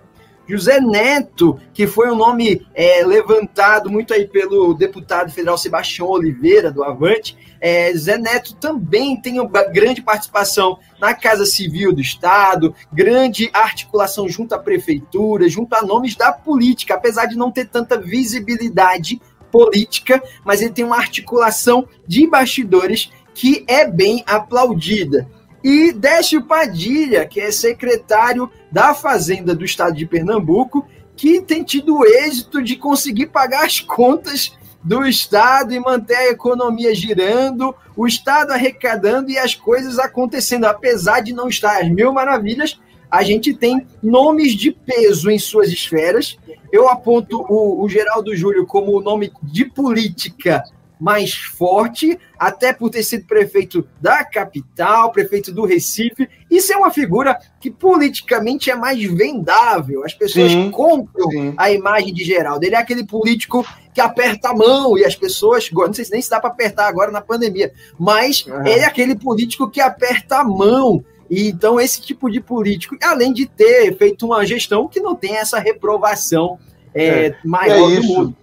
José 0.48 0.80
Neto, 0.80 1.60
que 1.74 1.86
foi 1.86 2.10
um 2.10 2.16
nome 2.16 2.66
é, 2.74 3.04
levantado 3.04 3.90
muito 3.90 4.14
aí 4.14 4.26
pelo 4.26 4.72
deputado 4.72 5.30
federal 5.30 5.58
Sebastião 5.58 6.08
Oliveira, 6.08 6.72
do 6.72 6.82
Avante. 6.82 7.36
É, 7.60 7.92
Zé 7.92 8.16
Neto 8.16 8.54
também 8.54 9.20
tem 9.20 9.38
uma 9.40 9.64
grande 9.64 10.00
participação 10.00 10.78
na 10.98 11.12
Casa 11.12 11.44
Civil 11.44 11.92
do 11.92 12.00
Estado, 12.00 12.74
grande 12.90 13.50
articulação 13.52 14.26
junto 14.26 14.54
à 14.54 14.58
prefeitura, 14.58 15.48
junto 15.50 15.74
a 15.74 15.82
nomes 15.82 16.16
da 16.16 16.32
política, 16.32 16.94
apesar 16.94 17.26
de 17.26 17.36
não 17.36 17.50
ter 17.52 17.68
tanta 17.68 18.00
visibilidade 18.00 19.20
política, 19.50 20.22
mas 20.44 20.62
ele 20.62 20.72
tem 20.72 20.84
uma 20.84 20.96
articulação 20.96 21.86
de 22.06 22.26
bastidores 22.26 23.10
que 23.38 23.64
é 23.68 23.88
bem 23.88 24.24
aplaudida. 24.26 25.28
E 25.62 25.92
Décio 25.92 26.42
Padilha, 26.42 27.24
que 27.24 27.38
é 27.38 27.52
secretário 27.52 28.50
da 28.70 28.94
Fazenda 28.94 29.54
do 29.54 29.64
Estado 29.64 29.94
de 29.94 30.04
Pernambuco, 30.04 30.84
que 31.14 31.40
tem 31.40 31.62
tido 31.62 31.98
o 31.98 32.04
êxito 32.04 32.60
de 32.60 32.74
conseguir 32.74 33.26
pagar 33.26 33.64
as 33.64 33.78
contas 33.78 34.58
do 34.82 35.06
Estado 35.06 35.72
e 35.72 35.78
manter 35.78 36.16
a 36.16 36.30
economia 36.30 36.92
girando, 36.92 37.72
o 37.96 38.08
Estado 38.08 38.50
arrecadando 38.50 39.30
e 39.30 39.38
as 39.38 39.54
coisas 39.54 40.00
acontecendo. 40.00 40.64
Apesar 40.64 41.20
de 41.20 41.32
não 41.32 41.48
estar 41.48 41.80
às 41.80 41.88
mil 41.88 42.12
maravilhas, 42.12 42.80
a 43.08 43.22
gente 43.22 43.54
tem 43.54 43.86
nomes 44.02 44.52
de 44.52 44.72
peso 44.72 45.30
em 45.30 45.38
suas 45.38 45.68
esferas. 45.68 46.36
Eu 46.72 46.88
aponto 46.88 47.46
o, 47.48 47.84
o 47.84 47.88
Geraldo 47.88 48.34
Júlio 48.34 48.66
como 48.66 48.98
o 48.98 49.00
nome 49.00 49.32
de 49.44 49.64
política 49.64 50.64
mais 50.98 51.34
forte, 51.34 52.18
até 52.38 52.72
por 52.72 52.90
ter 52.90 53.02
sido 53.02 53.26
prefeito 53.26 53.86
da 54.00 54.24
capital, 54.24 55.12
prefeito 55.12 55.52
do 55.52 55.64
Recife. 55.64 56.28
Isso 56.50 56.72
é 56.72 56.76
uma 56.76 56.90
figura 56.90 57.38
que 57.60 57.70
politicamente 57.70 58.70
é 58.70 58.74
mais 58.74 59.02
vendável. 59.02 60.04
As 60.04 60.14
pessoas 60.14 60.50
sim, 60.50 60.70
compram 60.70 61.30
sim. 61.30 61.54
a 61.56 61.70
imagem 61.70 62.12
de 62.12 62.24
Geraldo. 62.24 62.64
Ele 62.64 62.74
é 62.74 62.78
aquele 62.78 63.06
político 63.06 63.64
que 63.94 64.00
aperta 64.00 64.50
a 64.50 64.54
mão 64.54 64.98
e 64.98 65.04
as 65.04 65.14
pessoas. 65.14 65.70
Não 65.70 65.92
sei 65.92 66.04
se 66.04 66.12
nem 66.12 66.22
se 66.22 66.30
dá 66.30 66.40
para 66.40 66.50
apertar 66.50 66.88
agora 66.88 67.10
na 67.10 67.20
pandemia, 67.20 67.72
mas 67.98 68.44
uhum. 68.46 68.66
ele 68.66 68.80
é 68.80 68.86
aquele 68.86 69.14
político 69.14 69.70
que 69.70 69.80
aperta 69.80 70.38
a 70.38 70.44
mão. 70.44 71.04
E, 71.30 71.48
então, 71.48 71.78
esse 71.78 72.00
tipo 72.00 72.30
de 72.30 72.40
político, 72.40 72.96
além 73.02 73.32
de 73.32 73.46
ter 73.46 73.96
feito 73.96 74.26
uma 74.26 74.46
gestão 74.46 74.88
que 74.88 74.98
não 74.98 75.14
tem 75.14 75.36
essa 75.36 75.58
reprovação 75.58 76.58
é, 76.94 77.26
é, 77.26 77.36
maior 77.44 77.92
é 77.92 77.96
do 77.96 78.02
mundo. 78.02 78.36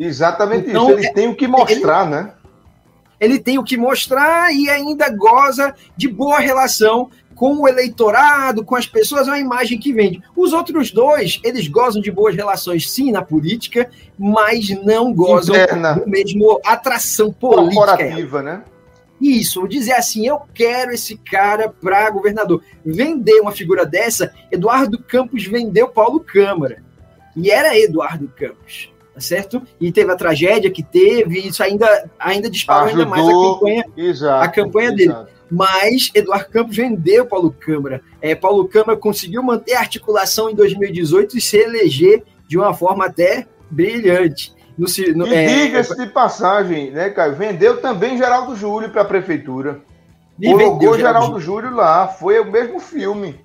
Exatamente 0.00 0.70
então, 0.70 0.88
isso. 0.88 0.98
Ele 0.98 1.06
é, 1.06 1.12
tem 1.12 1.28
o 1.28 1.34
que 1.34 1.46
mostrar, 1.46 2.06
ele, 2.06 2.10
né? 2.10 2.32
Ele 3.20 3.38
tem 3.38 3.58
o 3.58 3.62
que 3.62 3.76
mostrar 3.76 4.50
e 4.50 4.70
ainda 4.70 5.10
goza 5.10 5.74
de 5.94 6.08
boa 6.08 6.38
relação 6.38 7.10
com 7.34 7.60
o 7.60 7.68
eleitorado, 7.68 8.64
com 8.64 8.74
as 8.74 8.86
pessoas, 8.86 9.28
é 9.28 9.30
uma 9.30 9.38
imagem 9.38 9.78
que 9.78 9.92
vende. 9.92 10.22
Os 10.34 10.54
outros 10.54 10.90
dois, 10.90 11.38
eles 11.44 11.68
gozam 11.68 12.00
de 12.00 12.10
boas 12.10 12.34
relações, 12.34 12.90
sim, 12.90 13.12
na 13.12 13.22
política, 13.22 13.90
mas 14.18 14.70
não 14.84 15.12
gozam 15.12 15.54
Interna. 15.54 15.94
do 15.94 16.08
mesmo 16.08 16.60
atração 16.64 17.30
política. 17.30 17.86
Corporativa, 17.86 18.42
né? 18.42 18.62
Isso, 19.20 19.68
dizer 19.68 19.92
assim, 19.92 20.26
eu 20.26 20.40
quero 20.54 20.92
esse 20.92 21.16
cara 21.18 21.68
para 21.68 22.08
governador. 22.10 22.62
Vender 22.84 23.38
uma 23.40 23.52
figura 23.52 23.84
dessa, 23.84 24.32
Eduardo 24.50 24.98
Campos 24.98 25.44
vendeu 25.44 25.88
Paulo 25.88 26.20
Câmara. 26.20 26.82
E 27.36 27.50
era 27.50 27.78
Eduardo 27.78 28.28
Campos 28.28 28.90
certo? 29.20 29.62
E 29.80 29.92
teve 29.92 30.10
a 30.12 30.16
tragédia 30.16 30.70
que 30.70 30.82
teve, 30.82 31.40
isso 31.40 31.62
ainda, 31.62 32.10
ainda 32.18 32.50
disparou 32.50 32.88
ainda 32.88 33.06
mais 33.06 33.28
a 33.28 33.32
campanha, 33.32 33.84
exato, 33.96 34.44
a 34.44 34.48
campanha 34.48 34.92
dele. 34.92 35.14
Mas 35.50 36.10
Eduardo 36.14 36.48
Campos 36.48 36.76
vendeu 36.76 37.26
Paulo 37.26 37.50
Câmara. 37.50 38.00
É, 38.22 38.34
Paulo 38.34 38.68
Câmara 38.68 38.96
conseguiu 38.96 39.42
manter 39.42 39.74
a 39.74 39.80
articulação 39.80 40.48
em 40.48 40.54
2018 40.54 41.36
e 41.36 41.40
se 41.40 41.56
eleger 41.56 42.22
de 42.46 42.56
uma 42.56 42.72
forma 42.72 43.06
até 43.06 43.46
brilhante. 43.68 44.54
No, 44.78 44.86
no, 45.14 45.26
e 45.26 45.34
é, 45.34 45.46
diga-se 45.46 45.96
de 45.96 46.06
passagem, 46.06 46.90
né, 46.90 47.10
Caio? 47.10 47.34
Vendeu 47.34 47.80
também 47.80 48.16
Geraldo 48.16 48.56
Júlio 48.56 48.90
para 48.90 49.02
a 49.02 49.04
prefeitura. 49.04 49.80
Colocou 50.42 50.96
Geraldo 50.96 51.38
Júlio 51.38 51.74
lá, 51.74 52.08
foi 52.08 52.40
o 52.40 52.50
mesmo 52.50 52.80
filme. 52.80 53.38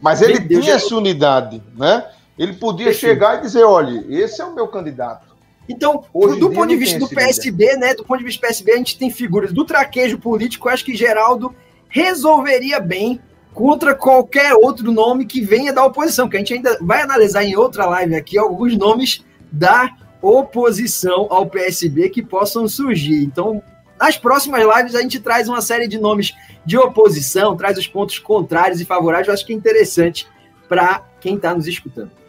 Mas 0.00 0.22
ele 0.22 0.34
vendeu 0.34 0.48
tinha 0.48 0.62
Geraldo... 0.62 0.86
essa 0.86 0.96
unidade, 0.96 1.62
né? 1.76 2.06
Ele 2.40 2.54
podia 2.54 2.90
chegar 2.90 3.36
e 3.36 3.42
dizer: 3.42 3.64
olha, 3.64 4.02
esse 4.08 4.40
é 4.40 4.44
o 4.46 4.54
meu 4.54 4.66
candidato. 4.66 5.28
Então, 5.68 6.04
Hoje 6.12 6.40
do 6.40 6.50
ponto 6.50 6.68
de 6.68 6.76
vista 6.76 6.98
do 6.98 7.06
PSB, 7.06 7.76
né? 7.76 7.94
Do 7.94 8.02
ponto 8.02 8.18
de 8.18 8.24
vista 8.24 8.40
do 8.40 8.46
PSB, 8.48 8.72
a 8.72 8.76
gente 8.78 8.98
tem 8.98 9.10
figuras 9.10 9.52
do 9.52 9.62
traquejo 9.62 10.18
político. 10.18 10.70
Acho 10.70 10.82
que 10.82 10.96
Geraldo 10.96 11.54
resolveria 11.86 12.80
bem 12.80 13.20
contra 13.52 13.94
qualquer 13.94 14.54
outro 14.54 14.90
nome 14.90 15.26
que 15.26 15.42
venha 15.42 15.70
da 15.70 15.84
oposição, 15.84 16.30
que 16.30 16.36
a 16.36 16.38
gente 16.38 16.54
ainda 16.54 16.78
vai 16.80 17.02
analisar 17.02 17.44
em 17.44 17.56
outra 17.56 17.84
live 17.84 18.16
aqui 18.16 18.38
alguns 18.38 18.74
nomes 18.74 19.22
da 19.52 19.94
oposição 20.22 21.26
ao 21.28 21.44
PSB 21.44 22.08
que 22.08 22.22
possam 22.22 22.66
surgir. 22.66 23.22
Então, 23.22 23.62
nas 24.00 24.16
próximas 24.16 24.64
lives 24.64 24.94
a 24.94 25.02
gente 25.02 25.20
traz 25.20 25.46
uma 25.46 25.60
série 25.60 25.86
de 25.86 25.98
nomes 25.98 26.32
de 26.64 26.78
oposição, 26.78 27.54
traz 27.54 27.76
os 27.76 27.86
pontos 27.86 28.18
contrários 28.18 28.80
e 28.80 28.86
favoráveis. 28.86 29.28
Eu 29.28 29.34
acho 29.34 29.44
que 29.44 29.52
é 29.52 29.56
interessante 29.56 30.26
para 30.68 31.04
quem 31.20 31.36
está 31.36 31.54
nos 31.54 31.66
escutando. 31.66 32.19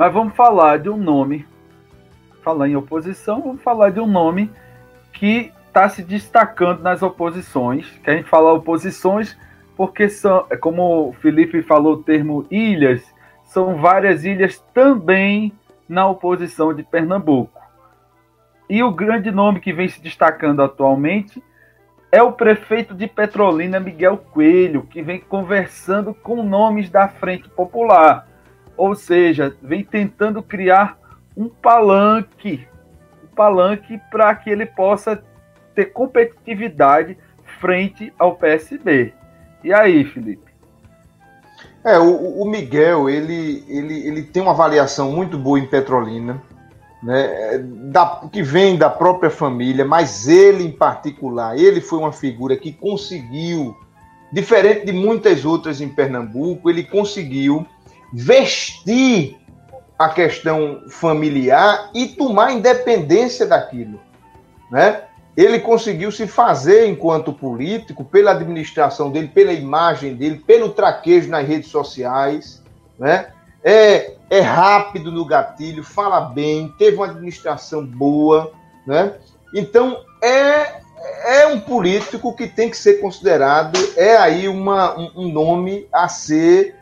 Mas 0.00 0.14
vamos 0.14 0.34
falar 0.34 0.78
de 0.78 0.88
um 0.88 0.96
nome, 0.96 1.46
falar 2.42 2.66
em 2.70 2.74
oposição, 2.74 3.42
vamos 3.42 3.62
falar 3.62 3.90
de 3.90 4.00
um 4.00 4.06
nome 4.06 4.50
que 5.12 5.52
está 5.68 5.90
se 5.90 6.02
destacando 6.02 6.80
nas 6.80 7.02
oposições, 7.02 7.86
que 8.02 8.08
a 8.08 8.16
gente 8.16 8.26
fala 8.26 8.50
oposições 8.50 9.36
porque 9.76 10.08
são, 10.08 10.46
é 10.48 10.56
como 10.56 11.10
o 11.10 11.12
Felipe 11.12 11.60
falou 11.60 11.96
o 11.96 12.02
termo 12.02 12.46
ilhas, 12.50 13.04
são 13.44 13.76
várias 13.76 14.24
ilhas 14.24 14.58
também 14.72 15.52
na 15.86 16.08
oposição 16.08 16.72
de 16.72 16.82
Pernambuco. 16.82 17.60
E 18.70 18.82
o 18.82 18.90
grande 18.90 19.30
nome 19.30 19.60
que 19.60 19.70
vem 19.70 19.86
se 19.86 20.00
destacando 20.00 20.62
atualmente 20.62 21.44
é 22.10 22.22
o 22.22 22.32
prefeito 22.32 22.94
de 22.94 23.06
Petrolina, 23.06 23.78
Miguel 23.78 24.16
Coelho, 24.16 24.84
que 24.84 25.02
vem 25.02 25.20
conversando 25.20 26.14
com 26.14 26.42
nomes 26.42 26.88
da 26.88 27.06
Frente 27.06 27.50
Popular 27.50 28.29
ou 28.80 28.94
seja, 28.94 29.54
vem 29.60 29.84
tentando 29.84 30.42
criar 30.42 30.98
um 31.36 31.50
palanque, 31.50 32.66
um 33.22 33.26
palanque 33.36 34.00
para 34.10 34.34
que 34.34 34.48
ele 34.48 34.64
possa 34.64 35.22
ter 35.74 35.92
competitividade 35.92 37.18
frente 37.60 38.10
ao 38.18 38.36
PSB. 38.36 39.12
E 39.62 39.70
aí, 39.70 40.02
Felipe? 40.06 40.50
É, 41.84 41.98
o, 41.98 42.40
o 42.40 42.50
Miguel, 42.50 43.10
ele, 43.10 43.62
ele, 43.68 44.06
ele 44.06 44.22
tem 44.22 44.42
uma 44.42 44.52
avaliação 44.52 45.12
muito 45.12 45.36
boa 45.36 45.58
em 45.58 45.66
Petrolina, 45.66 46.42
né, 47.02 47.58
da, 47.92 48.22
que 48.32 48.42
vem 48.42 48.78
da 48.78 48.88
própria 48.88 49.28
família, 49.28 49.84
mas 49.84 50.26
ele 50.26 50.64
em 50.64 50.72
particular, 50.72 51.54
ele 51.54 51.82
foi 51.82 51.98
uma 51.98 52.12
figura 52.12 52.56
que 52.56 52.72
conseguiu, 52.72 53.76
diferente 54.32 54.86
de 54.86 54.92
muitas 54.92 55.44
outras 55.44 55.82
em 55.82 55.88
Pernambuco, 55.90 56.70
ele 56.70 56.82
conseguiu 56.82 57.66
vestir 58.12 59.38
a 59.98 60.08
questão 60.08 60.82
familiar 60.88 61.90
e 61.94 62.08
tomar 62.08 62.52
independência 62.52 63.46
daquilo, 63.46 64.00
né? 64.70 65.02
Ele 65.36 65.60
conseguiu 65.60 66.10
se 66.10 66.26
fazer 66.26 66.86
enquanto 66.86 67.32
político 67.32 68.04
pela 68.04 68.32
administração 68.32 69.10
dele, 69.10 69.28
pela 69.28 69.52
imagem 69.52 70.14
dele, 70.14 70.42
pelo 70.44 70.70
traquejo 70.70 71.28
nas 71.28 71.46
redes 71.46 71.70
sociais, 71.70 72.62
né? 72.98 73.28
É, 73.62 74.14
é 74.30 74.40
rápido 74.40 75.12
no 75.12 75.24
gatilho, 75.24 75.84
fala 75.84 76.20
bem, 76.20 76.74
teve 76.78 76.96
uma 76.96 77.06
administração 77.06 77.84
boa, 77.84 78.52
né? 78.86 79.14
Então 79.54 79.98
é 80.22 80.80
é 81.24 81.46
um 81.46 81.60
político 81.60 82.34
que 82.34 82.46
tem 82.46 82.70
que 82.70 82.76
ser 82.76 83.00
considerado, 83.00 83.78
é 83.96 84.16
aí 84.16 84.48
uma, 84.48 84.98
um, 85.16 85.28
nome 85.32 85.88
a 85.92 86.08
ser 86.08 86.76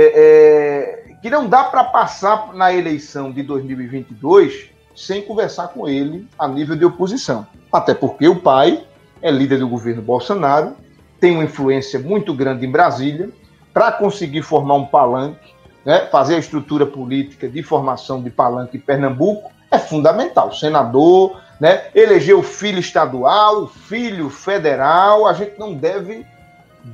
é, 0.00 1.10
é, 1.10 1.14
que 1.20 1.28
não 1.28 1.48
dá 1.48 1.64
para 1.64 1.82
passar 1.82 2.54
na 2.54 2.72
eleição 2.72 3.32
de 3.32 3.42
2022 3.42 4.70
sem 4.94 5.22
conversar 5.22 5.68
com 5.68 5.88
ele 5.88 6.28
a 6.38 6.46
nível 6.46 6.76
de 6.76 6.84
oposição. 6.84 7.44
Até 7.72 7.94
porque 7.94 8.28
o 8.28 8.36
pai 8.36 8.84
é 9.20 9.28
líder 9.28 9.58
do 9.58 9.68
governo 9.68 10.00
Bolsonaro, 10.00 10.76
tem 11.18 11.34
uma 11.34 11.42
influência 11.42 11.98
muito 11.98 12.32
grande 12.32 12.64
em 12.64 12.70
Brasília, 12.70 13.28
para 13.74 13.90
conseguir 13.90 14.42
formar 14.42 14.76
um 14.76 14.86
palanque, 14.86 15.52
né, 15.84 16.06
fazer 16.12 16.36
a 16.36 16.38
estrutura 16.38 16.86
política 16.86 17.48
de 17.48 17.60
formação 17.64 18.22
de 18.22 18.30
palanque 18.30 18.76
em 18.76 18.80
Pernambuco, 18.80 19.50
é 19.68 19.78
fundamental. 19.78 20.54
Senador, 20.54 21.40
né, 21.58 21.86
eleger 21.92 22.36
o 22.36 22.42
filho 22.42 22.78
estadual, 22.78 23.64
o 23.64 23.66
filho 23.66 24.30
federal, 24.30 25.26
a 25.26 25.32
gente 25.32 25.58
não 25.58 25.74
deve 25.74 26.24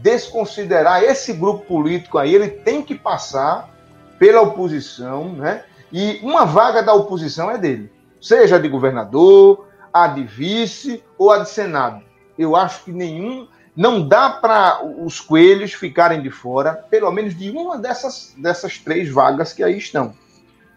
desconsiderar 0.02 1.02
esse 1.02 1.32
grupo 1.32 1.64
político 1.66 2.18
aí, 2.18 2.34
ele 2.34 2.48
tem 2.48 2.82
que 2.82 2.94
passar 2.94 3.70
pela 4.18 4.40
oposição, 4.40 5.32
né? 5.32 5.64
E 5.92 6.18
uma 6.22 6.44
vaga 6.44 6.82
da 6.82 6.92
oposição 6.92 7.50
é 7.50 7.58
dele, 7.58 7.90
seja 8.20 8.58
de 8.58 8.68
governador, 8.68 9.68
a 9.92 10.08
de 10.08 10.24
vice 10.24 11.02
ou 11.16 11.30
a 11.30 11.38
de 11.38 11.48
senado. 11.48 12.02
Eu 12.36 12.56
acho 12.56 12.84
que 12.84 12.92
nenhum 12.92 13.46
não 13.76 14.06
dá 14.06 14.30
para 14.30 14.84
os 14.84 15.20
coelhos 15.20 15.72
ficarem 15.72 16.22
de 16.22 16.30
fora, 16.30 16.72
pelo 16.90 17.10
menos 17.10 17.36
de 17.36 17.50
uma 17.50 17.78
dessas, 17.78 18.34
dessas 18.36 18.78
três 18.78 19.08
vagas 19.08 19.52
que 19.52 19.62
aí 19.62 19.78
estão. 19.78 20.14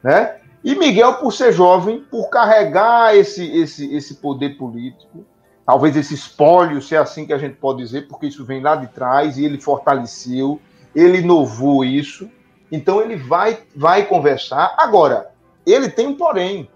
Né? 0.03 0.35
E 0.63 0.75
Miguel, 0.75 1.15
por 1.15 1.31
ser 1.31 1.51
jovem, 1.51 2.01
por 2.01 2.29
carregar 2.29 3.15
esse, 3.15 3.45
esse, 3.57 3.95
esse 3.95 4.15
poder 4.15 4.57
político, 4.57 5.25
talvez 5.67 5.97
esse 5.97 6.13
espólio, 6.13 6.81
se 6.81 6.95
é 6.95 6.97
assim 6.97 7.25
que 7.25 7.33
a 7.33 7.37
gente 7.37 7.57
pode 7.57 7.79
dizer, 7.79 8.07
porque 8.07 8.27
isso 8.27 8.45
vem 8.45 8.61
lá 8.61 8.77
de 8.77 8.87
trás 8.87 9.37
e 9.37 9.43
ele 9.43 9.59
fortaleceu, 9.59 10.61
ele 10.95 11.17
inovou 11.17 11.83
isso. 11.83 12.31
Então 12.71 13.01
ele 13.01 13.17
vai, 13.17 13.59
vai 13.75 14.05
conversar. 14.05 14.73
Agora, 14.77 15.29
ele 15.65 15.89
tem 15.89 16.07
um 16.07 16.15
porém, 16.15 16.69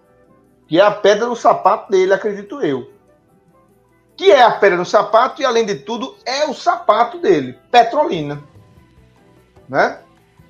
que 0.67 0.77
é 0.77 0.83
a 0.83 0.91
pedra 0.91 1.25
no 1.25 1.37
sapato 1.37 1.89
dele, 1.89 2.13
acredito 2.13 2.61
eu. 2.61 2.91
Que 4.17 4.29
é 4.29 4.43
a 4.43 4.51
pedra 4.51 4.77
no 4.77 4.85
sapato 4.85 5.41
e, 5.41 5.45
além 5.45 5.65
de 5.65 5.75
tudo, 5.75 6.17
é 6.25 6.45
o 6.45 6.53
sapato 6.53 7.17
dele, 7.17 7.57
Petrolina. 7.71 8.43
Né? 9.69 9.99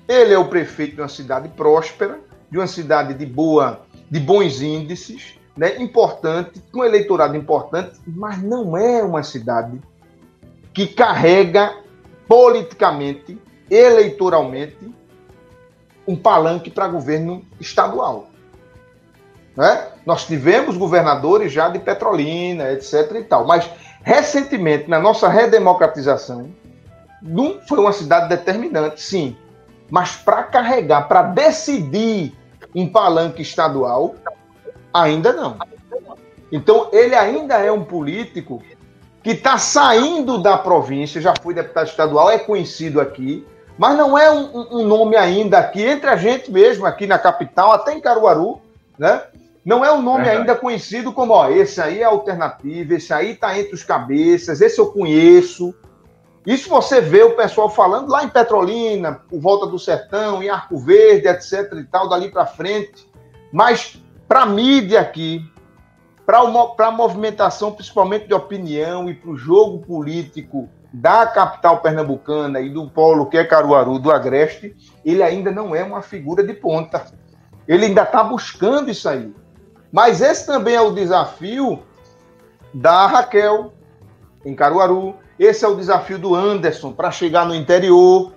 Ele 0.08 0.34
é 0.34 0.38
o 0.38 0.48
prefeito 0.48 0.96
de 0.96 1.00
uma 1.00 1.08
cidade 1.08 1.48
próspera, 1.50 2.18
de 2.50 2.58
uma 2.58 2.66
cidade 2.66 3.14
de 3.14 3.24
boa, 3.24 3.86
de 4.10 4.18
bons 4.18 4.60
índices, 4.60 5.38
né? 5.56 5.80
importante, 5.80 6.62
com 6.72 6.84
eleitorado 6.84 7.36
importante, 7.36 8.00
mas 8.06 8.42
não 8.42 8.76
é 8.76 9.02
uma 9.02 9.22
cidade 9.22 9.80
que 10.72 10.86
carrega 10.86 11.74
politicamente, 12.26 13.38
eleitoralmente, 13.70 14.92
um 16.06 16.16
palanque 16.16 16.70
para 16.70 16.88
governo 16.88 17.44
estadual. 17.60 18.30
Né? 19.56 19.88
Nós 20.06 20.24
tivemos 20.24 20.76
governadores 20.76 21.52
já 21.52 21.68
de 21.68 21.78
Petrolina, 21.78 22.72
etc. 22.72 23.12
e 23.16 23.24
tal, 23.24 23.46
mas 23.46 23.68
recentemente, 24.02 24.88
na 24.88 24.98
nossa 24.98 25.28
redemocratização, 25.28 26.50
não 27.20 27.60
foi 27.68 27.78
uma 27.78 27.92
cidade 27.92 28.28
determinante, 28.28 29.00
sim, 29.00 29.36
mas 29.90 30.16
para 30.16 30.42
carregar, 30.44 31.06
para 31.06 31.22
decidir 31.22 32.34
um 32.74 32.88
palanque 32.88 33.42
estadual, 33.42 34.14
ainda 34.92 35.32
não. 35.32 35.56
Então, 36.50 36.88
ele 36.92 37.14
ainda 37.14 37.56
é 37.56 37.72
um 37.72 37.84
político 37.84 38.62
que 39.22 39.30
está 39.30 39.56
saindo 39.56 40.42
da 40.42 40.58
província, 40.58 41.20
já 41.20 41.32
foi 41.40 41.54
deputado 41.54 41.86
estadual, 41.86 42.30
é 42.30 42.38
conhecido 42.38 43.00
aqui, 43.00 43.46
mas 43.78 43.96
não 43.96 44.18
é 44.18 44.30
um, 44.30 44.80
um, 44.80 44.86
nome 44.86 45.16
ainda 45.16 45.58
aqui, 45.58 45.82
entre 45.82 46.10
a 46.10 46.16
gente 46.16 46.50
mesmo, 46.50 46.84
aqui 46.84 47.06
na 47.06 47.18
capital, 47.18 47.72
até 47.72 47.94
em 47.94 48.00
Caruaru, 48.00 48.60
né? 48.98 49.22
Não 49.64 49.84
é 49.84 49.92
um 49.92 50.02
nome 50.02 50.24
Verdade. 50.24 50.38
ainda 50.38 50.56
conhecido 50.56 51.12
como, 51.12 51.32
ó, 51.32 51.48
esse 51.48 51.80
aí 51.80 52.00
é 52.00 52.04
alternativo, 52.04 52.94
esse 52.94 53.14
aí 53.14 53.30
está 53.30 53.56
entre 53.56 53.74
os 53.74 53.84
cabeças, 53.84 54.60
esse 54.60 54.80
eu 54.80 54.86
conheço. 54.86 55.72
Isso 56.44 56.68
você 56.68 57.00
vê 57.00 57.22
o 57.22 57.36
pessoal 57.36 57.70
falando 57.70 58.10
lá 58.10 58.24
em 58.24 58.28
Petrolina, 58.28 59.22
por 59.30 59.40
volta 59.40 59.66
do 59.66 59.78
Sertão, 59.78 60.42
em 60.42 60.50
Arco 60.50 60.76
Verde, 60.76 61.28
etc 61.28 61.72
e 61.74 61.84
tal, 61.84 62.08
dali 62.08 62.28
para 62.28 62.44
frente. 62.44 63.08
Mas 63.52 64.01
para 64.32 64.44
a 64.44 64.46
mídia 64.46 64.98
aqui, 64.98 65.46
para 66.24 66.38
a 66.38 66.90
movimentação, 66.90 67.70
principalmente 67.70 68.26
de 68.26 68.32
opinião 68.32 69.10
e 69.10 69.14
para 69.14 69.30
o 69.30 69.36
jogo 69.36 69.80
político 69.80 70.70
da 70.90 71.26
capital 71.26 71.82
pernambucana 71.82 72.58
e 72.58 72.70
do 72.70 72.88
polo 72.88 73.26
que 73.26 73.36
é 73.36 73.44
Caruaru, 73.44 73.98
do 73.98 74.10
Agreste, 74.10 74.74
ele 75.04 75.22
ainda 75.22 75.52
não 75.52 75.76
é 75.76 75.84
uma 75.84 76.00
figura 76.00 76.42
de 76.42 76.54
ponta. 76.54 77.04
Ele 77.68 77.84
ainda 77.84 78.04
está 78.04 78.24
buscando 78.24 78.90
isso 78.90 79.06
aí. 79.06 79.30
Mas 79.92 80.22
esse 80.22 80.46
também 80.46 80.76
é 80.76 80.80
o 80.80 80.92
desafio 80.92 81.82
da 82.72 83.06
Raquel, 83.06 83.74
em 84.46 84.56
Caruaru. 84.56 85.14
Esse 85.38 85.62
é 85.62 85.68
o 85.68 85.76
desafio 85.76 86.18
do 86.18 86.34
Anderson 86.34 86.90
para 86.90 87.10
chegar 87.10 87.44
no 87.44 87.54
interior, 87.54 88.32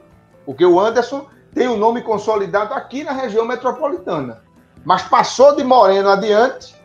porque 0.45 0.65
o 0.65 0.77
Anderson 0.77 1.25
tem 1.53 1.69
o 1.69 1.75
um 1.75 1.77
nome 1.77 2.01
consolidado 2.01 2.73
aqui 2.73 3.01
na 3.01 3.13
região 3.13 3.45
metropolitana. 3.45 4.43
Mas 4.85 5.01
passou 5.03 5.55
de 5.55 5.63
Moreno 5.63 6.09
adiante, 6.09 6.75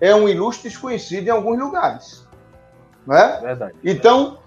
é 0.00 0.14
um 0.14 0.28
ilustre 0.28 0.68
desconhecido 0.68 1.28
em 1.28 1.30
alguns 1.30 1.58
lugares. 1.58 2.26
Né? 3.06 3.38
Verdade. 3.40 3.74
Então, 3.84 4.38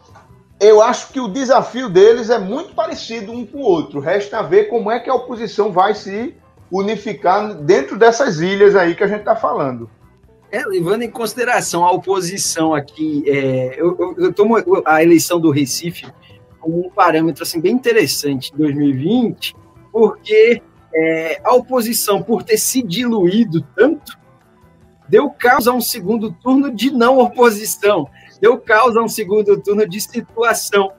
eu 0.59 0.81
acho 0.81 1.13
que 1.13 1.19
o 1.19 1.27
desafio 1.27 1.89
deles 1.89 2.29
é 2.29 2.37
muito 2.37 2.75
parecido 2.75 3.31
um 3.31 3.45
com 3.45 3.59
o 3.59 3.61
outro. 3.61 3.99
Resta 3.99 4.43
ver 4.43 4.65
como 4.65 4.91
é 4.91 4.99
que 4.99 5.09
a 5.09 5.15
oposição 5.15 5.71
vai 5.71 5.95
se 5.95 6.35
unificar 6.71 7.53
dentro 7.53 7.97
dessas 7.97 8.39
ilhas 8.39 8.75
aí 8.75 8.93
que 8.93 9.03
a 9.03 9.07
gente 9.07 9.19
está 9.19 9.35
falando. 9.35 9.89
É, 10.51 10.65
levando 10.65 11.01
em 11.01 11.11
consideração 11.11 11.85
a 11.85 11.91
oposição 11.91 12.73
aqui, 12.73 13.23
é, 13.27 13.75
eu, 13.77 13.95
eu, 13.99 14.15
eu, 14.17 14.33
tomo 14.33 14.55
a 14.85 15.03
eleição 15.03 15.39
do 15.39 15.51
Recife 15.51 16.07
como 16.59 16.87
um 16.87 16.89
parâmetro 16.89 17.43
assim, 17.43 17.59
bem 17.59 17.73
interessante 17.73 18.51
em 18.53 18.57
2020, 18.57 19.55
porque 19.91 20.61
é, 20.97 21.41
a 21.43 21.53
oposição, 21.53 22.23
por 22.23 22.43
ter 22.43 22.57
se 22.57 22.81
diluído 22.81 23.61
tanto, 23.75 24.17
deu 25.07 25.29
causa 25.29 25.71
a 25.71 25.73
um 25.73 25.81
segundo 25.81 26.31
turno 26.31 26.73
de 26.73 26.91
não 26.91 27.19
oposição 27.19 28.09
deu 28.39 28.57
causa 28.57 28.99
a 28.99 29.03
um 29.03 29.07
segundo 29.07 29.59
turno 29.61 29.87
de 29.87 29.99
situação. 29.99 30.91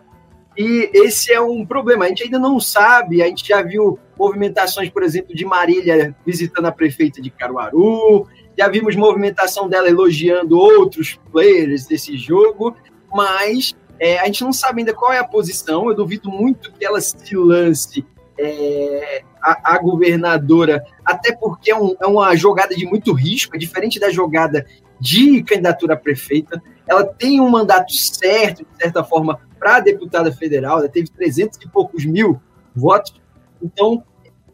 E 0.56 0.90
esse 0.92 1.32
é 1.32 1.40
um 1.40 1.64
problema. 1.64 2.04
A 2.04 2.08
gente 2.08 2.24
ainda 2.24 2.38
não 2.38 2.58
sabe, 2.58 3.22
a 3.22 3.26
gente 3.26 3.46
já 3.46 3.62
viu 3.62 3.98
movimentações, 4.18 4.90
por 4.90 5.02
exemplo, 5.02 5.34
de 5.34 5.44
Marília 5.44 6.16
visitando 6.26 6.66
a 6.66 6.72
prefeita 6.72 7.22
de 7.22 7.30
Caruaru, 7.30 8.26
já 8.58 8.66
vimos 8.66 8.96
movimentação 8.96 9.68
dela 9.68 9.88
elogiando 9.88 10.58
outros 10.58 11.18
players 11.30 11.86
desse 11.86 12.16
jogo, 12.16 12.74
mas 13.14 13.76
é, 14.00 14.18
a 14.18 14.26
gente 14.26 14.42
não 14.42 14.52
sabe 14.52 14.80
ainda 14.80 14.92
qual 14.92 15.12
é 15.12 15.18
a 15.18 15.24
posição. 15.24 15.88
Eu 15.88 15.94
duvido 15.94 16.28
muito 16.28 16.72
que 16.72 16.84
ela 16.84 17.00
se 17.00 17.36
lance 17.36 18.04
é, 18.36 19.22
a, 19.42 19.74
a, 19.74 19.78
governadora, 19.78 20.84
até 21.04 21.34
porque 21.34 21.70
é, 21.70 21.76
um, 21.76 21.94
é, 22.00 22.06
uma 22.06 22.34
jogada 22.36 22.74
de 22.74 22.86
muito 22.86 23.12
risco, 23.12 23.56
é 23.56 23.58
diferente 23.58 23.98
da 23.98 24.10
jogada 24.10 24.66
de 25.00 25.42
candidatura 25.42 25.94
a 25.94 25.96
prefeita. 25.96 26.62
Ela 26.86 27.04
tem 27.04 27.40
um 27.40 27.48
mandato 27.48 27.92
certo, 27.92 28.64
de 28.64 28.82
certa 28.82 29.04
forma, 29.04 29.40
para 29.58 29.80
deputada 29.80 30.32
federal, 30.32 30.78
ela 30.78 30.88
teve 30.88 31.10
300 31.10 31.58
e 31.62 31.68
poucos 31.68 32.04
mil 32.04 32.40
votos. 32.74 33.14
Então, 33.62 34.02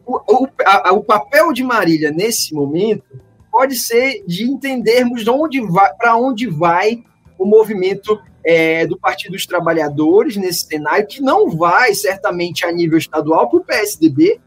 o, 0.05 0.43
o, 0.43 0.47
a, 0.65 0.93
o 0.93 1.03
papel 1.03 1.53
de 1.53 1.63
Marília 1.63 2.11
nesse 2.11 2.53
momento 2.53 3.21
pode 3.51 3.75
ser 3.75 4.23
de 4.27 4.43
entendermos 4.43 5.23
para 5.97 6.17
onde 6.17 6.47
vai 6.47 7.03
o 7.37 7.45
movimento 7.45 8.19
é, 8.45 8.85
do 8.85 8.97
Partido 8.97 9.31
dos 9.31 9.45
Trabalhadores 9.45 10.37
nesse 10.37 10.65
cenário, 10.65 11.07
que 11.07 11.21
não 11.21 11.49
vai 11.49 11.93
certamente 11.95 12.65
a 12.65 12.71
nível 12.71 12.97
estadual 12.97 13.49
para 13.49 13.59
o 13.59 13.63
PSDB, 13.63 14.39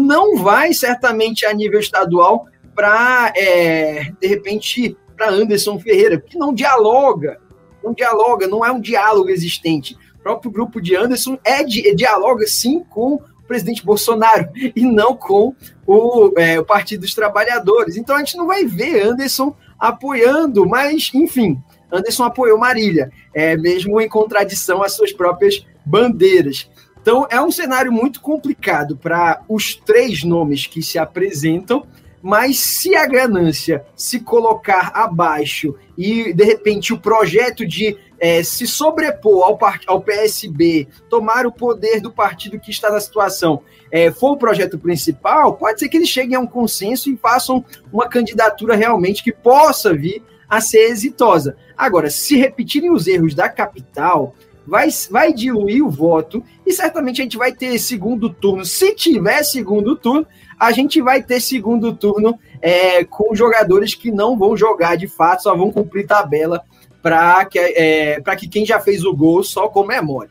não 0.00 0.36
vai 0.36 0.72
certamente 0.72 1.46
a 1.46 1.52
nível 1.52 1.80
estadual 1.80 2.46
para, 2.74 3.32
é, 3.36 4.12
de 4.20 4.26
repente, 4.26 4.96
para 5.16 5.30
Anderson 5.30 5.78
Ferreira, 5.78 6.20
que 6.20 6.38
não 6.38 6.52
dialoga, 6.52 7.38
não 7.84 7.92
dialoga, 7.92 8.46
não 8.46 8.64
é 8.64 8.70
um 8.70 8.80
diálogo 8.80 9.30
existente. 9.30 9.96
O 10.18 10.22
próprio 10.22 10.50
grupo 10.50 10.80
de 10.80 10.96
Anderson 10.96 11.38
é, 11.44 11.62
de, 11.62 11.94
dialoga 11.94 12.46
sim 12.46 12.84
com 12.88 13.14
o 13.14 13.22
presidente 13.46 13.84
Bolsonaro 13.84 14.48
e 14.54 14.82
não 14.82 15.16
com 15.16 15.54
o, 15.86 16.32
é, 16.38 16.58
o 16.60 16.64
Partido 16.64 17.00
dos 17.00 17.14
Trabalhadores. 17.14 17.96
Então 17.96 18.16
a 18.16 18.18
gente 18.20 18.36
não 18.36 18.46
vai 18.46 18.64
ver 18.64 19.02
Anderson 19.02 19.54
apoiando, 19.78 20.66
mas 20.66 21.10
enfim, 21.14 21.58
Anderson 21.92 22.24
apoiou 22.24 22.58
Marília, 22.58 23.10
é, 23.34 23.56
mesmo 23.56 24.00
em 24.00 24.08
contradição 24.08 24.82
às 24.82 24.92
suas 24.92 25.12
próprias 25.12 25.66
bandeiras. 25.84 26.70
Então 27.00 27.26
é 27.30 27.40
um 27.40 27.50
cenário 27.50 27.92
muito 27.92 28.20
complicado 28.20 28.96
para 28.96 29.42
os 29.48 29.74
três 29.74 30.22
nomes 30.22 30.66
que 30.66 30.82
se 30.82 30.98
apresentam 30.98 31.86
mas 32.22 32.58
se 32.58 32.94
a 32.94 33.06
ganância 33.06 33.84
se 33.96 34.20
colocar 34.20 34.92
abaixo 34.94 35.74
e, 35.96 36.32
de 36.32 36.44
repente, 36.44 36.92
o 36.92 36.98
projeto 36.98 37.66
de 37.66 37.96
é, 38.18 38.42
se 38.42 38.66
sobrepor 38.66 39.44
ao, 39.44 39.58
ao 39.86 40.02
PSB, 40.02 40.86
tomar 41.08 41.46
o 41.46 41.52
poder 41.52 42.00
do 42.00 42.12
partido 42.12 42.60
que 42.60 42.70
está 42.70 42.90
na 42.90 43.00
situação, 43.00 43.62
é, 43.90 44.10
for 44.10 44.32
o 44.32 44.36
projeto 44.36 44.78
principal, 44.78 45.54
pode 45.54 45.80
ser 45.80 45.88
que 45.88 45.96
eles 45.96 46.08
cheguem 46.08 46.36
a 46.36 46.40
um 46.40 46.46
consenso 46.46 47.10
e 47.10 47.16
façam 47.16 47.64
uma 47.90 48.08
candidatura 48.08 48.76
realmente 48.76 49.24
que 49.24 49.32
possa 49.32 49.94
vir 49.94 50.22
a 50.48 50.60
ser 50.60 50.90
exitosa. 50.90 51.56
Agora, 51.76 52.10
se 52.10 52.36
repetirem 52.36 52.90
os 52.90 53.06
erros 53.06 53.34
da 53.34 53.48
capital, 53.48 54.34
vai, 54.66 54.88
vai 55.10 55.32
diluir 55.32 55.84
o 55.84 55.90
voto 55.90 56.42
e 56.66 56.72
certamente 56.72 57.20
a 57.20 57.24
gente 57.24 57.36
vai 57.36 57.52
ter 57.52 57.78
segundo 57.78 58.30
turno. 58.30 58.64
Se 58.64 58.94
tiver 58.94 59.42
segundo 59.42 59.96
turno, 59.96 60.26
a 60.58 60.72
gente 60.72 61.00
vai 61.00 61.22
ter 61.22 61.40
segundo 61.40 61.94
turno 61.94 62.38
é, 62.60 63.04
com 63.04 63.34
jogadores 63.34 63.94
que 63.94 64.10
não 64.10 64.38
vão 64.38 64.56
jogar 64.56 64.96
de 64.96 65.08
fato, 65.08 65.42
só 65.42 65.56
vão 65.56 65.70
cumprir 65.70 66.06
tabela 66.06 66.62
para 67.02 67.44
que, 67.46 67.58
é, 67.58 68.20
que 68.36 68.48
quem 68.48 68.64
já 68.64 68.78
fez 68.78 69.04
o 69.04 69.14
gol 69.14 69.42
só 69.42 69.68
comemore. 69.68 70.30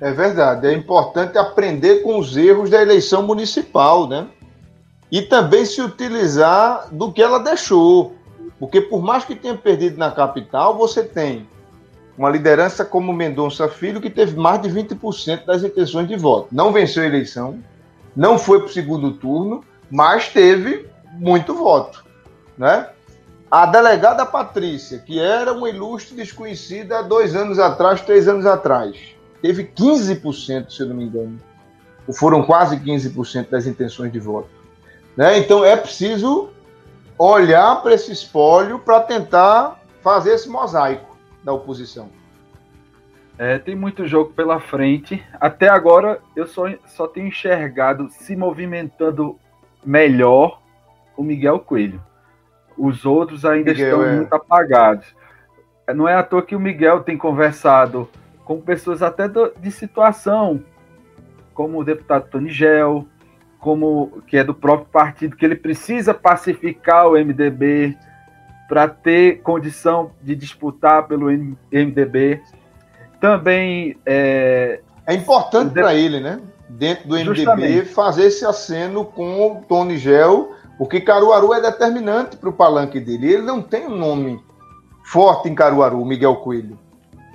É 0.00 0.12
verdade, 0.12 0.66
é 0.66 0.72
importante 0.72 1.36
aprender 1.36 2.02
com 2.02 2.18
os 2.18 2.36
erros 2.36 2.70
da 2.70 2.80
eleição 2.80 3.22
municipal, 3.22 4.08
né? 4.08 4.26
E 5.10 5.22
também 5.22 5.64
se 5.66 5.82
utilizar 5.82 6.88
do 6.90 7.12
que 7.12 7.20
ela 7.20 7.38
deixou. 7.38 8.14
Porque 8.58 8.80
por 8.80 9.02
mais 9.02 9.24
que 9.24 9.34
tenha 9.34 9.56
perdido 9.56 9.98
na 9.98 10.10
capital, 10.10 10.76
você 10.76 11.02
tem 11.02 11.46
uma 12.20 12.28
liderança 12.28 12.84
como 12.84 13.14
Mendonça 13.14 13.66
Filho, 13.66 13.98
que 13.98 14.10
teve 14.10 14.36
mais 14.36 14.60
de 14.60 14.68
20% 14.68 15.46
das 15.46 15.64
intenções 15.64 16.06
de 16.06 16.16
voto. 16.16 16.48
Não 16.52 16.70
venceu 16.70 17.02
a 17.02 17.06
eleição, 17.06 17.58
não 18.14 18.38
foi 18.38 18.58
para 18.58 18.66
o 18.66 18.72
segundo 18.72 19.12
turno, 19.12 19.64
mas 19.90 20.28
teve 20.28 20.86
muito 21.14 21.54
voto. 21.54 22.04
Né? 22.58 22.86
A 23.50 23.64
delegada 23.64 24.26
Patrícia, 24.26 24.98
que 24.98 25.18
era 25.18 25.54
uma 25.54 25.70
ilustre 25.70 26.14
desconhecida 26.14 26.98
há 26.98 27.02
dois 27.02 27.34
anos 27.34 27.58
atrás, 27.58 28.02
três 28.02 28.28
anos 28.28 28.44
atrás, 28.44 28.98
teve 29.40 29.64
15%, 29.64 30.70
se 30.70 30.82
eu 30.82 30.88
não 30.88 30.96
me 30.96 31.04
engano. 31.04 31.38
Ou 32.06 32.12
foram 32.12 32.42
quase 32.42 32.76
15% 32.76 33.48
das 33.48 33.66
intenções 33.66 34.12
de 34.12 34.20
voto. 34.20 34.50
Né? 35.16 35.38
Então 35.38 35.64
é 35.64 35.74
preciso 35.74 36.50
olhar 37.18 37.80
para 37.80 37.94
esse 37.94 38.12
espólio 38.12 38.78
para 38.78 39.00
tentar 39.00 39.80
fazer 40.02 40.34
esse 40.34 40.50
mosaico 40.50 41.09
da 41.44 41.52
oposição. 41.52 42.10
É, 43.38 43.58
tem 43.58 43.74
muito 43.74 44.06
jogo 44.06 44.32
pela 44.32 44.60
frente. 44.60 45.24
Até 45.40 45.68
agora 45.68 46.20
eu 46.36 46.46
só, 46.46 46.64
só 46.86 47.06
tenho 47.06 47.28
enxergado 47.28 48.08
se 48.10 48.36
movimentando 48.36 49.38
melhor 49.84 50.60
o 51.16 51.22
Miguel 51.22 51.58
Coelho. 51.60 52.02
Os 52.76 53.06
outros 53.06 53.44
ainda 53.44 53.72
Miguel, 53.72 53.88
estão 53.88 54.06
é. 54.06 54.16
muito 54.16 54.32
apagados. 54.34 55.14
Não 55.94 56.06
é 56.06 56.14
à 56.14 56.22
toa 56.22 56.42
que 56.42 56.54
o 56.54 56.60
Miguel 56.60 57.00
tem 57.00 57.16
conversado 57.16 58.08
com 58.44 58.60
pessoas 58.60 59.02
até 59.02 59.28
do, 59.28 59.52
de 59.58 59.70
situação, 59.70 60.62
como 61.54 61.78
o 61.78 61.84
deputado 61.84 62.28
Tony 62.28 62.50
Gel, 62.50 63.06
como 63.58 64.22
que 64.26 64.36
é 64.36 64.44
do 64.44 64.54
próprio 64.54 64.88
partido, 64.90 65.36
que 65.36 65.44
ele 65.44 65.56
precisa 65.56 66.12
pacificar 66.12 67.06
o 67.06 67.12
MDB 67.12 67.96
para 68.70 68.86
ter 68.86 69.42
condição 69.42 70.12
de 70.22 70.36
disputar 70.36 71.08
pelo 71.08 71.26
MDB. 71.26 72.40
Também 73.20 73.96
é, 74.06 74.80
é 75.04 75.12
importante 75.12 75.74
para 75.74 75.92
ele, 75.92 76.20
né? 76.20 76.40
Dentro 76.68 77.08
do 77.08 77.16
MDB, 77.16 77.34
Justamente. 77.34 77.84
fazer 77.86 78.26
esse 78.26 78.46
aceno 78.46 79.04
com 79.04 79.44
o 79.44 79.64
Tony 79.68 79.98
Gel, 79.98 80.52
porque 80.78 81.00
Caruaru 81.00 81.52
é 81.52 81.60
determinante 81.60 82.36
para 82.36 82.48
o 82.48 82.52
palanque 82.52 83.00
dele. 83.00 83.32
Ele 83.32 83.42
não 83.42 83.60
tem 83.60 83.88
um 83.88 83.96
nome 83.96 84.40
forte 85.02 85.48
em 85.48 85.54
Caruaru, 85.54 86.04
Miguel 86.04 86.36
Coelho. 86.36 86.78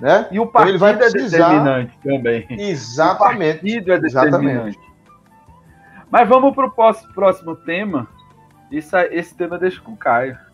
Né? 0.00 0.28
E 0.30 0.40
o 0.40 0.46
partido 0.46 0.76
então 0.76 0.88
ele 0.88 0.98
vai 0.98 1.10
precisar... 1.10 1.36
é 1.36 1.40
determinante 1.40 1.98
também. 2.02 2.46
Exatamente. 2.48 3.50
O 3.50 3.60
partido 3.60 3.92
é 3.92 4.00
determinante. 4.00 4.78
Exatamente. 4.78 4.78
Mas 6.10 6.26
vamos 6.26 6.54
para 6.54 6.66
o 6.66 7.12
próximo 7.12 7.54
tema. 7.56 8.08
Isso, 8.70 8.96
esse 9.10 9.34
tema 9.34 9.58
deixa 9.58 9.82
com 9.82 9.92
o 9.92 9.96
Caio 9.98 10.45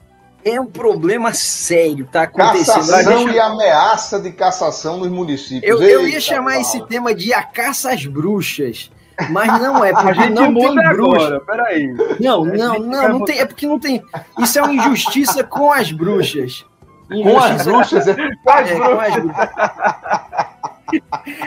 é 0.45 0.61
um 0.61 0.67
problema 0.67 1.33
sério, 1.33 2.09
tá 2.11 2.23
acontecendo. 2.23 2.75
Cassação 2.75 3.29
e 3.29 3.39
ameaça 3.39 4.21
de 4.21 4.33
cassação 4.33 4.99
nos 4.99 5.09
municípios. 5.09 5.63
Eu, 5.63 5.83
eu 5.83 6.09
ia 6.09 6.21
chamar 6.21 6.61
esse 6.61 6.85
tema 6.87 7.15
de 7.15 7.33
a 7.33 7.43
caça 7.43 7.93
às 7.93 8.05
bruxas. 8.07 8.91
Mas 9.31 9.61
não 9.61 9.85
é, 9.85 9.93
porque 9.93 10.29
não 10.31 10.55
tem 10.55 10.75
bruxa. 10.75 10.91
Agora, 10.91 11.41
peraí. 11.41 11.95
Não, 12.19 12.45
não, 12.45 12.79
não, 12.79 13.09
não 13.09 13.25
tem. 13.25 13.39
É 13.39 13.47
porque 13.47 13.67
não 13.67 13.79
tem. 13.79 14.03
Isso 14.39 14.59
é 14.59 14.63
uma 14.63 14.73
injustiça 14.73 15.45
com 15.45 15.71
as 15.71 15.93
bruxas. 15.93 16.65
Com 17.09 17.39
as 17.39 17.65
bruxas? 17.65 18.09
É, 18.09 18.15
com 18.15 18.51
as 18.51 18.69
é, 18.71 18.79
com 18.79 19.01
as 19.01 19.15
bruxas. 19.15 19.49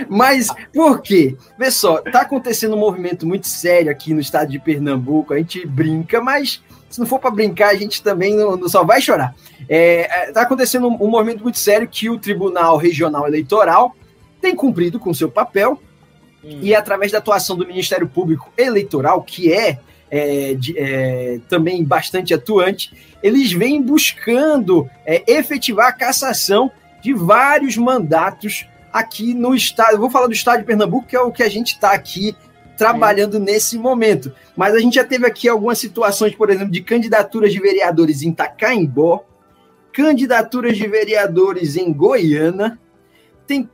Mas 0.10 0.48
por 0.74 1.02
quê? 1.02 1.36
Vê 1.58 1.70
só, 1.70 1.98
tá 1.98 2.22
acontecendo 2.22 2.76
um 2.76 2.80
movimento 2.80 3.28
muito 3.28 3.48
sério 3.48 3.92
aqui 3.92 4.14
no 4.14 4.20
estado 4.20 4.50
de 4.50 4.60
Pernambuco. 4.60 5.34
A 5.34 5.38
gente 5.38 5.66
brinca, 5.66 6.22
mas 6.22 6.62
se 6.96 7.00
não 7.00 7.06
for 7.06 7.20
para 7.20 7.30
brincar, 7.30 7.70
a 7.70 7.76
gente 7.76 8.02
também 8.02 8.36
não, 8.36 8.56
não 8.56 8.70
só 8.70 8.86
vai 8.86 9.02
chorar. 9.02 9.36
Está 9.60 9.66
é, 9.70 10.30
é 10.30 10.32
tá 10.32 10.42
acontecendo 10.44 10.88
um, 10.88 10.94
um, 10.94 11.10
movimento 11.10 11.44
muito 11.44 11.60
sério 11.60 11.88
que 11.90 12.10
o 12.10 12.18
Tribunal 12.18 12.78
Regional 12.78 13.28
Eleitoral 13.28 13.94
tem 14.40 14.56
cumprido 14.56 14.98
com 14.98 15.14
seu 15.14 15.30
papel 15.30 15.82
hum. 16.42 16.60
e 16.62 16.74
através 16.74 17.12
da 17.12 17.18
atuação 17.18 17.58
do 17.58 17.68
Ministério 17.68 18.08
Público 18.08 18.50
Eleitoral, 18.58 19.22
que 19.24 19.52
é, 19.52 19.78
é, 20.10 20.54
de, 20.54 20.74
é 20.78 21.40
também 21.50 21.84
bastante 21.84 22.34
atuante, 22.34 22.94
eles 23.22 23.52
vêm 23.52 23.82
buscando 23.82 24.90
é, 25.06 25.22
efetivar 25.28 25.88
a 25.88 25.94
cassação 25.94 26.72
de 27.04 27.14
vários 27.14 27.76
mandatos 27.76 28.66
aqui 28.94 29.34
no 29.34 29.54
estado. 29.54 29.96
Eu 29.96 30.00
vou 30.00 30.10
falar 30.10 30.28
do 30.28 30.34
estado 30.34 30.60
de 30.60 30.66
Pernambuco, 30.66 31.08
que 31.08 31.16
é 31.18 31.20
o 31.20 31.32
que 31.32 31.44
a 31.44 31.50
gente 31.50 31.74
está 31.74 31.92
aqui 31.92 32.34
trabalhando 32.78 33.40
nesse 33.40 33.78
momento. 33.78 34.34
Mas 34.56 34.74
a 34.74 34.80
gente 34.80 34.96
já 34.96 35.04
teve 35.04 35.26
aqui 35.26 35.48
algumas 35.48 35.78
situações, 35.78 36.36
por 36.36 36.50
exemplo, 36.50 36.72
de 36.72 36.82
candidaturas 36.82 37.52
de 37.52 37.60
vereadores 37.60 38.22
em 38.22 38.32
Tacaimbó, 38.32 39.26
candidaturas 39.92 40.78
de 40.78 40.88
vereadores 40.88 41.76
em 41.76 41.92
Goiânia, 41.94 42.78
tem 43.48 43.70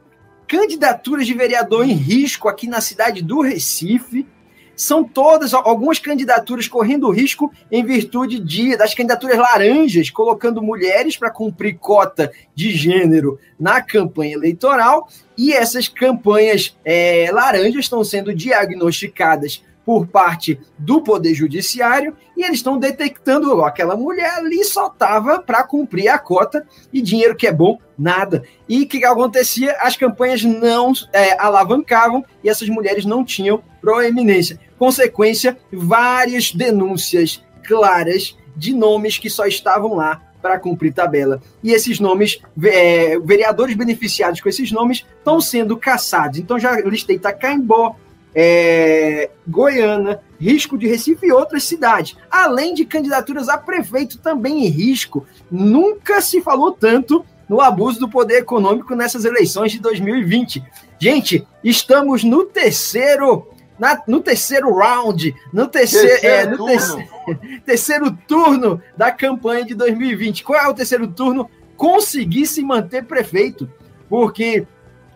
candidaturas 0.47 1.25
de 1.25 1.33
vereador 1.33 1.85
em 1.85 1.93
risco 1.93 2.47
aqui 2.47 2.67
na 2.67 2.81
cidade 2.81 3.21
do 3.21 3.41
Recife. 3.41 4.27
São 4.75 5.03
todas 5.03 5.53
algumas 5.53 5.99
candidaturas 5.99 6.67
correndo 6.67 7.11
risco 7.11 7.51
em 7.71 7.85
virtude 7.85 8.39
de, 8.39 8.75
das 8.75 8.93
candidaturas 8.93 9.37
laranjas, 9.37 10.09
colocando 10.09 10.61
mulheres 10.61 11.17
para 11.17 11.29
cumprir 11.29 11.77
cota 11.77 12.31
de 12.55 12.71
gênero 12.71 13.39
na 13.59 13.81
campanha 13.81 14.33
eleitoral. 14.33 15.07
E 15.37 15.53
essas 15.53 15.87
campanhas 15.87 16.75
é, 16.83 17.29
laranjas 17.31 17.85
estão 17.85 18.03
sendo 18.03 18.33
diagnosticadas 18.33 19.63
por 19.85 20.07
parte 20.07 20.59
do 20.77 21.01
Poder 21.01 21.33
Judiciário 21.33 22.15
e 22.37 22.43
eles 22.43 22.57
estão 22.57 22.77
detectando 22.77 23.57
ó, 23.57 23.65
aquela 23.65 23.95
mulher 23.95 24.31
ali 24.35 24.63
só 24.63 24.87
estava 24.87 25.39
para 25.39 25.63
cumprir 25.63 26.07
a 26.07 26.19
cota 26.19 26.65
e 26.91 27.01
dinheiro 27.01 27.35
que 27.35 27.47
é 27.47 27.51
bom, 27.51 27.79
nada. 27.97 28.43
E 28.67 28.83
o 28.83 28.87
que, 28.87 28.99
que 28.99 29.05
acontecia? 29.05 29.75
As 29.79 29.95
campanhas 29.95 30.43
não 30.43 30.93
é, 31.11 31.39
alavancavam 31.39 32.23
e 32.43 32.49
essas 32.49 32.69
mulheres 32.69 33.05
não 33.05 33.23
tinham 33.23 33.63
proeminência. 33.79 34.59
Consequência, 34.77 35.57
várias 35.71 36.51
denúncias 36.51 37.43
claras 37.63 38.37
de 38.55 38.73
nomes 38.73 39.17
que 39.17 39.29
só 39.29 39.45
estavam 39.45 39.95
lá 39.95 40.21
para 40.41 40.59
cumprir 40.59 40.93
tabela. 40.93 41.39
E 41.63 41.71
esses 41.71 41.99
nomes, 41.99 42.39
é, 42.63 43.19
vereadores 43.19 43.75
beneficiados 43.75 44.41
com 44.41 44.49
esses 44.49 44.71
nomes, 44.71 45.05
estão 45.17 45.39
sendo 45.39 45.77
caçados. 45.77 46.39
Então 46.39 46.57
já 46.57 46.79
listei 46.81 47.17
Itacaimbó, 47.17 47.95
é, 48.33 49.29
Goiânia, 49.47 50.21
risco 50.39 50.77
de 50.77 50.87
Recife 50.87 51.27
e 51.27 51.31
outras 51.31 51.63
cidades. 51.63 52.15
Além 52.29 52.73
de 52.73 52.85
candidaturas 52.85 53.49
a 53.49 53.57
prefeito 53.57 54.17
também 54.17 54.65
em 54.65 54.69
risco. 54.69 55.25
Nunca 55.49 56.21
se 56.21 56.41
falou 56.41 56.71
tanto 56.71 57.25
no 57.47 57.59
abuso 57.59 57.99
do 57.99 58.09
poder 58.09 58.39
econômico 58.39 58.95
nessas 58.95 59.25
eleições 59.25 59.71
de 59.71 59.79
2020. 59.79 60.63
Gente, 60.99 61.45
estamos 61.63 62.23
no 62.23 62.45
terceiro 62.45 63.47
na, 63.77 63.99
no 64.07 64.21
terceiro 64.21 64.71
round, 64.75 65.33
no 65.51 65.67
terceiro, 65.67 66.07
terceiro 66.07 66.35
é, 66.35 66.45
no 66.45 66.57
turno. 66.57 66.67
Terceiro, 66.77 67.61
terceiro 67.65 68.17
turno 68.27 68.81
da 68.95 69.11
campanha 69.11 69.65
de 69.65 69.73
2020. 69.73 70.43
Qual 70.43 70.59
é 70.59 70.67
o 70.67 70.73
terceiro 70.73 71.07
turno? 71.07 71.49
Conseguir 71.75 72.45
se 72.45 72.63
manter 72.63 73.03
prefeito, 73.03 73.67
porque 74.07 74.67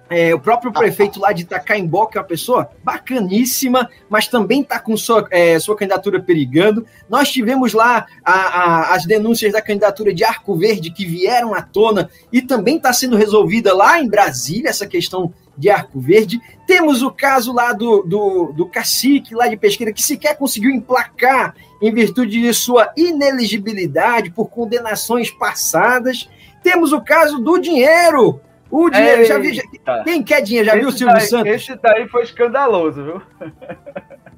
é, 0.10 0.34
o 0.36 0.40
próprio 0.40 0.72
prefeito 0.72 1.20
lá 1.20 1.32
de 1.32 1.44
Itacaimbó, 1.44 2.06
que 2.06 2.18
é 2.18 2.22
uma 2.22 2.28
pessoa 2.28 2.70
bacaníssima, 2.84 3.90
mas 4.10 4.28
também 4.28 4.62
está 4.62 4.80
com 4.80 4.96
sua, 4.96 5.28
é, 5.32 5.58
sua 5.60 5.76
candidatura 5.76 6.22
perigando. 6.22 6.86
Nós 7.10 7.32
tivemos 7.32 7.74
lá 7.74 8.06
a, 8.24 8.34
a, 8.34 8.96
as 8.96 9.06
denúncias 9.06 9.52
da 9.52 9.62
candidatura 9.62 10.14
de 10.14 10.24
Arco 10.24 10.56
Verde 10.56 10.92
que 10.92 11.06
vieram 11.06 11.54
à 11.54 11.62
tona 11.62 12.10
e 12.32 12.42
também 12.42 12.78
está 12.78 12.94
sendo 12.94 13.18
resolvida 13.18 13.74
lá 13.74 14.00
em 14.00 14.08
Brasília, 14.08 14.70
essa 14.70 14.86
questão 14.86 15.34
de 15.58 15.70
Arco 15.70 16.00
Verde. 16.00 16.40
Temos 16.68 17.02
o 17.02 17.10
caso 17.10 17.52
lá 17.52 17.74
do, 17.74 18.04
do, 18.04 18.54
do 18.54 18.66
cacique 18.68 19.34
lá 19.34 19.48
de 19.48 19.58
Pesqueira, 19.58 19.94
que 19.94 20.04
sequer 20.04 20.38
conseguiu 20.38 20.72
emplacar 20.72 21.56
em 21.82 21.94
virtude 21.94 22.42
de 22.42 22.54
sua 22.54 22.92
ineligibilidade 22.96 24.30
por 24.30 24.50
condenações 24.50 25.32
passadas. 25.32 26.30
Temos 26.62 26.92
o 26.92 27.02
caso 27.02 27.40
do 27.40 27.58
dinheiro. 27.58 28.42
O 28.70 28.90
dinheiro, 28.90 29.22
Eita. 29.22 29.34
já 29.34 29.40
vi. 29.40 29.54
Já, 29.54 30.04
quem 30.04 30.24
quer 30.24 30.42
dinheiro? 30.42 30.66
Já 30.68 30.74
esse 30.74 30.80
viu 30.82 30.90
o 30.90 30.92
Silvio 30.92 31.16
daí, 31.16 31.28
Santos? 31.28 31.54
Esse 31.54 31.76
daí 31.76 32.08
foi 32.08 32.24
escandaloso, 32.24 33.04
viu? 33.04 33.22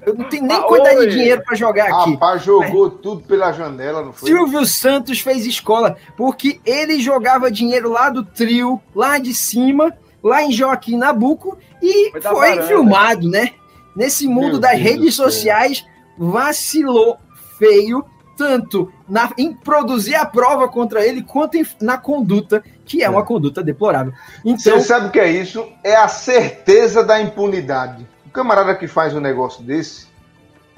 Eu 0.06 0.14
não 0.14 0.24
tenho 0.24 0.46
nem 0.46 0.56
ah, 0.56 0.62
quantidade 0.62 1.00
de 1.00 1.10
dinheiro 1.10 1.42
para 1.44 1.54
jogar 1.54 1.84
aqui. 1.84 2.12
Rapaz, 2.12 2.42
jogou 2.42 2.90
tudo 2.90 3.22
pela 3.22 3.52
janela, 3.52 4.02
não 4.02 4.12
foi? 4.12 4.30
Silvio 4.30 4.64
Santos 4.64 5.20
fez 5.20 5.44
escola, 5.44 5.96
porque 6.16 6.60
ele 6.64 7.00
jogava 7.00 7.50
dinheiro 7.50 7.90
lá 7.90 8.08
do 8.08 8.24
trio, 8.24 8.80
lá 8.94 9.18
de 9.18 9.34
cima, 9.34 9.94
lá 10.22 10.42
em 10.42 10.52
Joaquim 10.52 10.96
Nabuco 10.96 11.58
e 11.82 12.10
foi, 12.12 12.22
foi 12.22 12.62
filmado, 12.62 13.28
né? 13.28 13.50
Nesse 13.94 14.26
mundo 14.26 14.52
Meu 14.52 14.60
das 14.60 14.72
Deus 14.72 14.82
redes 14.82 15.14
sociais, 15.14 15.84
vacilou 16.16 17.18
feio, 17.58 18.04
tanto 18.38 18.90
na, 19.08 19.32
em 19.36 19.52
produzir 19.52 20.14
a 20.14 20.24
prova 20.24 20.68
contra 20.68 21.04
ele, 21.04 21.22
quanto 21.22 21.56
em, 21.56 21.66
na 21.80 21.98
conduta, 21.98 22.62
que 22.84 23.02
é, 23.02 23.06
é 23.06 23.10
uma 23.10 23.24
conduta 23.24 23.62
deplorável. 23.62 24.12
Então, 24.44 24.78
Você 24.78 24.80
sabe 24.80 25.08
o 25.08 25.10
que 25.10 25.18
é 25.18 25.28
isso? 25.28 25.66
É 25.82 25.96
a 25.96 26.06
certeza 26.06 27.02
da 27.02 27.20
impunidade. 27.20 28.06
O 28.24 28.30
camarada 28.30 28.76
que 28.76 28.86
faz 28.86 29.12
um 29.12 29.20
negócio 29.20 29.64
desse, 29.64 30.06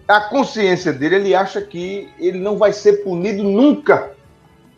a 0.08 0.22
consciência 0.22 0.92
dele, 0.92 1.16
ele 1.16 1.34
acha 1.34 1.60
que 1.60 2.08
ele 2.18 2.38
não 2.38 2.56
vai 2.56 2.72
ser 2.72 3.04
punido 3.04 3.44
nunca 3.44 4.10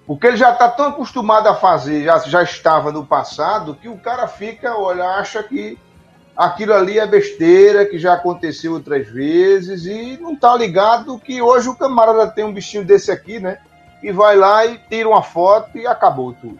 Porque 0.06 0.26
ele 0.26 0.36
já 0.36 0.52
está 0.52 0.68
tão 0.68 0.88
acostumado 0.88 1.46
a 1.48 1.54
fazer, 1.54 2.04
já, 2.04 2.18
já 2.18 2.42
estava 2.42 2.90
no 2.90 3.06
passado, 3.06 3.76
que 3.80 3.88
o 3.88 3.96
cara 3.96 4.26
fica, 4.26 4.76
olha, 4.76 5.04
acha 5.04 5.42
que 5.42 5.78
aquilo 6.36 6.74
ali 6.74 6.98
é 6.98 7.06
besteira, 7.06 7.86
que 7.86 7.98
já 7.98 8.14
aconteceu 8.14 8.72
outras 8.72 9.08
vezes, 9.08 9.86
e 9.86 10.18
não 10.20 10.32
está 10.34 10.54
ligado 10.56 11.18
que 11.18 11.40
hoje 11.40 11.68
o 11.68 11.76
camarada 11.76 12.30
tem 12.30 12.44
um 12.44 12.52
bichinho 12.52 12.84
desse 12.84 13.10
aqui, 13.10 13.38
né? 13.38 13.58
E 14.02 14.10
vai 14.10 14.36
lá 14.36 14.66
e 14.66 14.78
tira 14.90 15.08
uma 15.08 15.22
foto 15.22 15.78
e 15.78 15.86
acabou 15.86 16.32
tudo. 16.32 16.58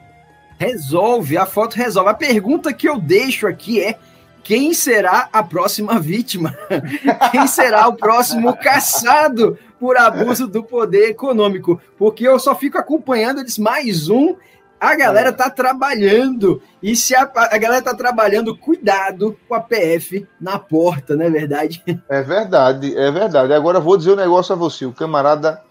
Resolve, 0.59 1.37
a 1.37 1.45
foto 1.45 1.75
resolve. 1.75 2.11
A 2.11 2.15
pergunta 2.15 2.73
que 2.73 2.89
eu 2.89 3.01
deixo 3.01 3.49
aqui 3.49 3.83
é: 3.83 3.99
quem 4.45 4.73
será 4.75 5.29
a 5.33 5.43
próxima 5.43 5.99
vítima? 5.99 6.57
Quem 7.31 7.47
será 7.47 7.89
o 7.89 7.95
próximo 7.95 8.57
caçado 8.57 9.59
por 9.79 9.97
abuso 9.97 10.47
do 10.47 10.63
poder 10.63 11.11
econômico? 11.11 11.81
Porque 11.97 12.27
eu 12.27 12.39
só 12.39 12.55
fico 12.55 12.79
acompanhando 12.79 13.41
eles 13.41 13.59
mais 13.59 14.09
um. 14.09 14.37
A 14.83 14.97
galera 14.97 15.33
tá 15.33 15.49
trabalhando. 15.49 16.61
E 16.83 16.97
se 16.97 17.15
a, 17.15 17.23
a 17.23 17.57
galera 17.57 17.81
tá 17.81 17.95
trabalhando, 17.95 18.57
cuidado 18.57 19.39
com 19.49 19.55
a 19.55 19.61
PF 19.61 20.27
na 20.41 20.59
porta, 20.59 21.15
não 21.15 21.25
é 21.25 21.31
verdade? 21.31 21.81
É 22.09 22.21
verdade, 22.21 22.99
é 22.99 23.09
verdade. 23.13 23.53
Agora 23.53 23.79
vou 23.79 23.97
dizer 23.97 24.11
um 24.11 24.17
negócio 24.17 24.53
a 24.53 24.57
você. 24.57 24.85
O 24.85 24.93
camarada, 24.93 25.63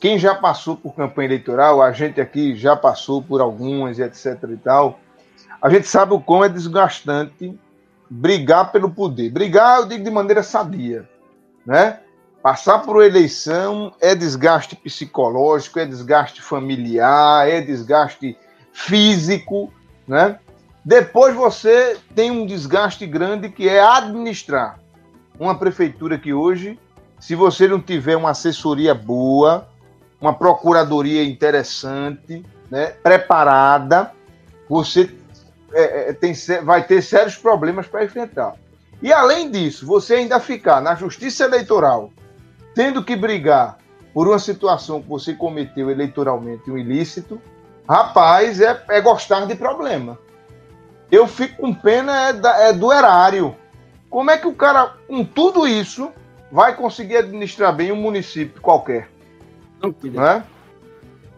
quem 0.00 0.18
já 0.18 0.34
passou 0.34 0.76
por 0.76 0.92
campanha 0.92 1.28
eleitoral, 1.28 1.80
a 1.80 1.92
gente 1.92 2.20
aqui 2.20 2.56
já 2.56 2.74
passou 2.74 3.22
por 3.22 3.40
algumas, 3.40 4.00
etc 4.00 4.36
e 4.52 4.56
tal. 4.56 4.98
A 5.62 5.70
gente 5.70 5.86
sabe 5.86 6.14
o 6.14 6.20
quão 6.20 6.42
é 6.42 6.48
desgastante 6.48 7.56
brigar 8.10 8.72
pelo 8.72 8.90
poder. 8.90 9.30
Brigar, 9.30 9.78
eu 9.78 9.86
digo 9.86 10.02
de 10.02 10.10
maneira 10.10 10.42
sadia, 10.42 11.08
né? 11.64 12.00
Passar 12.42 12.80
por 12.80 13.04
eleição 13.04 13.94
é 14.00 14.16
desgaste 14.16 14.74
psicológico, 14.74 15.78
é 15.78 15.86
desgaste 15.86 16.42
familiar, 16.42 17.48
é 17.48 17.60
desgaste 17.60 18.36
físico, 18.78 19.72
né? 20.06 20.38
Depois 20.84 21.34
você 21.34 21.98
tem 22.14 22.30
um 22.30 22.46
desgaste 22.46 23.04
grande 23.06 23.48
que 23.48 23.68
é 23.68 23.80
administrar 23.80 24.78
uma 25.38 25.58
prefeitura 25.58 26.16
que 26.16 26.32
hoje, 26.32 26.78
se 27.18 27.34
você 27.34 27.66
não 27.66 27.80
tiver 27.80 28.16
uma 28.16 28.30
assessoria 28.30 28.94
boa, 28.94 29.68
uma 30.20 30.32
procuradoria 30.32 31.24
interessante, 31.24 32.44
né, 32.70 32.86
preparada, 33.02 34.12
você 34.68 35.10
é, 35.72 36.10
é, 36.10 36.12
tem, 36.12 36.32
vai 36.64 36.84
ter 36.84 37.02
sérios 37.02 37.36
problemas 37.36 37.86
para 37.86 38.04
enfrentar. 38.04 38.54
E 39.02 39.12
além 39.12 39.50
disso, 39.50 39.86
você 39.86 40.14
ainda 40.14 40.40
ficar 40.40 40.80
na 40.80 40.94
justiça 40.94 41.44
eleitoral 41.44 42.12
tendo 42.74 43.04
que 43.04 43.16
brigar 43.16 43.78
por 44.14 44.28
uma 44.28 44.38
situação 44.38 45.02
que 45.02 45.08
você 45.08 45.34
cometeu 45.34 45.90
eleitoralmente 45.90 46.70
um 46.70 46.78
ilícito, 46.78 47.40
rapaz, 47.88 48.60
é, 48.60 48.82
é 48.88 49.00
gostar 49.00 49.46
de 49.46 49.54
problema. 49.54 50.18
Eu 51.10 51.26
fico 51.26 51.62
com 51.62 51.72
pena 51.72 52.28
é, 52.28 52.32
da, 52.32 52.56
é 52.68 52.72
do 52.72 52.92
erário. 52.92 53.56
Como 54.10 54.30
é 54.30 54.36
que 54.36 54.46
o 54.46 54.52
cara, 54.52 54.94
com 55.06 55.24
tudo 55.24 55.66
isso, 55.66 56.10
vai 56.52 56.74
conseguir 56.76 57.16
administrar 57.16 57.74
bem 57.74 57.90
um 57.90 57.96
município 57.96 58.60
qualquer? 58.60 59.08
Não 59.82 59.92
cuida. 59.92 60.20
Não, 60.20 60.26
é? 60.26 60.44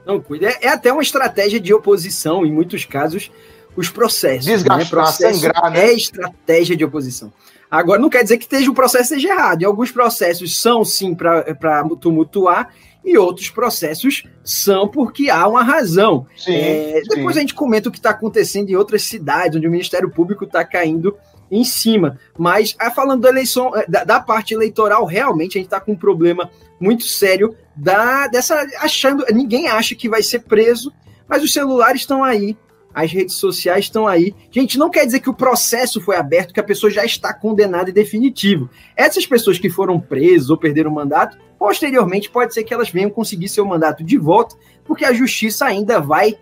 Não 0.04 0.20
cuida. 0.20 0.48
É, 0.48 0.66
é 0.66 0.68
até 0.68 0.92
uma 0.92 1.02
estratégia 1.02 1.60
de 1.60 1.72
oposição, 1.72 2.44
em 2.44 2.52
muitos 2.52 2.84
casos, 2.84 3.30
os 3.76 3.88
processos. 3.88 4.46
Né? 4.46 4.54
Desgastar, 4.54 4.78
né? 4.78 4.90
Processo 4.90 5.40
sangrar, 5.40 5.70
né? 5.70 5.86
É 5.86 5.92
estratégia 5.92 6.76
de 6.76 6.84
oposição. 6.84 7.32
Agora, 7.70 8.00
não 8.00 8.10
quer 8.10 8.24
dizer 8.24 8.36
que 8.36 8.44
esteja 8.44 8.68
um 8.68 8.74
processo 8.74 9.10
seja 9.10 9.28
errado. 9.28 9.62
E 9.62 9.64
alguns 9.64 9.92
processos 9.92 10.60
são, 10.60 10.84
sim, 10.84 11.14
para 11.14 11.84
tumultuar, 12.00 12.74
e 13.04 13.16
outros 13.16 13.50
processos 13.50 14.24
são 14.44 14.86
porque 14.88 15.30
há 15.30 15.46
uma 15.48 15.62
razão. 15.62 16.26
Sim, 16.36 16.54
é, 16.54 17.00
depois 17.08 17.34
sim. 17.34 17.38
a 17.38 17.42
gente 17.42 17.54
comenta 17.54 17.88
o 17.88 17.92
que 17.92 17.98
está 17.98 18.10
acontecendo 18.10 18.70
em 18.70 18.76
outras 18.76 19.02
cidades, 19.02 19.56
onde 19.56 19.66
o 19.66 19.70
Ministério 19.70 20.10
Público 20.10 20.44
está 20.44 20.64
caindo 20.64 21.16
em 21.50 21.64
cima. 21.64 22.18
Mas 22.38 22.76
ah, 22.78 22.90
falando 22.90 23.22
da 23.22 23.28
eleição, 23.28 23.74
eh, 23.76 23.86
da, 23.88 24.04
da, 24.04 24.20
parte 24.20 24.54
eleitoral, 24.54 25.04
realmente 25.04 25.58
a 25.58 25.60
gente 25.60 25.66
está 25.66 25.80
com 25.80 25.92
um 25.92 25.96
problema 25.96 26.50
muito 26.78 27.04
sério 27.04 27.56
da, 27.74 28.28
dessa 28.28 28.66
achando. 28.78 29.24
Ninguém 29.32 29.68
acha 29.68 29.94
que 29.94 30.08
vai 30.08 30.22
ser 30.22 30.40
preso, 30.40 30.92
mas 31.26 31.42
os 31.42 31.52
celulares 31.52 32.02
estão 32.02 32.22
aí, 32.22 32.56
as 32.94 33.12
redes 33.12 33.36
sociais 33.36 33.86
estão 33.86 34.06
aí. 34.06 34.34
Gente, 34.50 34.78
não 34.78 34.90
quer 34.90 35.06
dizer 35.06 35.20
que 35.20 35.30
o 35.30 35.34
processo 35.34 36.00
foi 36.00 36.16
aberto, 36.16 36.52
que 36.52 36.60
a 36.60 36.64
pessoa 36.64 36.90
já 36.90 37.04
está 37.04 37.32
condenada 37.32 37.90
e 37.90 37.92
definitivo. 37.92 38.68
Essas 38.96 39.26
pessoas 39.26 39.58
que 39.58 39.70
foram 39.70 40.00
presas 40.00 40.50
ou 40.50 40.56
perderam 40.56 40.90
o 40.90 40.94
mandato, 40.94 41.38
posteriormente 41.58 42.30
pode 42.30 42.52
ser 42.54 42.64
que 42.64 42.74
elas 42.74 42.90
venham 42.90 43.10
conseguir 43.10 43.48
seu 43.48 43.64
mandato 43.64 44.02
de 44.02 44.18
volta, 44.18 44.56
porque 44.84 45.04
a 45.04 45.12
justiça 45.12 45.66
ainda 45.66 46.00
vai 46.00 46.36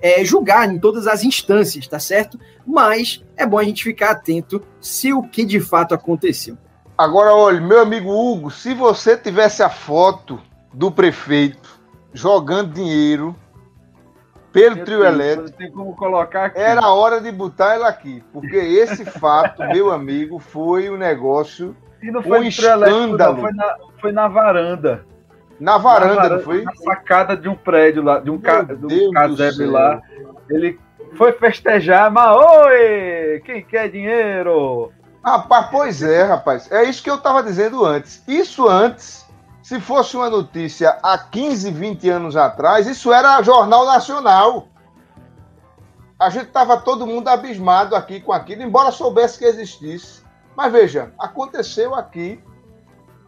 é, 0.00 0.24
julgar 0.24 0.72
em 0.72 0.78
todas 0.78 1.06
as 1.06 1.24
instâncias, 1.24 1.86
tá 1.86 1.98
certo? 1.98 2.38
Mas 2.66 3.24
é 3.36 3.46
bom 3.46 3.58
a 3.58 3.64
gente 3.64 3.82
ficar 3.82 4.10
atento 4.10 4.62
se 4.80 5.12
o 5.12 5.22
que 5.22 5.44
de 5.44 5.60
fato 5.60 5.94
aconteceu. 5.94 6.56
Agora, 6.96 7.34
olha, 7.34 7.60
meu 7.60 7.80
amigo 7.80 8.10
Hugo, 8.10 8.50
se 8.50 8.74
você 8.74 9.16
tivesse 9.16 9.62
a 9.62 9.70
foto 9.70 10.40
do 10.72 10.90
prefeito 10.90 11.78
jogando 12.12 12.74
dinheiro 12.74 13.36
pelo 14.60 14.84
trio 14.84 15.04
elétrico. 15.04 15.50
Tem 15.52 15.70
como 15.70 15.94
colocar 15.94 16.46
aqui. 16.46 16.58
Era 16.58 16.88
hora 16.88 17.20
de 17.20 17.30
botar 17.30 17.74
ela 17.74 17.88
aqui, 17.88 18.22
porque 18.32 18.56
esse 18.56 19.04
fato, 19.04 19.62
meu 19.68 19.90
amigo, 19.90 20.38
foi 20.38 20.90
um 20.90 20.96
negócio. 20.96 21.76
E 22.02 22.10
não 22.10 22.22
foi 22.22 22.40
um 22.40 22.44
escândalo. 22.44 23.18
Não, 23.18 23.40
foi, 23.40 23.52
na, 23.52 23.76
foi 24.00 24.12
na 24.12 24.28
varanda. 24.28 25.04
Na 25.60 25.78
varanda, 25.78 26.06
na 26.06 26.14
varanda, 26.14 26.36
não 26.36 26.42
foi? 26.42 26.62
Na 26.62 26.74
sacada 26.76 27.36
de 27.36 27.48
um 27.48 27.54
prédio 27.54 28.02
lá, 28.02 28.20
de 28.20 28.30
um, 28.30 28.38
ca, 28.38 28.66
um 28.70 29.10
casebre 29.10 29.66
lá. 29.66 30.00
Ele 30.48 30.78
foi 31.16 31.32
festejar, 31.32 32.10
mas 32.10 32.36
oi! 32.36 33.42
Quem 33.44 33.62
quer 33.62 33.90
dinheiro? 33.90 34.92
Rapaz, 35.24 35.66
pois 35.70 36.02
é, 36.02 36.22
rapaz. 36.22 36.70
É 36.70 36.84
isso 36.84 37.02
que 37.02 37.10
eu 37.10 37.16
estava 37.16 37.42
dizendo 37.42 37.84
antes. 37.84 38.22
Isso 38.26 38.68
antes 38.68 39.27
se 39.68 39.78
fosse 39.80 40.16
uma 40.16 40.30
notícia 40.30 40.96
há 41.02 41.18
15, 41.18 41.70
20 41.70 42.08
anos 42.08 42.36
atrás, 42.38 42.86
isso 42.86 43.12
era 43.12 43.42
Jornal 43.42 43.84
Nacional. 43.84 44.66
A 46.18 46.30
gente 46.30 46.46
estava 46.46 46.78
todo 46.78 47.06
mundo 47.06 47.28
abismado 47.28 47.94
aqui 47.94 48.18
com 48.18 48.32
aquilo, 48.32 48.62
embora 48.62 48.90
soubesse 48.90 49.38
que 49.38 49.44
existisse. 49.44 50.22
Mas 50.56 50.72
veja, 50.72 51.12
aconteceu 51.18 51.94
aqui 51.94 52.42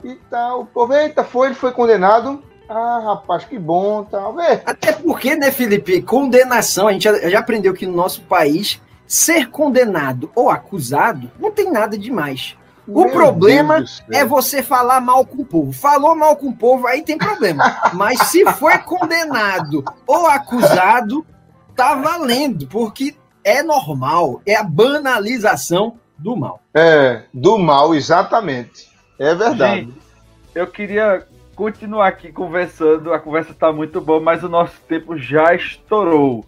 e 0.02 0.14
tal. 0.30 0.62
Aproveita, 0.62 1.22
foi, 1.22 1.48
ele 1.48 1.54
foi 1.54 1.72
condenado. 1.72 2.42
Ah, 2.66 3.02
rapaz, 3.04 3.44
que 3.44 3.58
bom, 3.58 4.04
tal. 4.04 4.34
Vê. 4.34 4.62
Até 4.64 4.92
porque, 4.92 5.36
né, 5.36 5.52
Felipe, 5.52 6.00
condenação, 6.00 6.88
a 6.88 6.92
gente 6.92 7.04
já 7.28 7.38
aprendeu 7.38 7.74
que 7.74 7.86
no 7.86 7.92
nosso 7.92 8.22
país 8.22 8.80
ser 9.06 9.50
condenado 9.50 10.30
ou 10.34 10.48
acusado 10.48 11.30
não 11.38 11.50
tem 11.50 11.70
nada 11.70 11.98
demais. 11.98 12.56
O 12.92 13.04
Meu 13.04 13.12
problema 13.12 13.84
é 14.12 14.24
você 14.24 14.62
falar 14.62 15.00
mal 15.00 15.24
com 15.24 15.42
o 15.42 15.44
povo. 15.44 15.72
Falou 15.72 16.14
mal 16.14 16.36
com 16.36 16.48
o 16.48 16.56
povo, 16.56 16.86
aí 16.86 17.02
tem 17.02 17.16
problema. 17.16 17.80
Mas 17.94 18.18
se 18.28 18.44
foi 18.52 18.76
condenado 18.78 19.84
ou 20.06 20.26
acusado, 20.26 21.24
tá 21.76 21.94
valendo, 21.94 22.66
porque 22.66 23.14
é 23.44 23.62
normal, 23.62 24.42
é 24.44 24.56
a 24.56 24.62
banalização 24.62 25.98
do 26.18 26.36
mal. 26.36 26.60
É, 26.74 27.22
do 27.32 27.58
mal, 27.58 27.94
exatamente. 27.94 28.88
É 29.18 29.34
verdade. 29.34 29.80
Gente, 29.82 29.94
eu 30.54 30.66
queria 30.66 31.26
continuar 31.54 32.08
aqui 32.08 32.32
conversando, 32.32 33.12
a 33.12 33.20
conversa 33.20 33.52
está 33.52 33.72
muito 33.72 34.00
boa, 34.00 34.20
mas 34.20 34.42
o 34.42 34.48
nosso 34.48 34.80
tempo 34.88 35.16
já 35.16 35.54
estourou. 35.54 36.44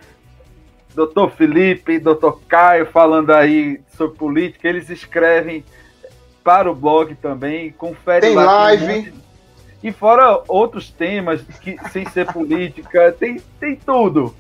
Dr. 0.96 1.30
Felipe, 1.36 2.00
Dr. 2.00 2.32
Caio 2.48 2.88
falando 2.88 3.30
aí 3.32 3.80
sobre 3.96 4.18
política? 4.18 4.68
Eles 4.68 4.90
escrevem 4.90 5.64
para 6.44 6.72
o 6.72 6.76
blog 6.76 7.14
também. 7.16 7.72
Confere 7.72 8.28
tem 8.28 8.36
lá. 8.36 8.46
Live. 8.46 9.25
E 9.86 9.92
fora 9.92 10.42
outros 10.48 10.90
temas 10.90 11.44
que 11.62 11.78
sem 11.92 12.10
ser 12.10 12.26
política, 12.26 13.12
tem, 13.12 13.40
tem 13.60 13.76
tudo. 13.76 14.34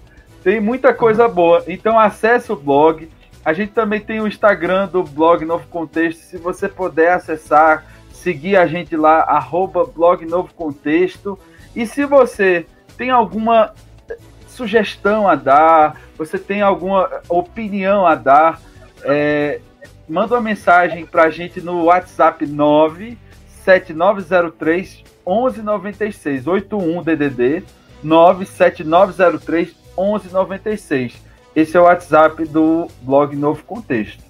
Tem 0.43 0.59
muita 0.59 0.91
coisa 0.91 1.27
boa. 1.27 1.63
Então 1.67 1.99
acesse 1.99 2.51
o 2.51 2.55
blog. 2.55 3.07
A 3.45 3.53
gente 3.53 3.71
também 3.71 3.99
tem 3.99 4.19
o 4.19 4.27
Instagram 4.27 4.87
do 4.87 5.03
blog 5.03 5.45
Novo 5.45 5.67
Contexto. 5.67 6.19
Se 6.19 6.39
você 6.39 6.67
puder 6.67 7.11
acessar, 7.11 7.85
seguir 8.09 8.57
a 8.57 8.65
gente 8.65 8.97
lá, 8.97 9.19
arroba 9.19 9.85
blog 9.85 10.25
Novo 10.25 10.51
Contexto. 10.55 11.37
E 11.75 11.85
se 11.85 12.05
você 12.05 12.65
tem 12.97 13.11
alguma 13.11 13.71
sugestão 14.47 15.27
a 15.27 15.35
dar, 15.35 16.01
você 16.17 16.39
tem 16.39 16.63
alguma 16.63 17.21
opinião 17.29 18.07
a 18.07 18.15
dar, 18.15 18.59
é, 19.03 19.61
manda 20.09 20.33
uma 20.33 20.41
mensagem 20.41 21.05
para 21.05 21.25
a 21.25 21.29
gente 21.29 21.61
no 21.61 21.83
WhatsApp 21.83 22.47
97903 22.47 25.05
1196 25.25 26.47
81 26.47 27.03
DDD 27.03 27.63
97903 28.03 29.75
1196. 29.97 31.13
Esse 31.55 31.77
é 31.77 31.79
o 31.79 31.83
WhatsApp 31.83 32.45
do 32.45 32.87
blog 33.01 33.35
Novo 33.35 33.63
Contexto. 33.63 34.23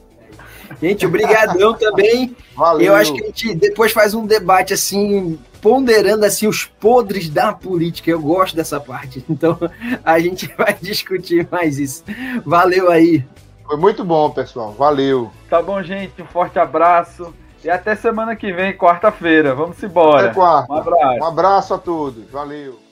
Gente, 0.82 1.06
obrigadão 1.06 1.74
também. 1.74 2.36
Valeu. 2.56 2.88
Eu 2.88 2.96
acho 2.96 3.14
que 3.14 3.24
a 3.24 3.26
gente 3.28 3.54
depois 3.56 3.91
faz 3.91 4.14
um 4.14 4.26
debate 4.26 4.74
assim, 4.74 5.39
ponderando 5.62 6.26
assim 6.26 6.48
os 6.48 6.66
podres 6.66 7.30
da 7.30 7.54
política. 7.54 8.10
Eu 8.10 8.22
gosto 8.22 8.56
dessa 8.56 8.80
parte. 8.80 9.24
Então, 9.30 9.58
a 10.04 10.20
gente 10.20 10.52
vai 10.58 10.74
discutir 10.74 11.48
mais 11.52 11.78
isso. 11.78 12.04
Valeu 12.46 12.89
aí. 12.89 13.24
Foi 13.66 13.78
muito 13.78 14.04
bom, 14.04 14.30
pessoal. 14.30 14.72
Valeu. 14.74 15.32
Tá 15.50 15.62
bom, 15.62 15.82
gente. 15.82 16.22
Um 16.22 16.26
forte 16.26 16.58
abraço. 16.60 17.34
E 17.66 17.70
até 17.70 17.95
semana 17.95 18.36
que 18.36 18.53
vem, 18.53 18.78
quarta-feira. 18.78 19.55
Vamos 19.55 19.82
embora. 19.82 20.26
Até 20.26 20.36
quarta. 20.36 20.72
Um 20.72 20.78
abraço. 20.78 21.20
Um 21.20 21.26
abraço 21.26 21.74
a 21.74 21.78
todos. 21.80 22.30
Valeu. 22.30 22.85